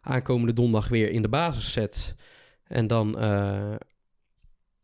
aankomende 0.00 0.52
donderdag 0.52 0.88
weer 0.88 1.10
in 1.10 1.22
de 1.22 1.28
basis 1.28 1.72
zet. 1.72 2.14
En 2.64 2.86
dan, 2.86 3.16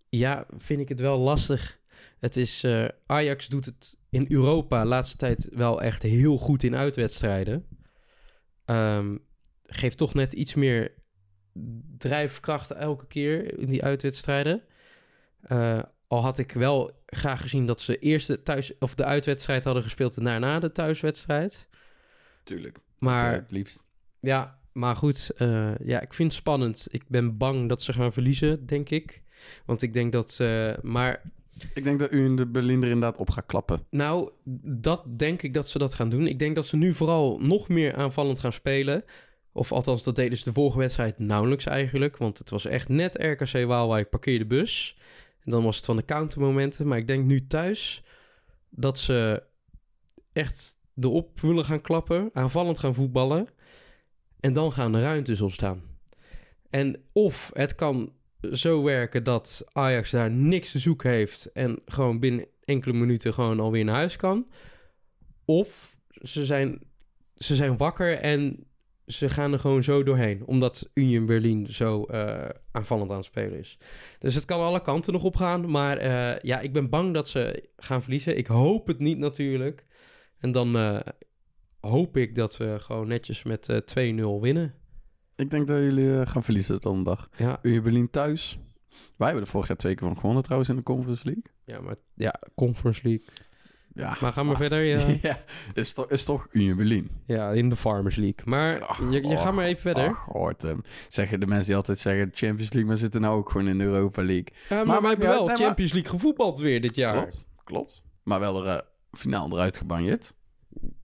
ja, 0.09 0.47
vind 0.59 0.81
ik 0.81 0.89
het 0.89 1.01
wel 1.01 1.19
lastig. 1.19 1.81
Het 2.23 2.37
is, 2.37 2.63
eh, 2.65 2.89
Ajax 3.07 3.49
doet 3.49 3.65
het 3.65 3.97
in 4.11 4.27
Europa 4.29 4.83
de 4.83 4.89
laatste 4.89 5.17
tijd 5.17 5.49
wel 5.53 5.83
echt 5.83 6.03
heel 6.03 6.39
goed 6.39 6.63
in 6.63 6.77
uitwedstrijden. 6.77 7.67
Ehm, 8.65 9.17
geeft 9.65 9.99
toch 9.99 10.15
net 10.15 10.33
iets 10.33 10.55
meer 10.55 10.95
drijfkracht 11.99 12.71
elke 12.71 13.07
keer 13.07 13.59
in 13.59 13.71
die 13.71 13.83
uitwedstrijden. 13.85 14.63
Eh, 15.41 15.83
al 16.07 16.23
had 16.23 16.39
ik 16.39 16.53
wel 16.53 17.03
graag 17.07 17.41
gezien 17.41 17.67
dat 17.67 17.81
ze 17.81 17.99
eerst 17.99 18.27
de, 18.27 18.43
thuis, 18.43 18.79
of 18.79 18.95
de 18.95 19.05
uitwedstrijd 19.05 19.65
hadden 19.65 19.83
gespeeld 19.83 20.17
en 20.17 20.25
daarna 20.25 20.59
de 20.59 20.73
thuiswedstrijd. 20.73 21.69
Tuurlijk. 22.45 22.79
Maar 22.99 23.31
Ja, 23.33 23.39
het 23.41 23.51
liefst. 23.51 23.87
ja, 24.21 24.61
maar 24.73 24.97
goed. 24.97 25.31
eh, 25.37 25.79
ja, 25.79 26.01
ik 26.01 26.15
vind 26.15 26.31
het 26.33 26.41
spannend. 26.41 26.87
Ik 26.91 27.05
ben 27.09 27.37
bang 27.37 27.69
dat 27.69 27.83
ze 27.83 27.93
gaan 27.93 28.13
verliezen, 28.13 28.67
denk 28.67 28.89
ik. 28.91 29.23
Want 29.67 29.83
ik 29.83 29.93
denk 29.93 30.13
dat 30.13 30.31
ze... 30.31 30.79
Maar 30.83 31.23
Ik 31.75 31.85
denk 31.85 31.99
dat 31.99 32.13
u 32.13 32.25
in 32.25 32.37
de 32.37 32.47
Berlin 32.47 32.83
er 32.83 32.91
inderdaad 32.91 33.19
op 33.19 33.31
gaat 33.31 33.47
klappen. 33.47 33.87
nou, 33.91 34.31
dat 34.65 35.19
denk 35.19 35.43
ik 35.43 35.55
dat 35.55 35.69
ze 35.69 35.79
dat 35.79 35.95
gaan 35.95 36.09
doen. 36.09 36.27
Ik 36.27 36.39
denk 36.39 36.55
dat 36.55 36.67
ze 36.67 36.77
nu 36.77 36.95
vooral 36.95 37.39
nog 37.41 37.69
meer 37.69 37.95
aanvallend 37.95 38.39
gaan 38.39 38.53
spelen. 38.53 39.05
Of 39.53 39.73
althans, 39.73 40.03
dat 40.03 40.17
deden 40.17 40.39
ze 40.39 40.45
de 40.45 40.53
vorige 40.53 40.79
wedstrijd 40.79 41.19
nauwelijks 41.19 41.67
eigenlijk. 41.67 42.17
Want 42.17 42.39
het 42.39 42.51
was 42.51 42.67
echt 42.67 42.89
net 42.89 43.23
RKC 43.23 43.67
Waalwijk 43.67 44.11
parkeer 44.11 44.39
de 44.39 44.47
bus. 44.47 44.97
En 45.45 45.51
dan 45.51 45.65
was 45.65 45.77
het 45.77 45.85
van 45.85 45.97
de 45.97 46.05
countermomenten. 46.05 46.87
Maar 46.87 46.99
ik 46.99 47.07
denk 47.07 47.25
nu 47.25 47.47
thuis 47.47 48.03
dat 48.71 48.99
ze 48.99 49.43
echt 50.33 50.77
erop 51.01 51.41
willen 51.41 51.65
gaan 51.65 51.81
klappen. 51.81 52.31
Aanvallend 52.33 52.79
gaan 52.79 52.95
voetballen. 52.95 53.49
En 54.41 54.53
dan 54.53 54.73
gaan 54.73 54.93
de 54.93 55.01
ruimtes 55.01 55.41
ontstaan. 55.41 55.83
En 56.71 57.03
of 57.13 57.51
het 57.55 57.75
kan 57.75 58.13
zo 58.51 58.83
werken 58.83 59.25
dat 59.25 59.65
Ajax 59.73 60.11
daar 60.11 60.31
niks 60.31 60.71
te 60.71 60.79
zoeken 60.79 61.11
heeft 61.11 61.53
en 61.53 61.79
gewoon 61.87 62.21
binnen 62.21 62.47
enkele 62.65 62.95
minuten 62.95 63.35
gewoon 63.35 63.61
alweer 63.61 63.85
naar 63.85 63.95
huis 63.95 64.17
kan. 64.17 64.47
Of 65.45 65.97
ze 66.09 66.45
zijn, 66.45 66.81
ze 67.37 67.55
zijn 67.55 67.77
wakker 67.77 68.19
en 68.19 68.67
ze 69.07 69.29
gaan 69.29 69.53
er 69.53 69.59
gewoon 69.59 69.83
zo 69.83 70.03
doorheen, 70.03 70.47
omdat 70.47 70.91
Union 70.95 71.27
Berlin 71.27 71.67
zo 71.67 72.05
eh, 72.05 72.49
aanvallend 72.73 73.11
aan 73.11 73.17
het 73.17 73.25
spelen 73.25 73.59
is. 73.59 73.79
Dus 74.19 74.35
het 74.35 74.45
kan 74.45 74.61
alle 74.61 74.83
kanten 74.83 75.13
nog 75.13 75.25
op 75.25 75.37
gaan, 75.37 75.71
maar 75.71 75.97
eh, 75.97 76.39
ja, 76.43 76.61
ik 76.61 76.73
ben 76.73 76.89
bang 76.89 77.15
dat 77.15 77.29
ze 77.29 77.69
gaan 77.77 78.03
verliezen. 78.03 78.37
Ik 78.37 78.47
hoop 78.47 78.87
het 78.87 78.99
niet 78.99 79.19
natuurlijk. 79.19 79.85
En 80.39 80.53
dan 80.53 80.77
eh, 80.77 81.01
hoop 81.81 82.17
ik 82.17 82.35
dat 82.35 82.57
we 82.57 82.77
gewoon 82.79 83.09
netjes 83.09 83.43
met 83.43 83.69
eh 83.69 84.15
2-0 84.19 84.41
winnen. 84.41 84.75
Ik 85.43 85.51
denk 85.51 85.67
dat 85.67 85.79
jullie 85.79 86.21
eh, 86.21 86.27
gaan 86.27 86.43
verliezen 86.43 86.81
donderdag. 86.81 87.29
Ja, 87.37 87.59
Union 87.63 87.83
Berlin 87.83 88.11
thuis. 88.11 88.59
Wij 89.17 89.27
hebben 89.27 89.45
er 89.45 89.51
vorig 89.51 89.69
jaar 89.69 89.77
twee 89.77 89.95
keer 89.95 90.07
van 90.07 90.17
gewonnen 90.17 90.43
trouwens 90.43 90.71
in 90.71 90.77
de 90.77 90.83
Conference 90.83 91.25
League. 91.25 91.45
ja, 91.65 91.81
maar 91.81 91.97
ja, 92.15 92.41
Conference 92.55 93.01
League. 93.03 93.25
Ja, 93.95 94.17
Maar 94.21 94.33
gaan 94.33 94.47
we 94.47 94.53
ah, 94.53 94.59
verder. 94.59 94.83
Ja. 94.83 95.17
ja, 95.29 95.39
is, 95.75 95.93
toch, 95.93 96.09
is 96.09 96.25
toch 96.25 96.49
Union 96.51 96.77
Berlin. 96.77 97.11
Ja, 97.27 97.51
in 97.51 97.69
de 97.69 97.77
Farmers 97.77 98.17
League. 98.17 98.41
Maar 98.45 98.87
Ach, 98.87 99.11
je, 99.11 99.29
je 99.29 99.37
gaat 99.37 99.55
maar 99.55 99.65
even 99.65 99.83
verder. 99.83 100.09
Ach, 100.09 100.25
hoort 100.25 100.63
hem. 100.63 100.83
Zeggen 101.09 101.41
de 101.41 101.47
mensen 101.47 101.67
die 101.67 101.77
altijd 101.77 101.99
zeggen 101.99 102.31
Champions 102.33 102.73
League, 102.73 102.91
maar 102.91 102.97
zitten 102.97 103.21
nou 103.21 103.37
ook 103.37 103.51
gewoon 103.51 103.69
in 103.69 103.79
de 103.79 103.85
Europa 103.85 104.23
League. 104.23 104.47
Ja, 104.69 104.77
maar, 104.77 104.87
maar 104.87 105.03
maakt 105.03 105.19
hebben 105.19 105.37
wel 105.37 105.47
nee, 105.47 105.57
Champions 105.57 105.93
League 105.93 106.11
gevoetbald 106.11 106.59
weer 106.59 106.81
dit 106.81 106.97
jaar. 106.97 107.17
Klopt, 107.17 107.47
klopt. 107.65 108.03
Maar 108.23 108.41
wel 108.41 108.67
er 108.67 108.75
uh, 108.75 108.81
finaal 109.11 109.53
eruit 109.53 109.77
gebanjeerd. 109.77 110.35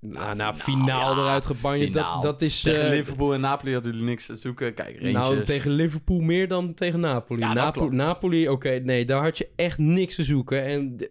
Nou, 0.00 0.36
nou, 0.36 0.54
finaal, 0.54 0.54
finaal 0.54 1.14
ja. 1.16 1.22
eruit 1.22 1.46
gebanjeerd. 1.46 1.92
Dat, 1.92 2.04
Finaal. 2.04 2.20
dat 2.22 2.42
is... 2.42 2.60
Tegen 2.60 2.84
eh, 2.84 2.90
Liverpool 2.90 3.34
en 3.34 3.40
Napoli 3.40 3.72
hadden 3.72 3.92
jullie 3.92 4.06
niks 4.06 4.26
te 4.26 4.36
zoeken. 4.36 4.74
Kijk, 4.74 4.94
Rangers. 4.96 5.12
nou, 5.12 5.42
tegen 5.42 5.70
Liverpool 5.70 6.20
meer 6.20 6.48
dan 6.48 6.74
tegen 6.74 7.00
Napoli. 7.00 7.40
Ja, 7.40 7.46
dat 7.54 7.64
Napo- 7.64 7.80
klopt. 7.80 7.94
Napoli, 7.94 8.48
oké, 8.48 8.68
nee, 8.70 9.04
daar 9.04 9.22
had 9.22 9.38
je 9.38 9.48
echt 9.56 9.78
niks 9.78 10.14
te 10.14 10.24
zoeken. 10.24 10.64
En 10.64 11.08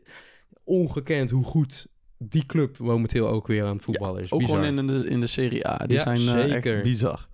ongekend 0.64 1.30
hoe 1.30 1.44
goed 1.44 1.88
die 2.18 2.46
club 2.46 2.78
momenteel 2.80 3.28
ook 3.28 3.48
weer 3.48 3.64
aan 3.66 3.76
het 3.76 3.84
voetballen 3.84 4.22
is. 4.22 4.32
Ook 4.32 4.40
Bizar. 4.40 4.56
gewoon 4.64 4.78
in 4.80 4.88
de, 4.88 5.10
in 5.10 5.20
de 5.20 5.28
Serie 5.28 5.68
A. 5.68 5.78
Die 5.78 5.98
Ja, 5.98 6.04
zijn 6.04 6.18
zeker. 6.18 6.74
echt 6.74 6.84
bizar. 6.84 7.28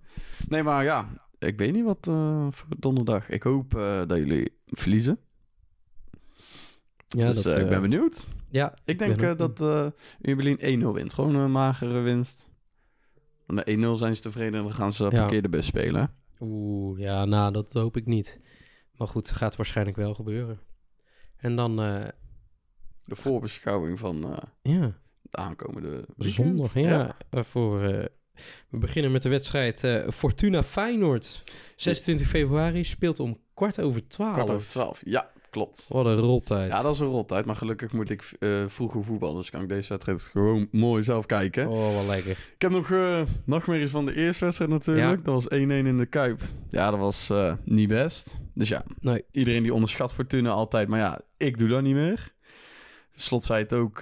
Nee, 0.48 0.64
maar 0.64 0.84
ja, 0.84 1.08
ik 1.40 1.58
weet 1.58 1.74
niet 1.74 1.84
wat 1.86 2.08
eh, 2.08 2.48
voor 2.50 2.68
donderdag. 2.80 3.30
Ik 3.30 3.44
hoop 3.44 3.72
dat 4.08 4.18
jullie 4.18 4.52
verliezen. 4.66 5.20
Ja, 7.08 7.26
dus 7.26 7.42
dat, 7.42 7.58
ik 7.58 7.70
ben 7.70 7.82
benieuwd. 7.82 8.28
Ja, 8.54 8.74
Ik 8.86 9.00
denk 9.00 9.22
eh, 9.22 9.36
dat 9.38 9.62
eh 9.62 9.86
Union 10.22 10.58
Berlin 10.58 10.82
1-0 10.84 10.94
wint. 10.94 11.14
Gewoon 11.14 11.36
een 11.36 11.52
magere 11.52 12.00
winst. 12.00 12.50
De 13.48 13.94
1-0 13.96 13.98
zijn 13.98 14.16
ze 14.16 14.22
tevreden 14.22 14.54
en 14.54 14.64
dan 14.64 14.74
gaan 14.74 14.94
ze 14.94 15.04
Ja. 15.04 15.10
parkeer 15.10 15.42
de 15.42 15.50
bus 15.50 15.66
spelen. 15.66 16.12
Oeh, 16.40 17.00
ja, 17.00 17.26
nou, 17.26 17.52
dat 17.54 17.74
hoop 17.74 17.98
ik 17.98 18.06
niet. 18.06 18.40
Maar 18.98 19.08
goed, 19.08 19.30
gaat 19.32 19.56
waarschijnlijk 19.56 19.98
wel 19.98 20.14
gebeuren. 20.14 20.60
En 21.38 21.56
dan, 21.56 21.82
eh, 21.82 22.04
De 23.06 23.16
voorbeschouwing 23.16 24.00
van 24.00 24.24
eh 24.34 24.38
ja, 24.74 24.98
de 25.22 25.38
aankomende 25.38 25.90
weekend. 25.90 26.24
zondag, 26.34 26.74
ja, 26.74 27.16
eh, 27.30 27.44
voor 27.44 27.82
eh, 27.84 28.06
we 28.70 28.78
beginnen 28.78 29.12
met 29.12 29.22
de 29.22 29.30
wedstrijd 29.30 29.84
eh, 29.84 30.10
Fortuna 30.10 30.64
Feyenoord. 30.64 31.44
26 31.76 32.28
februari 32.28 32.84
speelt 32.84 33.20
om 33.20 33.40
kwart 33.54 33.80
over 33.82 34.08
twaalf. 34.08 34.34
Kwart 34.34 34.50
over 34.50 34.68
twaalf. 34.68 35.02
Ja, 35.06 35.32
klopt. 35.54 35.86
Wat 35.90 36.06
een 36.06 36.16
rottijd. 36.20 36.72
Ja, 36.72 36.82
dat 36.82 36.94
is 36.94 37.00
een 37.00 37.08
rottijd. 37.08 37.46
Maar 37.46 37.56
gelukkig 37.56 37.92
moet 37.92 38.10
ik 38.10 38.32
eh 38.40 38.50
vroeger 38.68 39.04
voetballen. 39.04 39.36
Dus 39.36 39.50
kan 39.50 39.62
ik 39.62 39.70
deze 39.70 39.90
wedstrijd 39.90 40.22
gewoon 40.22 40.68
mooi 40.72 41.04
zelf 41.04 41.26
kijken. 41.26 41.68
Oh, 41.68 41.96
wat 41.96 42.06
lekker. 42.06 42.32
Ik 42.32 42.62
heb 42.62 42.72
nog 42.72 42.92
eh 42.92 43.22
nachtmerries 43.46 43.92
van 43.92 44.06
de 44.06 44.16
eerste 44.16 44.44
wedstrijd 44.46 44.72
natuurlijk. 44.72 45.18
Ja. 45.18 45.24
Dat 45.24 45.34
was 45.34 45.46
1-1 45.46 45.48
in 45.88 45.98
de 45.98 46.06
Kuip. 46.06 46.42
Ja, 46.70 46.90
dat 46.92 47.00
was 47.00 47.30
eh, 47.30 47.54
niet 47.64 47.88
best. 47.88 48.40
Dus 48.54 48.70
ja, 48.70 48.84
Nee. 49.00 49.24
iedereen 49.32 49.64
die 49.64 49.74
onderschat 49.74 50.14
Fortuna 50.14 50.50
altijd. 50.50 50.88
Maar 50.88 51.00
ja, 51.00 51.22
ik 51.38 51.58
doe 51.58 51.68
dat 51.68 51.82
niet 51.82 51.96
meer. 51.96 52.32
Slot 53.16 53.44
zei 53.44 53.64
het 53.64 53.74
ook. 53.74 54.00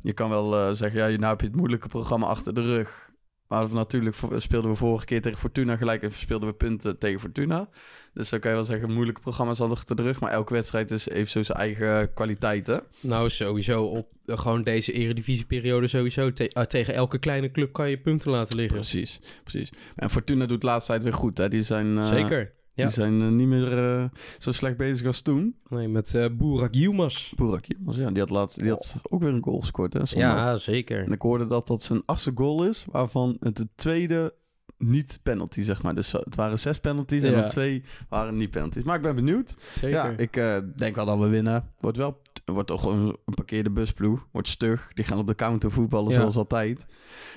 je 0.00 0.12
kan 0.14 0.30
wel 0.30 0.74
zeggen, 0.74 1.00
ja, 1.10 1.16
nou 1.18 1.30
heb 1.30 1.40
je 1.40 1.46
het 1.46 1.56
moeilijke 1.56 1.88
programma 1.88 2.26
achter 2.26 2.54
de 2.54 2.62
rug. 2.62 3.09
Maar 3.50 3.74
natuurlijk 3.74 4.16
speelden 4.36 4.70
we 4.70 4.76
vorige 4.76 5.04
keer 5.04 5.22
tegen 5.22 5.38
Fortuna 5.38 5.76
gelijk 5.76 6.02
en 6.02 6.12
speelden 6.12 6.48
we 6.48 6.54
punten 6.54 6.98
tegen 6.98 7.20
Fortuna. 7.20 7.68
Dus 8.14 8.28
dan 8.28 8.40
kan 8.40 8.50
je 8.50 8.56
wel 8.56 8.66
zeggen, 8.66 8.92
moeilijke 8.92 9.20
programma's 9.20 9.58
hadden 9.58 9.76
achter 9.76 9.96
de 9.96 10.02
rug. 10.02 10.20
Maar 10.20 10.30
elke 10.30 10.52
wedstrijd 10.52 10.90
is, 10.90 11.10
heeft 11.12 11.30
zo 11.30 11.42
zijn 11.42 11.58
eigen 11.58 12.14
kwaliteiten. 12.14 12.82
Nou, 13.00 13.30
sowieso 13.30 13.82
op 13.84 14.08
eh, 14.26 14.38
gewoon 14.38 14.62
deze 14.62 14.92
eredivisieperiode 14.92 15.86
sowieso. 15.86 16.32
Te- 16.32 16.48
eh, 16.48 16.62
tegen 16.62 16.94
elke 16.94 17.18
kleine 17.18 17.50
club 17.50 17.72
kan 17.72 17.90
je 17.90 17.98
punten 17.98 18.30
laten 18.30 18.56
liggen. 18.56 18.74
Precies, 18.78 19.20
precies. 19.42 19.70
En 19.96 20.10
Fortuna 20.10 20.46
doet 20.46 20.60
de 20.60 20.66
laatste 20.66 20.90
tijd 20.92 21.02
weer 21.02 21.12
goed. 21.14 21.38
Hè? 21.38 21.48
Die 21.48 21.62
zijn, 21.62 21.98
eh, 21.98 22.06
Zeker. 22.06 22.52
Ja. 22.74 22.84
Die 22.84 22.94
zijn 22.94 23.20
eh, 23.22 23.28
niet 23.28 23.46
meer 23.46 23.78
eh, 23.98 24.04
zo 24.38 24.52
slecht 24.52 24.76
bezig 24.76 25.06
als 25.06 25.20
toen. 25.20 25.56
Nee, 25.68 25.88
met 25.88 26.14
eh 26.14 26.26
Boerak 26.32 26.74
Yilmaz. 26.74 27.32
Boerak 27.36 27.64
Yilmaz, 27.64 27.96
ja, 27.96 28.10
die 28.10 28.18
had, 28.20 28.30
laatst, 28.30 28.58
die 28.60 28.70
had 28.70 28.96
ook 29.08 29.22
weer 29.22 29.32
een 29.32 29.42
goal 29.42 29.60
gescoord. 29.60 29.92
Hè, 29.92 30.06
zondag. 30.06 30.34
Ja, 30.34 30.56
zeker. 30.56 31.04
En 31.04 31.12
ik 31.12 31.22
hoorde 31.22 31.46
dat 31.46 31.66
dat 31.66 31.82
zijn 31.82 32.02
achtste 32.06 32.32
goal 32.34 32.64
is, 32.68 32.84
waarvan 32.90 33.36
het 33.40 33.56
de 33.56 33.68
tweede 33.74 34.34
niet 34.78 35.20
penalty, 35.22 35.62
zeg 35.62 35.82
maar. 35.82 35.94
Dus 35.94 36.12
het 36.12 36.36
waren 36.36 36.58
zes 36.58 36.80
penalties 36.80 37.22
en 37.22 37.30
Ja. 37.30 37.40
dan 37.40 37.48
twee 37.48 37.82
waren 38.08 38.36
niet 38.36 38.50
penalties. 38.50 38.84
Maar 38.84 38.96
ik 38.96 39.02
ben 39.02 39.14
benieuwd. 39.14 39.56
Zeker. 39.70 39.90
Ja, 39.90 40.04
ik 40.16 40.62
denk 40.78 40.94
wel 40.96 41.06
dat 41.06 41.18
we 41.18 41.28
winnen. 41.28 41.70
Wordt 41.78 41.96
wel 41.96 42.20
wordt 42.44 42.68
toch 42.68 42.84
een 42.84 43.16
parkeerde 43.34 43.70
busploeg. 43.70 44.26
Wordt 44.32 44.48
stug. 44.48 44.90
Die 44.94 45.04
gaan 45.04 45.18
op 45.18 45.26
de 45.26 45.34
counter 45.34 45.70
voetballen 45.70 46.10
Ja. 46.12 46.18
zoals 46.18 46.36
altijd. 46.36 46.86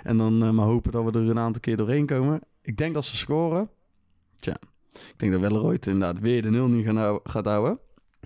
En 0.03 0.17
dan 0.17 0.55
maar 0.55 0.65
hopen 0.65 0.91
dat 0.91 1.03
we 1.03 1.19
er 1.19 1.29
een 1.29 1.39
aantal 1.39 1.61
keer 1.61 1.77
doorheen 1.77 2.05
komen. 2.05 2.41
Ik 2.61 2.77
denk 2.77 2.93
dat 2.93 3.05
ze 3.05 3.15
scoren. 3.15 3.69
Tja, 4.35 4.55
ik 4.93 5.13
denk 5.17 5.31
dat 5.31 5.41
Welleroyd 5.41 5.87
inderdaad 5.87 6.19
weer 6.19 6.41
de 6.41 6.49
nul 6.49 6.67
niet 6.67 6.85
gaan 6.85 7.19
gaat 7.23 7.45
houden. 7.45 7.79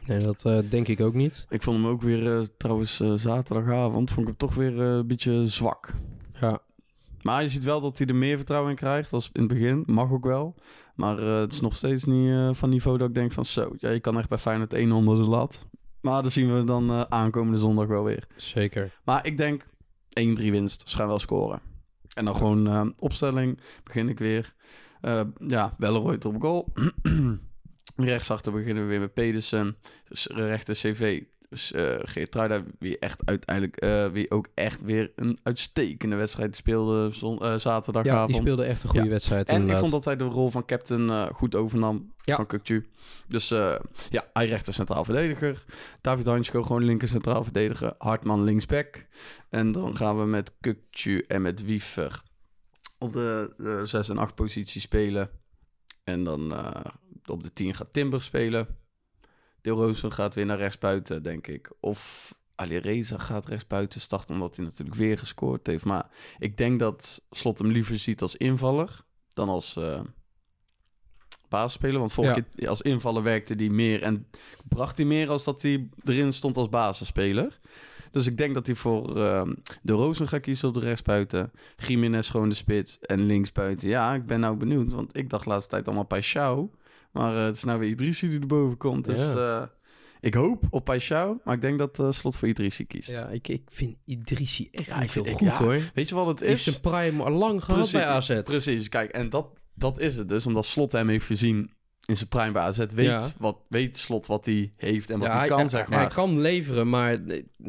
Nee, 0.08 0.18
dat 0.18 0.46
eh, 0.46 0.60
denk 0.70 0.88
ik 0.88 1.02
ook 1.02 1.14
niet. 1.14 1.46
Ik 1.50 1.64
vond 1.64 1.78
hem 1.78 1.88
ook 1.88 2.02
weer, 2.02 2.38
eh, 2.38 2.46
trouwens, 2.58 3.00
eh, 3.00 3.14
zaterdagavond, 3.14 4.12
vond 4.12 4.22
ik 4.22 4.28
hem 4.28 4.38
toch 4.38 4.56
weer 4.56 4.80
een 4.80 5.08
beetje 5.08 5.48
zwak. 5.48 5.94
Ja, 6.40 6.60
Maar 7.22 7.44
je 7.44 7.50
ziet 7.50 7.64
wel 7.64 7.82
dat 7.82 7.98
hij 7.98 8.08
er 8.08 8.16
meer 8.16 8.36
vertrouwen 8.38 8.70
in 8.70 8.76
krijgt 8.78 9.14
als 9.14 9.30
in 9.34 9.40
het 9.42 9.50
begin. 9.50 9.84
Mag 9.86 10.12
ook 10.12 10.26
wel. 10.26 10.56
Maar 10.96 11.18
het 11.18 11.54
is 11.54 11.62
nog 11.62 11.76
steeds 11.76 12.04
niet 12.04 12.34
van 12.52 12.70
niveau 12.70 12.98
dat 12.98 13.08
ik 13.08 13.14
denk 13.14 13.32
van 13.32 13.46
zo, 13.46 13.74
ja, 13.78 13.90
je 13.90 14.00
kan 14.00 14.18
echt 14.18 14.30
bij 14.30 14.38
Feyenoord 14.38 14.74
één 14.74 14.92
onder 14.92 15.16
de 15.16 15.24
lat. 15.24 15.68
Maar 16.02 16.24
dat 16.24 16.32
zien 16.32 16.56
we 16.56 16.64
dan 16.64 17.12
aankomende 17.12 17.60
zondag 17.60 17.88
wel 17.88 18.04
weer. 18.04 18.28
zeker. 18.36 19.00
Maar 19.04 19.26
ik 19.26 19.38
denk 19.38 19.66
1-3 20.10 20.52
winst, 20.52 20.90
ze 20.90 20.96
gaan 20.96 21.08
wel 21.08 21.20
scoren. 21.20 21.62
En 22.14 22.26
dan 22.26 22.36
gewoon 22.36 22.94
opstelling, 23.00 23.60
begin 23.84 24.10
ik 24.10 24.20
weer. 24.20 24.54
Eh 25.02 25.22
ja, 25.48 25.76
Welleroyd 25.78 26.26
op 26.26 26.42
goal. 26.42 26.74
Rechtsachter 27.96 28.52
beginnen 28.52 28.84
we 28.84 28.90
weer 28.90 29.00
met 29.00 29.14
Pedersen. 29.14 29.78
Dus 30.10 30.28
rechter 30.28 30.76
CV, 30.76 31.22
dus, 31.50 31.72
eh 31.72 31.96
Geertruida, 32.02 32.64
wie 32.80 33.00
echt 33.00 33.22
uiteindelijk, 33.26 33.76
eh, 33.76 34.08
wie 34.08 34.32
ook 34.32 34.48
echt 34.54 34.82
weer 34.82 35.12
een 35.16 35.40
uitstekende 35.44 36.16
wedstrijd 36.16 36.56
speelde 36.56 37.10
zon, 37.12 37.40
eh, 37.42 37.48
Ja, 37.48 37.58
zaterdagavond. 37.58 38.28
die 38.28 38.38
speelde 38.38 38.64
echt 38.64 38.84
een 38.84 38.90
goede 38.90 39.06
Ja. 39.06 39.12
wedstrijd 39.12 39.50
En 39.50 39.70
ik 39.70 39.78
vond 39.78 39.92
dat 39.92 40.06
hij 40.06 40.16
de 40.16 40.24
rol 40.24 40.52
van 40.52 40.66
captain 40.66 41.10
eh, 41.10 41.26
goed 41.26 41.56
overnam 41.56 42.14
Ja. 42.22 42.36
van 42.36 42.46
Kukcu. 42.46 42.86
Dus 43.28 43.52
eh, 43.52 43.80
ja, 44.10 44.24
hij 44.34 44.48
rechter 44.48 44.74
centraal 44.74 45.04
verdediger. 45.04 45.64
David 46.02 46.26
Hansko 46.26 46.64
gewoon 46.64 46.84
linker 46.84 47.08
centraal 47.08 47.44
verdediger. 47.44 47.94
Hartman 47.98 48.44
linksback. 48.44 49.06
En 49.50 49.72
dan 49.72 49.98
gaan 49.98 50.20
we 50.20 50.26
met 50.26 50.52
Kukcu 50.60 51.24
en 51.28 51.42
met 51.42 51.64
Wiever 51.66 52.22
op 52.98 53.14
de, 53.14 53.54
de 53.58 53.86
6 53.86 54.10
en 54.10 54.18
8 54.18 54.36
positie 54.36 54.82
spelen. 54.82 55.30
En 56.04 56.24
dan 56.24 56.54
eh, 56.54 56.86
op 57.26 57.44
de 57.44 57.52
10 57.52 57.74
gaat 57.76 57.94
Timber 57.94 58.24
spelen. 58.24 58.68
Deel 59.62 59.76
Rozen 59.76 60.12
gaat 60.12 60.36
weer 60.36 60.46
naar 60.46 60.58
rechtsbuiten, 60.58 61.24
denk 61.24 61.48
ik. 61.48 61.72
Of 61.80 62.34
Ali 62.56 62.78
Reza 62.78 63.18
gaat 63.18 63.46
rechtsbuiten 63.46 64.02
starten, 64.02 64.36
omdat 64.36 64.56
hij 64.56 64.66
natuurlijk 64.66 64.98
weer 64.98 65.18
gescoord 65.18 65.68
heeft. 65.68 65.86
Maar 65.86 66.10
ik 66.38 66.58
denk 66.58 66.80
dat 66.80 67.22
Slot 67.32 67.60
hem 67.60 67.72
liever 67.72 67.98
ziet 68.00 68.22
als 68.22 68.36
invaller 68.36 69.06
dan 69.34 69.50
als 69.50 69.76
eh 69.76 70.02
basisspeler. 71.50 72.00
Want 72.00 72.14
vorige 72.14 72.34
Ja. 72.36 72.46
keer 72.56 72.70
als 72.70 72.82
invaller 72.82 73.24
werkte 73.24 73.54
hij 73.54 73.70
meer 73.70 74.04
en 74.04 74.28
bracht 74.68 74.98
hij 74.98 75.06
meer 75.06 75.30
als 75.30 75.44
dat 75.44 75.62
hij 75.62 75.90
erin 76.04 76.34
stond 76.34 76.58
als 76.58 76.70
basisspeler. 76.70 77.60
Dus 78.12 78.28
ik 78.28 78.38
denk 78.38 78.54
dat 78.54 78.66
hij 78.66 78.76
voor 78.76 79.18
ehm, 79.18 79.54
de 79.82 79.94
Rozen 79.94 80.28
gaat 80.28 80.42
kiezen 80.42 80.68
op 80.68 80.74
de 80.74 80.80
rechtsbuiten. 80.80 81.52
Jiménez 81.88 82.32
gewoon 82.32 82.50
de 82.50 82.56
spits 82.56 83.00
en 83.00 83.26
linksbuiten. 83.26 83.88
Ja, 83.88 84.14
ik 84.14 84.26
ben 84.26 84.40
nou 84.40 84.56
benieuwd, 84.58 84.92
want 84.92 85.18
ik 85.18 85.30
dacht 85.30 85.46
laatste 85.46 85.70
tijd 85.70 85.88
allemaal 85.88 86.08
Paixão. 86.16 86.76
Maar 87.12 87.36
eh, 87.38 87.44
het 87.46 87.56
is 87.56 87.64
nou 87.64 87.80
weer 87.80 87.90
Idrissi 87.90 88.30
die 88.30 88.40
erboven 88.40 88.78
komt. 88.78 89.06
Dus 89.06 89.20
Ja. 89.20 89.60
eh, 89.62 89.68
ik 90.20 90.34
hoop 90.34 90.64
op 90.70 90.90
Paixão, 90.92 91.44
maar 91.44 91.56
ik 91.56 91.62
denk 91.62 91.78
dat 91.78 92.00
eh, 92.00 92.12
Slot 92.12 92.36
voor 92.36 92.48
Idrissi 92.48 92.86
kiest. 92.88 93.10
Ja, 93.12 93.28
ik, 93.28 93.48
ik 93.48 93.62
vind 93.70 93.96
Idrissi 94.06 94.68
echt 94.72 94.86
Ja, 94.88 94.96
niet 94.96 95.04
ik 95.04 95.12
vind- 95.12 95.26
zo 95.26 95.32
ik- 95.32 95.38
goed 95.38 95.48
ja, 95.48 95.58
hoor. 95.58 95.80
Weet 95.94 96.10
je 96.10 96.16
wat 96.16 96.28
het 96.28 96.40
Hij 96.40 96.48
heeft 96.50 96.68
is? 96.68 96.74
zijn 96.74 96.82
prime 96.94 97.24
al 97.24 97.32
lang 97.32 97.60
gehad 97.64 97.76
Precies, 97.80 97.92
bij 98.00 98.06
AZ. 98.06 98.42
Precies, 98.44 98.90
kijk, 98.90 99.12
en 99.12 99.30
dat, 99.30 99.48
dat 99.74 100.00
is 100.00 100.16
het 100.16 100.30
dus. 100.30 100.46
Omdat 100.46 100.66
Slot 100.66 100.92
hem 100.92 101.08
heeft 101.10 101.26
gezien 101.26 101.72
in 102.08 102.18
zijn 102.18 102.30
prime 102.30 102.52
bij 102.52 102.62
AZ. 102.62 102.78
Weet, 102.78 103.06
Ja. 103.06 103.28
wat, 103.38 103.58
weet 103.70 103.98
Slot 103.98 104.26
wat 104.26 104.46
hij 104.46 104.74
heeft 104.78 105.10
en 105.10 105.20
wat 105.20 105.28
Ja, 105.28 105.38
hij 105.38 105.48
kan, 105.48 105.60
hij, 105.60 105.68
zeg 105.68 105.90
maar. 105.90 106.00
Hij 106.00 106.08
kan 106.08 106.40
leveren, 106.40 106.90
maar 106.90 107.12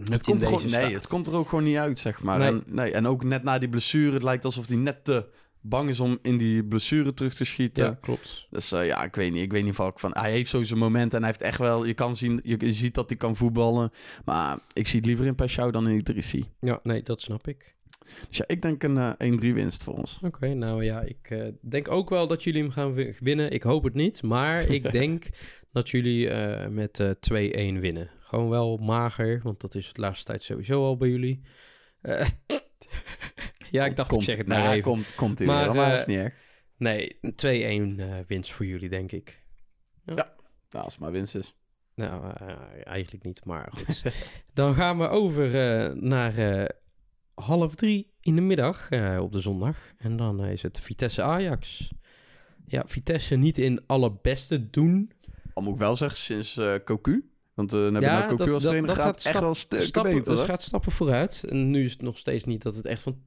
het 0.05 0.23
komt 0.23 0.43
er 0.43 0.49
gewoon, 0.49 0.63
nee, 0.63 0.71
staat. 0.71 0.93
het 0.93 1.07
komt 1.07 1.27
er 1.27 1.35
ook 1.35 1.49
gewoon 1.49 1.65
niet 1.65 1.77
uit, 1.77 1.99
zeg 1.99 2.23
maar. 2.23 2.39
Nee. 2.39 2.49
En, 2.49 2.63
nee, 2.67 2.93
en 2.93 3.07
ook 3.07 3.25
net 3.25 3.43
na 3.43 3.59
die 3.59 3.69
blessure, 3.69 4.13
het 4.13 4.23
lijkt 4.23 4.45
alsof 4.45 4.67
hij 4.67 4.77
net 4.77 5.05
te 5.05 5.27
bang 5.61 5.89
is 5.89 6.01
om 6.01 6.19
in 6.23 6.37
die 6.39 6.65
blessure 6.65 7.15
terug 7.15 7.35
te 7.35 7.45
schieten. 7.45 7.85
Ja, 7.85 7.99
klopt. 8.01 8.47
Dus 8.51 8.73
eh, 8.73 8.87
ja, 8.87 9.05
ik 9.05 9.15
weet 9.15 9.33
niet. 9.33 9.43
Ik 9.43 9.53
weet 9.53 9.65
niet 9.65 9.79
of 9.79 9.89
ik 9.89 9.99
van... 9.99 10.11
Hij 10.13 10.31
heeft 10.31 10.51
zo 10.51 10.63
zijn 10.63 10.79
momenten 10.79 11.19
en 11.19 11.25
hij 11.25 11.27
heeft 11.27 11.43
echt 11.43 11.59
wel... 11.59 11.85
Je 11.85 11.95
kan 11.95 12.17
zien, 12.17 12.41
je, 12.43 12.57
je 12.59 12.73
ziet 12.73 12.95
dat 12.95 13.09
hij 13.09 13.19
kan 13.19 13.37
voetballen. 13.37 13.93
Maar 14.25 14.59
ik 14.73 14.87
zie 14.87 14.97
het 14.99 15.07
liever 15.07 15.27
in 15.27 15.35
Paixão 15.35 15.71
dan 15.71 15.89
in 15.89 15.97
Idrissi. 15.99 16.45
Ja, 16.61 16.81
nee, 16.83 17.03
dat 17.03 17.21
snap 17.21 17.49
ik. 17.49 17.77
Dus 18.29 18.37
ja, 18.37 18.45
ik 18.47 18.63
denk 18.63 18.83
een 18.83 18.99
eh 18.99 19.33
1-3 19.51 19.53
winst 19.55 19.83
voor 19.83 19.95
ons. 19.95 20.19
Oké, 20.23 20.55
nou 20.55 20.85
ja, 20.85 21.01
ik 21.01 21.31
eh, 21.31 21.47
denk 21.61 21.91
ook 21.91 22.11
wel 22.11 22.27
dat 22.27 22.43
jullie 22.43 22.63
hem 22.63 22.71
gaan 22.71 22.95
wi- 22.95 23.17
winnen. 23.21 23.51
Ik 23.51 23.63
hoop 23.63 23.85
het 23.85 23.95
niet, 23.95 24.23
maar 24.23 24.69
ik 24.71 24.91
denk 25.01 25.29
dat 25.73 25.91
jullie 25.91 26.29
eh, 26.31 26.69
met 26.69 27.01
eh 27.01 27.11
2-1 27.77 27.81
winnen. 27.81 28.11
Gewoon 28.21 28.49
wel 28.49 28.77
mager, 28.77 29.41
want 29.43 29.61
dat 29.61 29.75
is 29.75 29.93
de 29.93 30.01
laatste 30.01 30.25
tijd 30.25 30.43
sowieso 30.43 30.85
al 30.85 30.97
bij 30.97 31.09
jullie. 31.09 31.41
Eh, 32.01 32.27
ja, 33.71 33.85
ik 33.87 33.97
dacht, 33.97 34.09
komt, 34.09 34.23
ik 34.23 34.29
zeg 34.29 34.39
het 34.39 34.47
nou, 34.47 34.63
maar 34.63 34.71
even. 34.71 34.83
Komt, 34.83 35.15
komt 35.15 35.41
Maar, 35.45 35.77
eh, 35.77 35.99
is 35.99 36.07
niet 36.07 36.19
echt. 36.19 36.37
Nee, 36.77 37.19
2-1 37.21 38.01
eh, 38.01 38.17
winst 38.27 38.53
voor 38.53 38.67
jullie, 38.67 38.89
denk 38.89 39.13
ik. 39.13 39.43
Nou, 40.05 40.27
als 40.71 40.93
het 40.93 41.03
maar 41.03 41.13
winst 41.13 41.35
is. 41.37 41.55
Nou, 41.95 42.33
eh, 42.41 42.57
eigenlijk 42.85 43.25
niet, 43.25 43.45
maar 43.45 43.73
goed. 43.73 44.03
Dan 44.55 44.75
gaan 44.75 44.99
we 44.99 45.09
over 45.09 45.45
eh, 45.45 45.93
naar 45.95 46.39
eh, 46.39 46.65
half 47.43 47.75
drie 47.75 48.11
in 48.21 48.35
de 48.35 48.41
middag 48.41 48.89
eh, 48.91 49.19
op 49.23 49.33
de 49.33 49.41
zondag. 49.41 49.77
En 49.99 50.17
dan 50.17 50.43
eh, 50.45 50.53
is 50.53 50.63
het 50.63 50.81
Vitesse-Ajax. 50.81 51.91
Ja, 52.67 52.83
Vitesse 52.87 53.37
niet 53.37 53.59
in 53.59 53.81
allerbeste 53.87 54.71
doen. 54.71 55.11
Al 55.55 55.63
moet 55.63 55.73
ik 55.73 55.79
wel 55.79 55.97
zeggen, 55.97 56.19
sinds 56.19 56.61
Cocu. 56.85 57.31
Want 57.55 57.73
eh 57.73 57.81
Nabil 57.81 58.01
Ja, 58.09 58.27
Cocu 58.27 58.37
dat- 58.37 58.49
als 58.49 58.63
dat- 58.63 58.71
trainer 58.73 58.87
dat 58.89 58.97
gaat, 58.97 59.07
gaat 59.07 59.15
echt 59.17 59.29
stap- 59.29 59.43
wel 59.43 59.55
stukken 59.55 60.03
beter. 60.03 60.19
het 60.19 60.27
hoor. 60.29 60.45
gaat 60.47 60.63
stappen 60.63 60.93
vooruit. 60.93 61.45
En 61.49 61.71
nu 61.71 61.85
is 61.85 61.93
het 61.93 62.03
nog 62.03 62.19
steeds 62.19 62.45
niet 62.45 62.63
dat 62.63 62.77
het 62.77 62.87
echt 62.87 63.03
van 63.03 63.23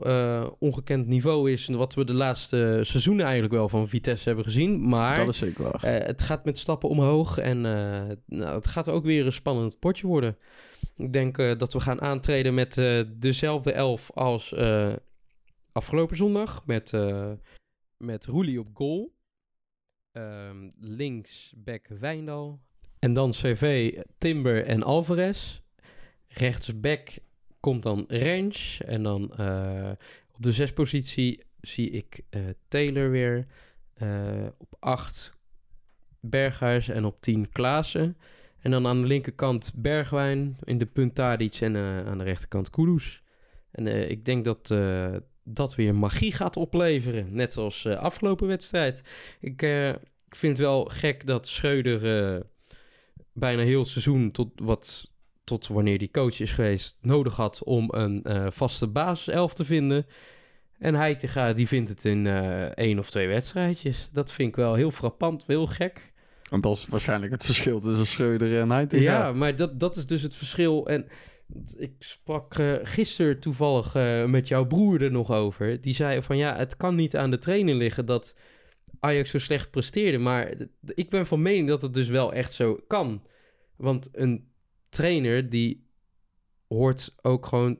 eh, 0.00 0.46
ongekend 0.58 1.06
niveau 1.06 1.52
is. 1.52 1.66
Wat 1.66 1.94
we 1.94 2.04
de 2.04 2.14
laatste 2.14 2.80
seizoenen 2.82 3.24
eigenlijk 3.24 3.54
wel 3.54 3.68
van 3.68 3.88
Vitesse 3.88 4.26
hebben 4.26 4.44
gezien. 4.44 4.88
Maar 4.88 5.16
Dat 5.16 5.28
is 5.28 5.38
zeker 5.38 5.62
waar. 5.62 5.82
Eh, 5.82 6.06
het 6.06 6.22
gaat 6.22 6.44
met 6.44 6.58
stappen 6.58 6.88
omhoog 6.88 7.38
en 7.38 7.66
eh, 7.66 8.16
nou, 8.26 8.54
het 8.54 8.66
gaat 8.66 8.88
ook 8.88 9.04
weer 9.04 9.26
een 9.26 9.32
spannend 9.32 9.78
potje 9.78 10.06
worden. 10.06 10.36
Ik 10.96 11.12
denk 11.12 11.36
dat 11.36 11.72
we 11.72 11.80
gaan 11.80 12.00
aantreden 12.00 12.54
met 12.54 12.80
dezelfde 13.16 13.72
elf 13.72 14.10
als 14.14 14.54
afgelopen 15.72 16.16
zondag. 16.16 16.66
Met, 16.66 16.92
met 17.96 18.26
Roelie 18.26 18.60
op 18.60 18.68
goal. 18.72 19.16
Ehm 20.12 20.68
links 20.80 21.52
back 21.56 21.86
Wijndal. 22.00 22.60
En 22.98 23.12
dan 23.12 23.30
CV, 23.30 23.92
Timber 24.18 24.64
en 24.64 24.82
Alvarez. 24.82 25.60
Rechtsback 26.28 27.08
komt 27.60 27.82
dan 27.82 28.04
Range. 28.08 28.78
En 28.86 29.02
dan 29.02 29.32
eh, 29.36 29.90
op 30.36 30.42
de 30.42 30.52
zes 30.52 30.72
positie 30.72 31.46
zie 31.60 31.90
ik 31.90 32.20
eh, 32.30 32.40
Taylor 32.68 33.10
weer. 33.10 33.46
Eh, 33.94 34.46
op 34.58 34.76
8 34.78 35.32
Berghuis 36.20 36.88
en 36.88 37.04
op 37.04 37.20
10 37.20 37.48
Klaassen. 37.52 38.16
En 38.58 38.70
dan 38.70 38.86
aan 38.86 39.00
de 39.00 39.06
linkerkant 39.06 39.72
Bergwijn, 39.74 40.56
in 40.64 40.78
de 40.78 40.86
punt 40.86 41.14
Tadic 41.14 41.60
en 41.60 41.76
eh, 41.76 42.06
aan 42.06 42.18
de 42.18 42.24
rechterkant 42.24 42.70
Kudus. 42.70 43.22
En 43.70 44.10
ik 44.10 44.24
denk 44.24 44.44
dat, 44.44 44.74
dat 45.42 45.74
weer 45.74 45.94
magie 45.94 46.32
gaat 46.32 46.56
opleveren. 46.56 47.34
Net 47.34 47.56
als 47.56 47.86
afgelopen 47.86 48.46
wedstrijd. 48.46 49.02
Ik, 49.40 49.62
ik 50.28 50.36
vind 50.36 50.58
het 50.58 50.66
wel 50.66 50.84
gek 50.84 51.26
dat 51.26 51.46
Schreuder 51.46 52.42
bijna 53.32 53.62
heel 53.62 53.84
seizoen 53.84 54.30
tot, 54.30 54.50
wat, 54.54 55.12
tot 55.48 55.66
wanneer 55.66 55.98
die 55.98 56.10
coach 56.10 56.40
is 56.40 56.52
geweest 56.52 56.96
nodig 57.00 57.36
had 57.36 57.62
om 57.64 57.88
een 57.90 58.52
vaste 58.52 58.86
basiself 58.86 59.54
te 59.54 59.64
vinden. 59.64 60.06
En 60.78 60.94
Heitinga 60.94 61.52
die 61.52 61.68
vindt 61.68 61.88
het 61.88 62.04
in 62.04 62.26
één 62.74 62.98
of 62.98 63.10
twee 63.10 63.28
wedstrijdjes. 63.28 64.08
Dat 64.12 64.32
vind 64.32 64.48
ik 64.48 64.56
wel 64.56 64.74
heel 64.74 64.90
frappant, 64.90 65.44
heel 65.46 65.66
gek. 65.66 66.12
Want 66.50 66.62
dat 66.62 66.76
is 66.76 66.86
waarschijnlijk 66.86 67.32
het 67.32 67.44
verschil 67.44 67.80
tussen 67.80 68.06
Schreuder 68.06 68.60
en 68.60 68.70
Heitinga. 68.70 69.02
Ja, 69.02 69.32
maar 69.32 69.56
dat, 69.56 69.80
dat 69.80 69.96
is 69.96 70.06
dus 70.06 70.22
het 70.22 70.34
verschil. 70.34 70.86
En 70.86 71.06
ik 71.76 71.92
sprak 71.98 72.58
uh, 72.58 72.74
gisteren 72.82 73.40
toevallig 73.40 73.96
uh, 73.96 74.24
met 74.24 74.48
jouw 74.48 74.66
broer 74.66 75.02
er 75.02 75.10
nog 75.10 75.30
over. 75.30 75.80
Die 75.80 75.94
zei 75.94 76.22
van 76.22 76.36
ja, 76.36 76.56
het 76.56 76.76
kan 76.76 76.94
niet 76.94 77.16
aan 77.16 77.30
de 77.30 77.38
trainer 77.38 77.74
liggen 77.74 78.06
dat 78.06 78.36
Ajax 79.00 79.30
zo 79.30 79.38
slecht 79.38 79.70
presteerde. 79.70 80.18
Maar 80.18 80.54
ik 80.94 81.10
ben 81.10 81.26
van 81.26 81.42
mening 81.42 81.68
dat 81.68 81.82
het 81.82 81.94
dus 81.94 82.08
wel 82.08 82.32
echt 82.32 82.52
zo 82.52 82.80
kan. 82.86 83.22
Want 83.76 84.08
een 84.12 84.48
trainer 84.88 85.48
die 85.48 85.86
hoort 86.68 87.14
ook 87.22 87.46
gewoon 87.46 87.78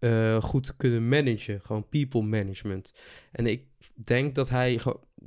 uh, 0.00 0.42
goed 0.42 0.76
kunnen 0.76 1.08
managen. 1.08 1.60
Gewoon 1.60 1.88
people 1.88 2.22
management. 2.22 2.92
En 3.32 3.46
ik 3.46 3.64
denk 3.94 4.34
dat 4.34 4.48
hij 4.48 4.80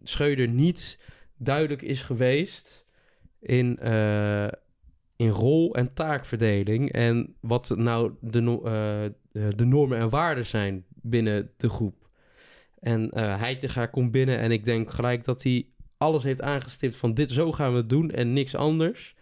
Scheuder 0.04 0.47
niet 0.47 0.99
duidelijk 1.38 1.82
is 1.82 2.02
geweest 2.02 2.86
in 3.39 3.80
in 5.19 5.30
rol- 5.30 5.75
en 5.75 5.93
taakverdeling. 5.93 6.91
En 6.91 7.36
wat 7.39 7.73
nou 7.75 8.13
de, 8.21 8.41
uh, 8.41 9.47
de 9.56 9.65
normen 9.65 9.97
en 9.97 10.10
waarden 10.10 10.45
zijn 10.45 10.86
binnen 10.89 11.52
de 11.58 11.69
groep. 11.69 12.10
En 12.80 13.12
uh, 13.13 13.38
Heitinga 13.38 13.86
komt 13.86 14.12
binnen 14.12 14.38
en 14.38 14.52
ik 14.52 14.65
denk 14.65 14.91
gelijk 14.91 15.23
dat 15.23 15.43
hij 15.43 15.67
alles 15.97 16.23
heeft 16.23 16.41
aangestipt 16.41 16.95
van 16.95 17.13
dit 17.13 17.30
zo 17.30 17.52
gaan 17.52 17.71
we 17.71 17.78
het 17.78 17.89
doen 17.89 18.12
en 18.12 18.34
niks 18.34 18.56
anders. 18.56 19.15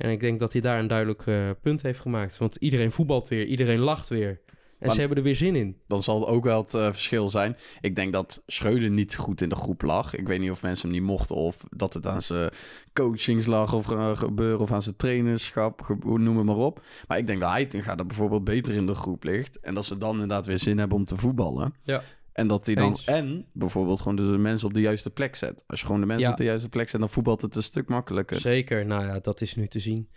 En 0.00 0.10
ik 0.10 0.20
denk 0.20 0.38
dat 0.40 0.52
hij 0.52 0.60
daar 0.60 0.78
een 0.78 0.86
duidelijk 0.86 1.26
uh, 1.26 1.50
punt 1.62 1.82
heeft 1.82 2.00
gemaakt. 2.00 2.38
Want 2.38 2.56
iedereen 2.56 2.92
voetbalt 2.92 3.28
weer, 3.28 3.44
iedereen 3.44 3.80
lacht 3.80 4.08
weer. 4.08 4.28
En 4.28 4.86
maar 4.86 4.94
ze 4.94 5.00
hebben 5.00 5.18
er 5.18 5.24
weer 5.24 5.36
zin 5.36 5.56
in. 5.56 5.76
Dan 5.86 6.02
zal 6.02 6.20
het 6.20 6.28
ook 6.28 6.44
wel 6.44 6.62
het 6.62 6.74
uh, 6.74 6.86
verschil 6.86 7.28
zijn. 7.28 7.56
Ik 7.80 7.96
denk 7.96 8.12
dat 8.12 8.42
Schreuder 8.46 8.90
niet 8.90 9.16
goed 9.16 9.40
in 9.40 9.48
de 9.48 9.54
groep 9.54 9.82
lag. 9.82 10.16
Ik 10.16 10.28
weet 10.28 10.40
niet 10.40 10.50
of 10.50 10.62
mensen 10.62 10.88
hem 10.88 10.98
niet 10.98 11.08
mochten 11.08 11.36
of 11.36 11.64
dat 11.76 11.94
het 11.94 12.06
aan 12.06 12.22
zijn 12.22 12.50
coachings 12.92 13.46
lag 13.46 13.72
of 13.72 13.90
uh, 13.90 14.16
gebeuren 14.16 14.60
of 14.60 14.72
aan 14.72 14.82
zijn 14.82 14.96
trainerschap, 14.96 15.96
noem 16.02 16.36
het 16.36 16.46
maar 16.46 16.56
op. 16.56 16.82
Maar 17.06 17.18
ik 17.18 17.26
denk 17.26 17.40
dat 17.40 17.50
Heitinga 17.50 17.96
er 17.96 18.06
bijvoorbeeld 18.06 18.44
beter 18.44 18.74
in 18.74 18.86
de 18.86 18.94
groep 18.94 19.24
ligt. 19.24 19.60
En 19.60 19.74
dat 19.74 19.84
ze 19.84 19.98
dan 19.98 20.12
inderdaad 20.12 20.46
weer 20.46 20.58
zin 20.58 20.78
hebben 20.78 20.96
om 20.96 21.04
te 21.04 21.16
voetballen. 21.16 21.74
Ja. 21.82 22.02
En 22.32 22.46
dat 22.46 22.66
hij 22.66 22.74
dan 22.74 22.98
en 23.04 23.46
bijvoorbeeld 23.52 24.00
gewoon 24.00 24.16
de 24.16 24.22
mensen 24.22 24.68
op 24.68 24.74
de 24.74 24.80
juiste 24.80 25.10
plek 25.10 25.34
zet. 25.36 25.64
Als 25.66 25.80
je 25.80 25.86
gewoon 25.86 26.00
de 26.00 26.06
mensen 26.06 26.26
Ja. 26.26 26.32
op 26.32 26.38
de 26.38 26.44
juiste 26.44 26.68
plek 26.68 26.88
zet, 26.88 27.00
dan 27.00 27.08
voetbalt 27.08 27.42
het 27.42 27.56
een 27.56 27.62
stuk 27.62 27.88
makkelijker. 27.88 28.40
Zeker, 28.40 28.86
nou 28.86 29.06
ja, 29.06 29.18
dat 29.18 29.40
is 29.40 29.54
nu 29.56 29.66
te 29.66 29.78
zien. 29.78 30.08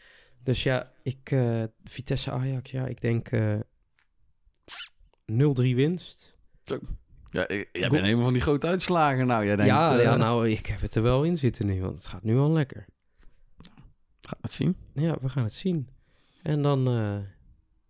Dus 0.44 0.64
ja, 0.64 0.92
ik, 1.04 1.32
eh, 1.32 1.64
Vitesse 1.84 2.32
Ajax, 2.32 2.72
ja, 2.72 2.86
ik 2.86 3.02
denk 3.02 3.28
eh 3.28 3.56
0-3 5.26 5.76
winst. 5.76 6.36
Ja, 7.32 7.48
ik, 7.48 7.70
jij 7.72 7.90
bent 7.90 8.04
helemaal 8.04 8.24
van 8.24 8.34
die 8.34 8.42
grote 8.42 8.68
uitslagen. 8.68 9.28
Nou, 9.28 9.46
jij 9.46 9.56
denkt, 9.56 9.72
ja, 9.72 9.98
eh, 9.98 10.04
ja, 10.04 10.16
nou, 10.16 10.50
ik 10.50 10.66
heb 10.66 10.82
het 10.82 10.96
er 10.96 11.02
wel 11.02 11.24
in 11.24 11.38
zitten 11.38 11.66
nu, 11.66 11.82
want 11.82 11.98
het 11.98 12.08
gaat 12.08 12.24
nu 12.24 12.38
al 12.38 12.52
lekker. 12.52 12.86
Gaan 14.22 14.38
we 14.42 14.42
het 14.42 14.52
zien. 14.52 14.76
Ja, 14.94 15.18
we 15.22 15.30
gaan 15.30 15.44
het 15.44 15.54
zien. 15.54 15.90
En 16.44 16.62
dan 16.62 16.88
eh, 16.88 17.18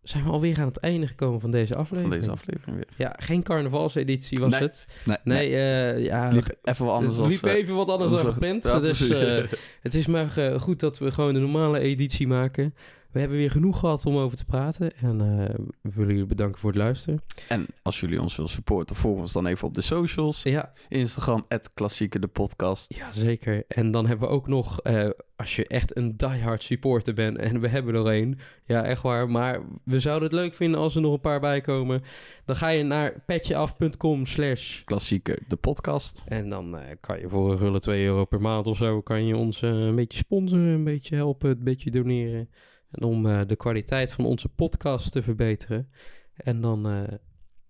zijn 0.03 0.23
we 0.23 0.29
alweer 0.29 0.59
aan 0.59 0.67
het 0.67 0.77
einde 0.79 1.07
gekomen 1.07 1.39
van 1.39 1.51
deze 1.51 1.73
Van 1.73 1.81
aflevering. 1.81 2.13
deze 2.15 2.31
aflevering 2.31 2.75
weer. 2.75 2.87
Ja, 2.97 3.15
geen 3.17 3.43
carnavalseditie 3.43 4.39
was 4.39 4.51
Nee. 4.51 4.61
het. 4.61 4.87
Nee, 5.05 5.17
Nee, 5.23 5.55
eh, 5.55 6.03
ja, 6.05 6.27
liep 6.27 6.55
even 6.63 6.85
wat 6.85 6.95
anders 6.95 7.15
het 7.17 7.25
liep 7.25 7.43
als... 7.43 7.51
eh, 7.51 7.57
even 7.57 7.75
wat 7.75 7.89
anders 7.89 8.09
dan 8.11 8.19
onze- 8.19 8.31
gepland. 8.33 8.63
Ja, 8.63 8.79
dus 8.79 9.09
eh, 9.09 9.43
het 9.81 9.93
is 9.93 10.07
maar 10.07 10.37
eh, 10.37 10.59
goed 10.59 10.79
dat 10.79 10.97
we 10.99 11.11
gewoon 11.11 11.33
de 11.33 11.39
normale 11.39 11.79
editie 11.79 12.27
maken. 12.27 12.75
We 13.13 13.19
hebben 13.19 13.37
weer 13.37 13.51
genoeg 13.51 13.79
gehad 13.79 14.05
om 14.05 14.17
over 14.17 14.37
te 14.37 14.45
praten. 14.45 14.97
En 14.97 15.21
eh, 15.21 15.55
we 15.81 15.91
willen 15.93 16.11
jullie 16.11 16.25
bedanken 16.25 16.59
voor 16.59 16.69
het 16.69 16.79
luisteren. 16.79 17.21
En 17.47 17.65
als 17.81 17.99
jullie 17.99 18.21
ons 18.21 18.35
willen 18.35 18.51
supporten, 18.51 18.95
volg 18.95 19.19
ons 19.19 19.33
dan 19.33 19.45
even 19.45 19.67
op 19.67 19.75
de 19.75 19.81
socials. 19.81 20.43
Ja, 20.43 20.71
Instagram, 20.89 21.47
klassieke 21.73 22.19
de 22.19 22.27
podcast. 22.27 22.95
ja 22.95 23.11
zeker. 23.11 23.63
En 23.67 23.91
dan 23.91 24.07
hebben 24.07 24.27
we 24.27 24.33
ook 24.33 24.47
nog, 24.47 24.81
eh, 24.81 25.09
als 25.35 25.55
je 25.55 25.67
echt 25.67 25.97
een 25.97 26.17
diehard 26.17 26.63
supporter 26.63 27.13
bent, 27.13 27.37
en 27.37 27.59
we 27.59 27.67
hebben 27.67 27.95
er 27.95 28.07
een, 28.07 28.39
ja 28.65 28.83
echt 28.83 29.01
waar, 29.01 29.29
maar 29.29 29.61
we 29.83 29.99
zouden 29.99 30.29
het 30.29 30.37
leuk 30.37 30.53
vinden 30.53 30.79
als 30.79 30.95
er 30.95 31.01
nog 31.01 31.13
een 31.13 31.19
paar 31.19 31.39
bij 31.39 31.61
komen. 31.61 32.01
Dan 32.45 32.55
ga 32.55 32.67
je 32.69 32.83
naar 32.83 33.23
petjeaf.com 33.25 34.25
slash 34.25 34.83
Klassieke 34.83 35.39
de 35.47 35.55
podcast. 35.55 36.23
En 36.27 36.49
dan 36.49 36.77
eh, 36.77 36.95
kan 36.99 37.19
je 37.19 37.29
voor 37.29 37.51
een 37.51 37.57
rulle 37.57 37.79
2 37.79 38.05
euro 38.05 38.25
per 38.25 38.41
maand 38.41 38.67
of 38.67 38.77
zo... 38.77 39.01
kan 39.01 39.25
je 39.25 39.37
ons 39.37 39.61
een 39.61 39.95
beetje 39.95 40.17
sponsoren, 40.17 40.63
een 40.63 40.83
beetje 40.83 41.15
helpen, 41.15 41.49
een 41.49 41.63
beetje 41.63 41.91
doneren. 41.91 42.49
En 42.93 43.03
om 43.03 43.25
eh, 43.25 43.41
de 43.47 43.55
kwaliteit 43.55 44.11
van 44.11 44.25
onze 44.25 44.49
podcast 44.49 45.11
te 45.11 45.23
verbeteren. 45.23 45.89
En 46.33 46.61
dan 46.61 46.87
eh, 46.87 47.17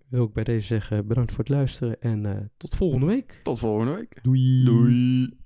wil 0.09 0.25
ik 0.25 0.33
bij 0.33 0.43
deze 0.43 0.65
zeggen 0.65 1.07
bedankt 1.07 1.31
voor 1.31 1.43
het 1.43 1.53
luisteren 1.53 2.01
en 2.01 2.25
eh, 2.25 2.41
tot 2.57 2.75
volgende 2.75 3.05
week. 3.05 3.39
Tot 3.43 3.59
volgende 3.59 3.93
week. 3.93 4.19
Doei. 4.23 4.63
Doei. 4.63 5.41